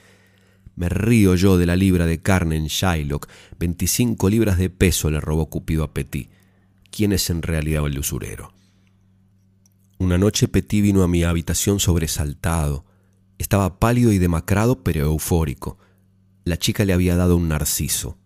Me 0.77 0.91
río 0.91 1.35
yo 1.37 1.57
de 1.57 1.65
la 1.65 1.75
libra 1.75 2.05
de 2.05 2.21
carne 2.21 2.57
en 2.57 2.67
Shylock. 2.67 3.29
Veinticinco 3.59 4.29
libras 4.29 4.59
de 4.59 4.69
peso 4.69 5.11
le 5.11 5.21
robó 5.21 5.49
Cupido 5.49 5.85
a 5.85 5.95
Petit. 5.95 6.29
¿Quién 6.91 7.12
es 7.12 7.31
en 7.31 7.41
realidad 7.41 7.87
el 7.87 7.99
usurero? 7.99 8.53
Una 9.99 10.19
noche 10.19 10.49
Petit 10.49 10.83
vino 10.83 11.03
a 11.03 11.09
mi 11.09 11.23
habitación 11.23 11.81
sobresaltado. 11.81 12.85
Estaba 13.39 13.79
pálido 13.79 14.12
y 14.12 14.19
demacrado, 14.19 14.83
pero 14.83 15.07
eufórico. 15.07 15.79
La 16.45 16.59
chica 16.59 16.85
le 16.85 16.93
había 16.93 17.17
dado 17.17 17.37
un 17.37 17.49
narciso. 17.49 18.19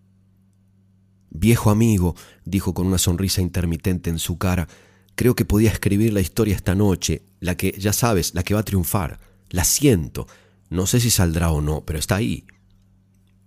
Viejo 1.29 1.69
amigo, 1.69 2.15
dijo 2.45 2.73
con 2.73 2.87
una 2.87 2.97
sonrisa 2.97 3.41
intermitente 3.41 4.09
en 4.09 4.19
su 4.19 4.37
cara, 4.37 4.67
creo 5.15 5.35
que 5.35 5.45
podía 5.45 5.71
escribir 5.71 6.13
la 6.13 6.21
historia 6.21 6.55
esta 6.55 6.75
noche, 6.75 7.23
la 7.39 7.55
que, 7.55 7.75
ya 7.77 7.93
sabes, 7.93 8.33
la 8.33 8.43
que 8.43 8.53
va 8.53 8.61
a 8.61 8.65
triunfar. 8.65 9.19
La 9.49 9.63
siento. 9.63 10.27
No 10.69 10.85
sé 10.85 10.99
si 10.99 11.09
saldrá 11.09 11.51
o 11.51 11.61
no, 11.61 11.85
pero 11.85 11.99
está 11.99 12.15
ahí. 12.15 12.45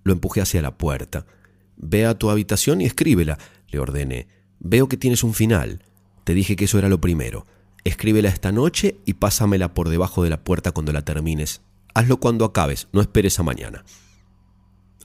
Lo 0.05 0.13
empujé 0.13 0.41
hacia 0.41 0.63
la 0.63 0.77
puerta. 0.77 1.27
Ve 1.77 2.07
a 2.07 2.19
tu 2.19 2.31
habitación 2.31 2.81
y 2.81 2.87
escríbela, 2.87 3.39
le 3.69 3.79
ordené. 3.79 4.29
Veo 4.61 4.89
que 4.89 4.97
tienes 4.97 5.25
un 5.25 5.35
final. 5.35 5.83
Te 6.25 6.35
dije 6.35 6.57
que 6.57 6.67
eso 6.67 6.79
era 6.79 6.89
lo 6.89 7.01
primero. 7.01 7.47
Escríbela 7.85 8.29
esta 8.29 8.53
noche 8.53 8.99
y 9.05 9.15
pásamela 9.15 9.75
por 9.75 9.89
debajo 9.89 10.23
de 10.23 10.31
la 10.31 10.45
puerta 10.45 10.71
cuando 10.71 10.93
la 10.93 11.03
termines. 11.03 11.63
Hazlo 11.95 12.19
cuando 12.19 12.45
acabes, 12.45 12.89
no 12.93 13.01
esperes 13.01 13.39
a 13.41 13.43
mañana. 13.43 13.85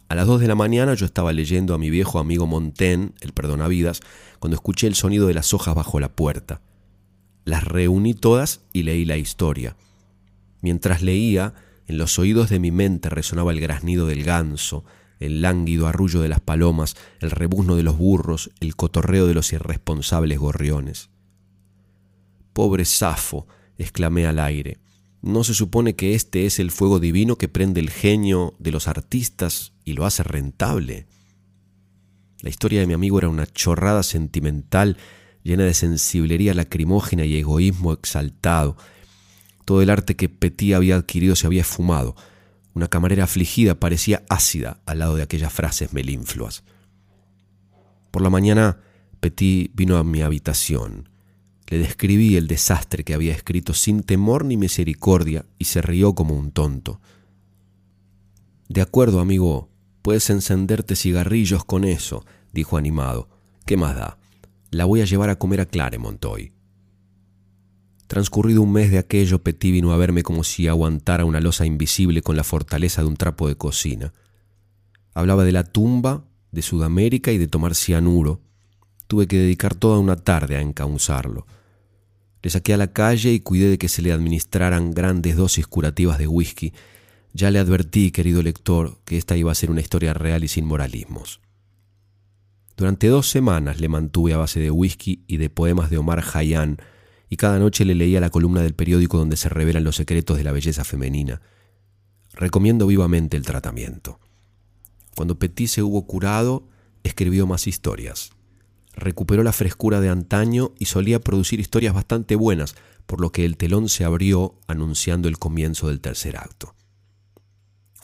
A 0.10 0.16
las 0.16 0.26
2 0.26 0.40
de 0.40 0.48
la 0.48 0.56
mañana 0.56 0.94
yo 0.94 1.06
estaba 1.06 1.34
leyendo 1.34 1.74
a 1.74 1.78
mi 1.78 1.90
viejo 1.90 2.20
amigo 2.20 2.48
Montaigne, 2.48 3.12
el 3.20 3.34
perdonavidas, 3.34 4.00
cuando 4.40 4.56
escuché 4.56 4.88
el 4.88 4.96
sonido 4.96 5.28
de 5.28 5.34
las 5.34 5.54
hojas 5.54 5.76
bajo 5.76 6.00
la 6.00 6.10
puerta. 6.10 6.62
Las 7.44 7.66
reuní 7.66 8.14
todas 8.14 8.62
y 8.72 8.84
leí 8.84 9.04
la 9.04 9.18
historia. 9.18 9.76
Mientras 10.62 11.02
leía, 11.02 11.54
en 11.88 11.98
los 11.98 12.20
oídos 12.20 12.50
de 12.50 12.60
mi 12.60 12.72
mente 12.72 13.10
resonaba 13.10 13.52
el 13.52 13.60
graznido 13.60 14.08
del 14.08 14.24
ganso, 14.24 14.86
el 15.20 15.42
lánguido 15.42 15.88
arrullo 15.88 16.22
de 16.22 16.30
las 16.30 16.40
palomas, 16.40 16.96
el 17.20 17.32
rebuzno 17.32 17.76
de 17.76 17.84
los 17.84 17.98
burros, 17.98 18.52
el 18.62 18.76
cotorreo 18.78 19.28
de 19.28 19.34
los 19.34 19.52
irresponsables 19.52 20.40
gorriones. 20.40 21.10
Pobre 22.54 22.86
Safo, 22.86 23.46
exclamé 23.78 24.26
al 24.26 24.40
aire, 24.40 24.78
¿no 25.28 25.44
se 25.44 25.54
supone 25.54 25.96
que 25.96 26.16
este 26.16 26.46
es 26.46 26.60
el 26.60 26.72
fuego 26.72 27.00
divino 27.00 27.38
que 27.38 27.48
prende 27.48 27.80
el 27.80 27.90
genio 27.90 28.56
de 28.60 28.72
los 28.72 28.88
artistas 28.88 29.74
y 29.84 29.94
lo 29.94 30.06
hace 30.06 30.24
rentable? 30.24 31.06
La 32.42 32.50
historia 32.50 32.80
de 32.80 32.88
mi 32.88 32.94
amigo 32.94 33.18
era 33.18 33.30
una 33.30 33.46
chorrada 33.46 34.04
sentimental 34.04 34.98
llena 35.44 35.64
de 35.64 35.74
sensiblería 35.74 36.54
lacrimógena 36.54 37.26
y 37.26 37.38
egoísmo 37.38 37.94
exaltado. 37.94 38.78
Todo 39.66 39.82
el 39.82 39.90
arte 39.90 40.16
que 40.16 40.30
Petit 40.30 40.74
había 40.74 40.96
adquirido 40.96 41.36
se 41.36 41.48
había 41.48 41.62
esfumado. 41.62 42.16
Una 42.74 42.88
camarera 42.88 43.24
afligida 43.24 43.80
parecía 43.80 44.24
ácida 44.30 44.82
al 44.86 45.00
lado 45.00 45.16
de 45.16 45.24
aquellas 45.24 45.54
frases 45.54 45.94
melínfluas. 45.94 46.64
Por 48.12 48.22
la 48.22 48.30
mañana, 48.30 48.80
Petit 49.20 49.72
vino 49.74 49.98
a 49.98 50.04
mi 50.04 50.22
habitación. 50.22 51.10
Le 51.68 51.80
describí 51.80 52.38
el 52.38 52.48
desastre 52.48 53.04
que 53.04 53.14
había 53.14 53.34
escrito 53.34 53.74
sin 53.74 54.04
temor 54.04 54.46
ni 54.46 54.56
misericordia 54.56 55.46
y 55.60 55.66
se 55.66 55.82
rió 55.82 56.16
como 56.16 56.34
un 56.34 56.52
tonto. 56.52 57.02
De 58.70 58.82
acuerdo, 58.82 59.20
amigo, 59.20 59.70
puedes 60.02 60.30
encenderte 60.30 60.96
cigarrillos 60.96 61.66
con 61.66 61.84
eso, 61.84 62.26
dijo 62.54 62.78
animado. 62.78 63.30
¿Qué 63.66 63.76
más 63.76 63.96
da? 63.96 64.18
La 64.72 64.86
voy 64.86 65.02
a 65.02 65.06
llevar 65.06 65.30
a 65.30 65.38
comer 65.38 65.62
a 65.62 65.66
Claremont 65.66 66.24
hoy. 66.26 66.54
Transcurrido 68.08 68.62
un 68.62 68.72
mes 68.72 68.90
de 68.90 69.00
aquello, 69.00 69.44
Petit 69.44 69.74
vino 69.74 69.92
a 69.92 69.98
verme 69.98 70.24
como 70.24 70.46
si 70.46 70.70
aguantara 70.70 71.26
una 71.26 71.42
losa 71.42 71.66
invisible 71.66 72.22
con 72.22 72.38
la 72.38 72.46
fortaleza 72.46 73.02
de 73.02 73.08
un 73.10 73.18
trapo 73.18 73.50
de 73.50 73.56
cocina. 73.56 74.14
Hablaba 75.14 75.44
de 75.44 75.52
la 75.52 75.66
tumba, 75.66 76.24
de 76.52 76.62
Sudamérica 76.62 77.34
y 77.34 77.38
de 77.38 77.48
tomar 77.48 77.76
cianuro. 77.76 78.42
Tuve 79.08 79.28
que 79.28 79.38
dedicar 79.38 79.76
toda 79.76 80.00
una 80.00 80.16
tarde 80.16 80.56
a 80.56 80.62
encauzarlo. 80.62 81.46
Le 82.42 82.50
saqué 82.50 82.74
a 82.74 82.78
la 82.78 82.94
calle 82.94 83.34
y 83.34 83.40
cuidé 83.40 83.70
de 83.70 83.78
que 83.78 83.90
se 83.90 84.02
le 84.02 84.12
administraran 84.12 84.92
grandes 84.92 85.36
dosis 85.36 85.68
curativas 85.68 86.18
de 86.18 86.28
whisky. 86.28 86.74
Ya 87.34 87.52
le 87.52 87.60
advertí, 87.60 88.12
querido 88.12 88.42
lector, 88.42 89.00
que 89.06 89.18
esta 89.18 89.36
iba 89.38 89.52
a 89.52 89.56
ser 89.56 89.72
una 89.72 89.82
historia 89.82 90.14
real 90.14 90.44
y 90.44 90.48
sin 90.48 90.66
moralismos. 90.66 91.42
Durante 92.78 93.08
dos 93.08 93.30
semanas 93.30 93.82
le 93.82 93.90
mantuve 93.90 94.34
a 94.34 94.38
base 94.38 94.60
de 94.60 94.70
whisky 94.70 95.24
y 95.28 95.38
de 95.38 95.50
poemas 95.50 95.90
de 95.90 95.98
Omar 95.98 96.24
Khayyam, 96.24 96.78
y 97.30 97.36
cada 97.36 97.60
noche 97.60 97.86
le 97.86 97.96
leía 97.96 98.22
la 98.22 98.30
columna 98.30 98.62
del 98.62 98.76
periódico 98.76 99.18
donde 99.18 99.36
se 99.36 99.50
revelan 99.50 99.84
los 99.84 99.96
secretos 99.96 100.38
de 100.38 100.44
la 100.44 100.52
belleza 100.52 100.84
femenina. 100.84 101.42
Recomiendo 102.34 102.86
vivamente 102.88 103.36
el 103.36 103.44
tratamiento. 103.44 104.20
Cuando 105.16 105.40
Petit 105.40 105.68
se 105.68 105.82
hubo 105.82 106.06
curado, 106.06 106.68
escribió 107.04 107.48
más 107.48 107.66
historias. 107.66 108.37
Recuperó 108.98 109.44
la 109.44 109.54
frescura 109.54 110.02
de 110.02 110.10
antaño 110.10 110.74
y 110.80 110.86
solía 110.86 111.22
producir 111.22 111.60
historias 111.60 111.94
bastante 111.94 112.36
buenas, 112.36 112.76
por 113.06 113.22
lo 113.22 113.32
que 113.32 113.46
el 113.46 113.56
telón 113.56 113.90
se 113.90 114.04
abrió 114.04 114.56
anunciando 114.68 115.30
el 115.30 115.38
comienzo 115.38 115.88
del 115.88 116.02
tercer 116.02 116.36
acto. 116.36 116.76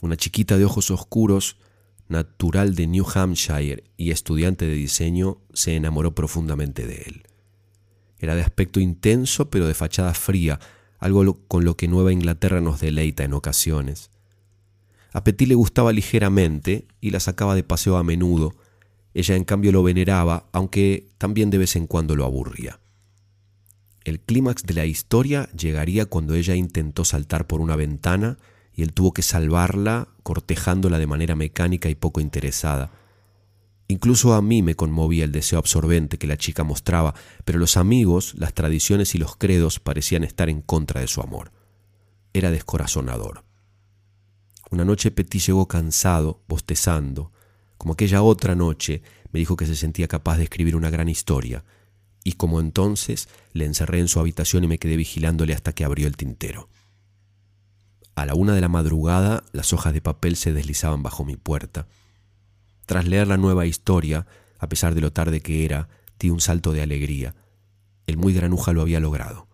Una 0.00 0.16
chiquita 0.16 0.56
de 0.56 0.64
ojos 0.64 0.90
oscuros, 0.92 1.56
natural 2.08 2.76
de 2.76 2.86
New 2.86 3.04
Hampshire 3.12 3.84
y 3.96 4.12
estudiante 4.12 4.66
de 4.66 4.74
diseño, 4.74 5.38
se 5.52 5.74
enamoró 5.74 6.14
profundamente 6.14 6.86
de 6.86 7.02
él. 7.02 7.22
Era 8.18 8.36
de 8.36 8.42
aspecto 8.42 8.78
intenso 8.78 9.50
pero 9.50 9.66
de 9.66 9.74
fachada 9.74 10.14
fría, 10.14 10.60
algo 10.98 11.40
con 11.48 11.64
lo 11.64 11.76
que 11.76 11.88
Nueva 11.88 12.12
Inglaterra 12.12 12.60
nos 12.60 12.80
deleita 12.80 13.24
en 13.24 13.34
ocasiones. 13.34 14.10
A 15.12 15.24
Petit 15.24 15.48
le 15.48 15.54
gustaba 15.54 15.92
ligeramente 15.92 16.86
y 17.00 17.10
la 17.10 17.20
sacaba 17.20 17.54
de 17.54 17.64
paseo 17.64 17.96
a 17.96 18.04
menudo. 18.04 18.54
Ella 19.14 19.36
en 19.36 19.44
cambio 19.44 19.72
lo 19.72 19.82
veneraba, 19.82 20.48
aunque 20.52 21.08
también 21.18 21.50
de 21.50 21.58
vez 21.58 21.76
en 21.76 21.86
cuando 21.86 22.16
lo 22.16 22.24
aburría. 22.24 22.80
El 24.04 24.20
clímax 24.20 24.64
de 24.64 24.74
la 24.74 24.84
historia 24.84 25.48
llegaría 25.52 26.06
cuando 26.06 26.34
ella 26.34 26.54
intentó 26.54 27.04
saltar 27.04 27.46
por 27.46 27.60
una 27.60 27.76
ventana 27.76 28.38
y 28.74 28.82
él 28.82 28.92
tuvo 28.92 29.14
que 29.14 29.22
salvarla 29.22 30.08
cortejándola 30.22 30.98
de 30.98 31.06
manera 31.06 31.36
mecánica 31.36 31.88
y 31.88 31.94
poco 31.94 32.20
interesada. 32.20 32.90
Incluso 33.86 34.34
a 34.34 34.42
mí 34.42 34.62
me 34.62 34.74
conmovía 34.74 35.24
el 35.24 35.32
deseo 35.32 35.58
absorbente 35.58 36.18
que 36.18 36.26
la 36.26 36.36
chica 36.36 36.64
mostraba, 36.64 37.14
pero 37.44 37.58
los 37.58 37.76
amigos, 37.76 38.34
las 38.36 38.52
tradiciones 38.52 39.14
y 39.14 39.18
los 39.18 39.36
credos 39.36 39.78
parecían 39.78 40.24
estar 40.24 40.48
en 40.48 40.60
contra 40.60 41.00
de 41.00 41.06
su 41.06 41.20
amor. 41.20 41.52
Era 42.32 42.50
descorazonador. 42.50 43.44
Una 44.70 44.84
noche 44.84 45.10
Petit 45.10 45.42
llegó 45.42 45.68
cansado, 45.68 46.42
bostezando. 46.48 47.30
Como 47.84 47.92
aquella 47.92 48.22
otra 48.22 48.54
noche, 48.54 49.02
me 49.30 49.40
dijo 49.40 49.56
que 49.56 49.66
se 49.66 49.76
sentía 49.76 50.08
capaz 50.08 50.38
de 50.38 50.44
escribir 50.44 50.74
una 50.74 50.88
gran 50.88 51.10
historia, 51.10 51.64
y 52.24 52.32
como 52.32 52.58
entonces 52.58 53.28
le 53.52 53.66
encerré 53.66 53.98
en 53.98 54.08
su 54.08 54.18
habitación 54.20 54.64
y 54.64 54.68
me 54.68 54.78
quedé 54.78 54.96
vigilándole 54.96 55.52
hasta 55.52 55.74
que 55.74 55.84
abrió 55.84 56.06
el 56.06 56.16
tintero. 56.16 56.70
A 58.14 58.24
la 58.24 58.36
una 58.36 58.54
de 58.54 58.62
la 58.62 58.70
madrugada 58.70 59.44
las 59.52 59.74
hojas 59.74 59.92
de 59.92 60.00
papel 60.00 60.36
se 60.36 60.54
deslizaban 60.54 61.02
bajo 61.02 61.26
mi 61.26 61.36
puerta. 61.36 61.86
Tras 62.86 63.06
leer 63.06 63.28
la 63.28 63.36
nueva 63.36 63.66
historia, 63.66 64.26
a 64.58 64.66
pesar 64.70 64.94
de 64.94 65.02
lo 65.02 65.12
tarde 65.12 65.42
que 65.42 65.66
era, 65.66 65.90
di 66.18 66.30
un 66.30 66.40
salto 66.40 66.72
de 66.72 66.80
alegría. 66.80 67.34
El 68.06 68.16
muy 68.16 68.32
granuja 68.32 68.72
lo 68.72 68.80
había 68.80 68.98
logrado. 68.98 69.46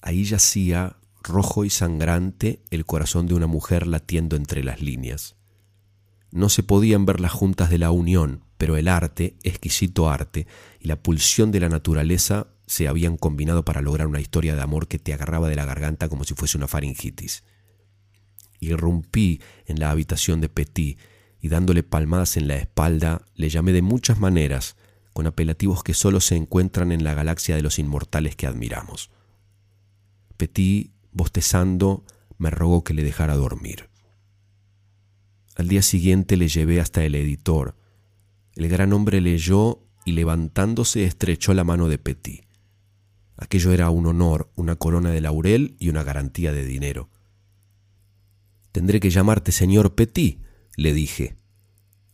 Ahí 0.00 0.24
yacía, 0.24 0.96
rojo 1.22 1.66
y 1.66 1.70
sangrante, 1.70 2.62
el 2.70 2.86
corazón 2.86 3.26
de 3.26 3.34
una 3.34 3.46
mujer 3.46 3.86
latiendo 3.86 4.36
entre 4.36 4.64
las 4.64 4.80
líneas. 4.80 5.36
No 6.30 6.48
se 6.48 6.62
podían 6.62 7.06
ver 7.06 7.20
las 7.20 7.32
juntas 7.32 7.70
de 7.70 7.78
la 7.78 7.90
unión, 7.90 8.44
pero 8.56 8.76
el 8.76 8.88
arte, 8.88 9.36
exquisito 9.42 10.08
arte, 10.08 10.46
y 10.78 10.88
la 10.88 11.02
pulsión 11.02 11.50
de 11.50 11.60
la 11.60 11.68
naturaleza 11.68 12.48
se 12.66 12.86
habían 12.86 13.16
combinado 13.16 13.64
para 13.64 13.82
lograr 13.82 14.06
una 14.06 14.20
historia 14.20 14.54
de 14.54 14.62
amor 14.62 14.86
que 14.86 15.00
te 15.00 15.12
agarraba 15.12 15.48
de 15.48 15.56
la 15.56 15.64
garganta 15.64 16.08
como 16.08 16.22
si 16.22 16.34
fuese 16.34 16.56
una 16.56 16.68
faringitis. 16.68 17.42
Irrumpí 18.60 19.40
en 19.66 19.80
la 19.80 19.90
habitación 19.90 20.40
de 20.40 20.48
Petit 20.48 20.98
y 21.40 21.48
dándole 21.48 21.82
palmadas 21.82 22.36
en 22.36 22.46
la 22.46 22.56
espalda, 22.56 23.22
le 23.34 23.48
llamé 23.48 23.72
de 23.72 23.82
muchas 23.82 24.20
maneras, 24.20 24.76
con 25.12 25.26
apelativos 25.26 25.82
que 25.82 25.94
solo 25.94 26.20
se 26.20 26.36
encuentran 26.36 26.92
en 26.92 27.02
la 27.02 27.14
galaxia 27.14 27.56
de 27.56 27.62
los 27.62 27.78
inmortales 27.78 28.36
que 28.36 28.46
admiramos. 28.46 29.10
Petit, 30.36 30.92
bostezando, 31.12 32.04
me 32.38 32.50
rogó 32.50 32.84
que 32.84 32.94
le 32.94 33.02
dejara 33.02 33.34
dormir. 33.36 33.89
Al 35.60 35.68
día 35.68 35.82
siguiente 35.82 36.38
le 36.38 36.48
llevé 36.48 36.80
hasta 36.80 37.04
el 37.04 37.14
editor. 37.14 37.76
El 38.54 38.66
gran 38.70 38.94
hombre 38.94 39.20
leyó 39.20 39.82
y 40.06 40.12
levantándose 40.12 41.04
estrechó 41.04 41.52
la 41.52 41.64
mano 41.64 41.88
de 41.88 41.98
Petit. 41.98 42.46
Aquello 43.36 43.70
era 43.70 43.90
un 43.90 44.06
honor, 44.06 44.50
una 44.56 44.76
corona 44.76 45.10
de 45.10 45.20
laurel 45.20 45.76
y 45.78 45.90
una 45.90 46.02
garantía 46.02 46.54
de 46.54 46.64
dinero. 46.64 47.10
Tendré 48.72 49.00
que 49.00 49.10
llamarte 49.10 49.52
señor 49.52 49.94
Petit, 49.94 50.40
le 50.76 50.94
dije. 50.94 51.36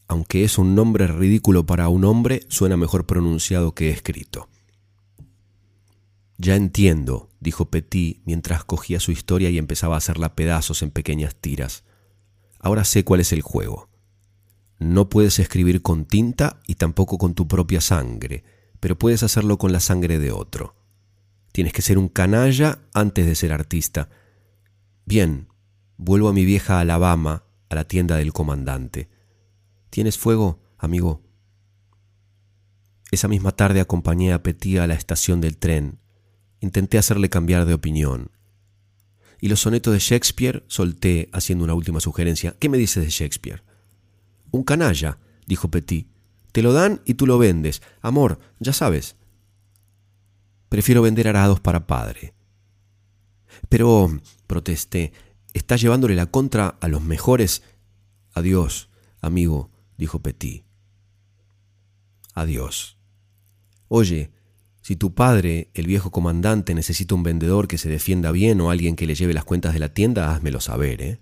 Aunque 0.08 0.42
es 0.42 0.58
un 0.58 0.74
nombre 0.74 1.06
ridículo 1.06 1.64
para 1.66 1.88
un 1.88 2.04
hombre, 2.04 2.40
suena 2.48 2.76
mejor 2.76 3.06
pronunciado 3.06 3.76
que 3.76 3.90
escrito. 3.90 4.48
Ya 6.36 6.56
entiendo, 6.56 7.30
dijo 7.38 7.70
Petit 7.70 8.22
mientras 8.24 8.64
cogía 8.64 8.98
su 8.98 9.12
historia 9.12 9.50
y 9.50 9.58
empezaba 9.58 9.94
a 9.94 9.98
hacerla 9.98 10.34
pedazos 10.34 10.82
en 10.82 10.90
pequeñas 10.90 11.36
tiras. 11.36 11.84
Ahora 12.58 12.84
sé 12.84 13.04
cuál 13.04 13.20
es 13.20 13.32
el 13.32 13.42
juego. 13.42 13.88
No 14.78 15.08
puedes 15.08 15.38
escribir 15.38 15.82
con 15.82 16.04
tinta 16.04 16.60
y 16.66 16.74
tampoco 16.74 17.18
con 17.18 17.34
tu 17.34 17.48
propia 17.48 17.80
sangre, 17.80 18.44
pero 18.80 18.98
puedes 18.98 19.22
hacerlo 19.22 19.58
con 19.58 19.72
la 19.72 19.80
sangre 19.80 20.18
de 20.18 20.32
otro. 20.32 20.74
Tienes 21.52 21.72
que 21.72 21.82
ser 21.82 21.96
un 21.96 22.08
canalla 22.08 22.80
antes 22.92 23.24
de 23.24 23.34
ser 23.34 23.52
artista. 23.52 24.10
Bien, 25.06 25.48
vuelvo 25.96 26.28
a 26.28 26.32
mi 26.34 26.44
vieja 26.44 26.80
Alabama 26.80 27.44
a 27.70 27.74
la 27.74 27.84
tienda 27.84 28.16
del 28.16 28.32
comandante. 28.32 29.08
¿Tienes 29.88 30.18
fuego, 30.18 30.60
amigo? 30.76 31.22
Esa 33.10 33.28
misma 33.28 33.52
tarde 33.52 33.80
acompañé 33.80 34.32
a 34.32 34.42
Petit 34.42 34.78
a 34.78 34.86
la 34.86 34.94
estación 34.94 35.40
del 35.40 35.56
tren. 35.56 36.00
Intenté 36.60 36.98
hacerle 36.98 37.30
cambiar 37.30 37.64
de 37.64 37.74
opinión. 37.74 38.30
Y 39.40 39.48
los 39.48 39.60
sonetos 39.60 39.92
de 39.92 39.98
Shakespeare 39.98 40.64
solté 40.66 41.28
haciendo 41.32 41.64
una 41.64 41.74
última 41.74 42.00
sugerencia. 42.00 42.56
¿Qué 42.58 42.68
me 42.68 42.78
dices 42.78 43.04
de 43.04 43.10
Shakespeare? 43.10 43.62
Un 44.50 44.64
canalla, 44.64 45.18
dijo 45.46 45.70
Petit. 45.70 46.08
Te 46.52 46.62
lo 46.62 46.72
dan 46.72 47.02
y 47.04 47.14
tú 47.14 47.26
lo 47.26 47.38
vendes. 47.38 47.82
Amor, 48.00 48.38
ya 48.60 48.72
sabes. 48.72 49.16
Prefiero 50.68 51.02
vender 51.02 51.28
arados 51.28 51.60
para 51.60 51.86
padre. 51.86 52.32
Pero, 53.68 54.20
protesté, 54.46 55.12
Está 55.56 55.76
llevándole 55.76 56.14
la 56.14 56.26
contra 56.26 56.76
a 56.82 56.86
los 56.86 57.00
mejores. 57.00 57.62
Adiós, 58.34 58.90
amigo, 59.22 59.70
dijo 59.96 60.18
Petit. 60.18 60.66
Adiós. 62.34 62.98
Oye, 63.88 64.32
Si 64.86 64.94
tu 64.94 65.14
padre, 65.14 65.72
el 65.74 65.88
viejo 65.88 66.12
comandante, 66.12 66.72
necesita 66.72 67.16
un 67.16 67.24
vendedor 67.24 67.66
que 67.66 67.76
se 67.76 67.88
defienda 67.88 68.30
bien 68.30 68.60
o 68.60 68.70
alguien 68.70 68.94
que 68.94 69.08
le 69.08 69.16
lleve 69.16 69.34
las 69.34 69.42
cuentas 69.42 69.72
de 69.72 69.80
la 69.80 69.88
tienda, 69.88 70.32
házmelo 70.32 70.60
saber, 70.60 71.02
¿eh? 71.02 71.18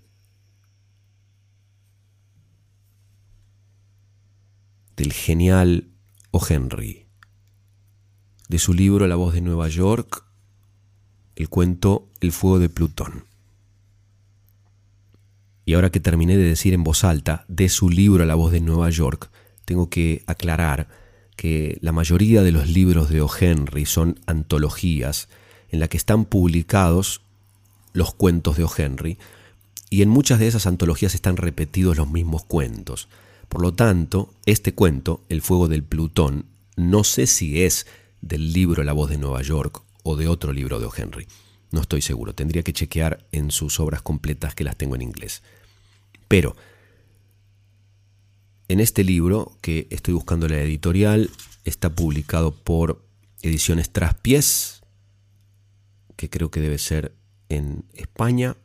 Del 4.95 5.11
genial 5.11 5.89
O. 6.29 6.39
Henry. 6.47 7.07
De 8.49 8.59
su 8.59 8.71
libro 8.75 9.07
La 9.07 9.15
voz 9.15 9.33
de 9.33 9.41
Nueva 9.41 9.67
York, 9.67 10.23
el 11.35 11.49
cuento 11.49 12.07
El 12.21 12.33
fuego 12.33 12.59
de 12.59 12.69
Plutón. 12.69 13.25
Y 15.65 15.73
ahora 15.73 15.89
que 15.89 15.99
terminé 15.99 16.37
de 16.37 16.43
decir 16.43 16.75
en 16.75 16.83
voz 16.83 17.03
alta 17.03 17.45
de 17.47 17.69
su 17.69 17.89
libro 17.89 18.25
La 18.25 18.35
voz 18.35 18.51
de 18.51 18.61
Nueva 18.61 18.91
York, 18.91 19.31
tengo 19.65 19.89
que 19.89 20.23
aclarar 20.27 21.04
que 21.35 21.77
la 21.81 21.91
mayoría 21.91 22.43
de 22.43 22.51
los 22.51 22.69
libros 22.69 23.09
de 23.09 23.21
O. 23.21 23.29
Henry 23.39 23.85
son 23.85 24.19
antologías 24.25 25.27
en 25.69 25.79
las 25.79 25.89
que 25.89 25.97
están 25.97 26.25
publicados 26.25 27.21
los 27.93 28.13
cuentos 28.13 28.57
de 28.57 28.63
O. 28.63 28.71
Henry 28.75 29.17
y 29.89 30.01
en 30.01 30.09
muchas 30.09 30.39
de 30.39 30.47
esas 30.47 30.65
antologías 30.67 31.15
están 31.15 31.37
repetidos 31.37 31.97
los 31.97 32.09
mismos 32.09 32.43
cuentos. 32.43 33.07
Por 33.49 33.61
lo 33.61 33.73
tanto, 33.73 34.33
este 34.45 34.73
cuento, 34.73 35.21
El 35.29 35.41
fuego 35.41 35.67
del 35.67 35.83
Plutón, 35.83 36.45
no 36.75 37.03
sé 37.03 37.27
si 37.27 37.63
es 37.63 37.85
del 38.21 38.51
libro 38.51 38.83
La 38.83 38.93
voz 38.93 39.09
de 39.09 39.17
Nueva 39.17 39.41
York 39.41 39.81
o 40.03 40.15
de 40.15 40.27
otro 40.27 40.51
libro 40.53 40.79
de 40.79 40.85
O. 40.85 40.93
Henry. 40.95 41.27
No 41.71 41.81
estoy 41.81 42.01
seguro, 42.01 42.33
tendría 42.33 42.63
que 42.63 42.73
chequear 42.73 43.25
en 43.31 43.51
sus 43.51 43.79
obras 43.79 44.01
completas 44.01 44.55
que 44.55 44.63
las 44.63 44.77
tengo 44.77 44.95
en 44.95 45.01
inglés. 45.01 45.41
Pero 46.27 46.55
en 48.67 48.79
este 48.79 49.03
libro, 49.03 49.57
que 49.61 49.87
estoy 49.91 50.13
buscando 50.13 50.47
la 50.47 50.59
editorial, 50.59 51.29
está 51.65 51.93
publicado 51.93 52.51
por 52.51 53.05
Ediciones 53.41 53.91
Traspiés, 53.91 54.81
que 56.15 56.29
creo 56.29 56.49
que 56.49 56.61
debe 56.61 56.77
ser 56.77 57.15
en 57.49 57.85
España, 57.93 58.57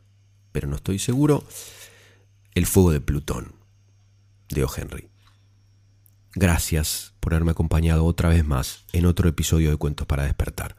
pero 0.51 0.67
no 0.67 0.75
estoy 0.75 0.99
seguro. 0.99 1.43
El 2.55 2.65
fuego 2.65 2.91
de 2.91 3.01
Plutón, 3.01 3.53
de 4.49 4.63
O. 4.63 4.69
Henry. 4.75 5.09
Gracias 6.33 7.13
por 7.19 7.33
haberme 7.33 7.51
acompañado 7.51 8.05
otra 8.05 8.29
vez 8.29 8.45
más 8.45 8.85
en 8.93 9.05
otro 9.05 9.29
episodio 9.29 9.69
de 9.69 9.77
Cuentos 9.77 10.07
para 10.07 10.23
despertar. 10.23 10.75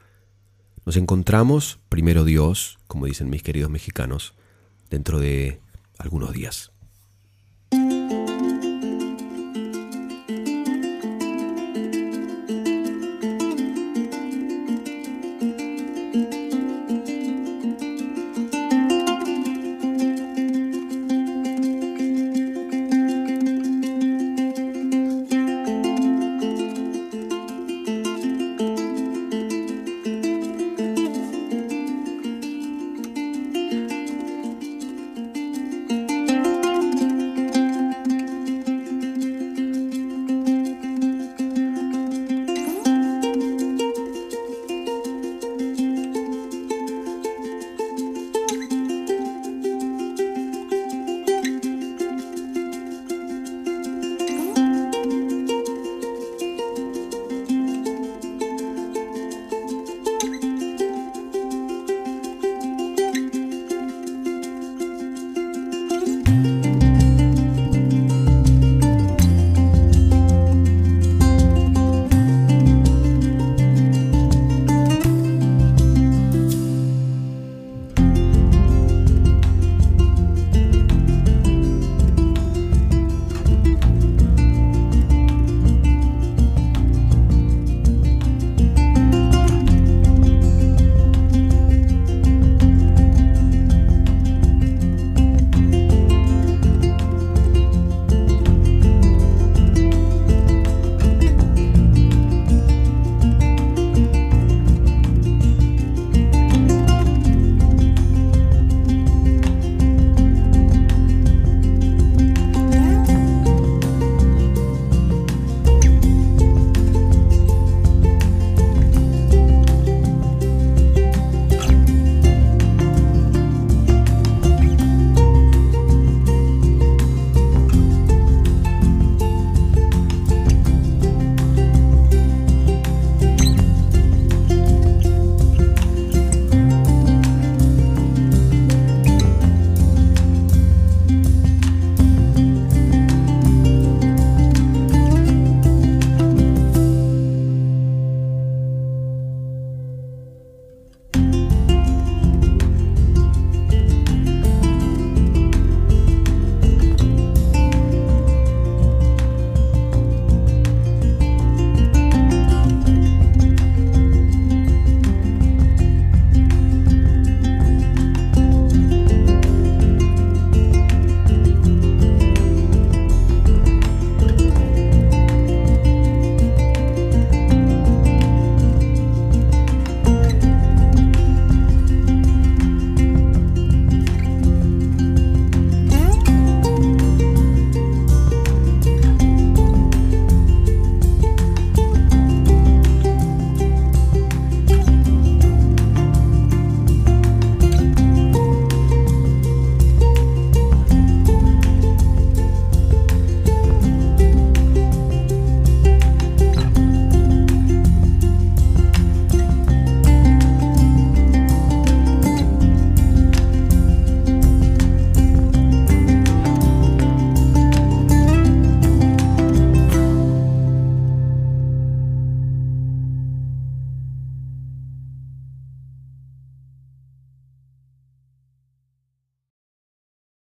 Nos 0.84 0.96
encontramos, 0.96 1.78
primero 1.88 2.24
Dios, 2.24 2.78
como 2.88 3.06
dicen 3.06 3.30
mis 3.30 3.42
queridos 3.42 3.70
mexicanos, 3.70 4.34
dentro 4.90 5.20
de 5.20 5.60
algunos 5.98 6.32
días. 6.32 6.71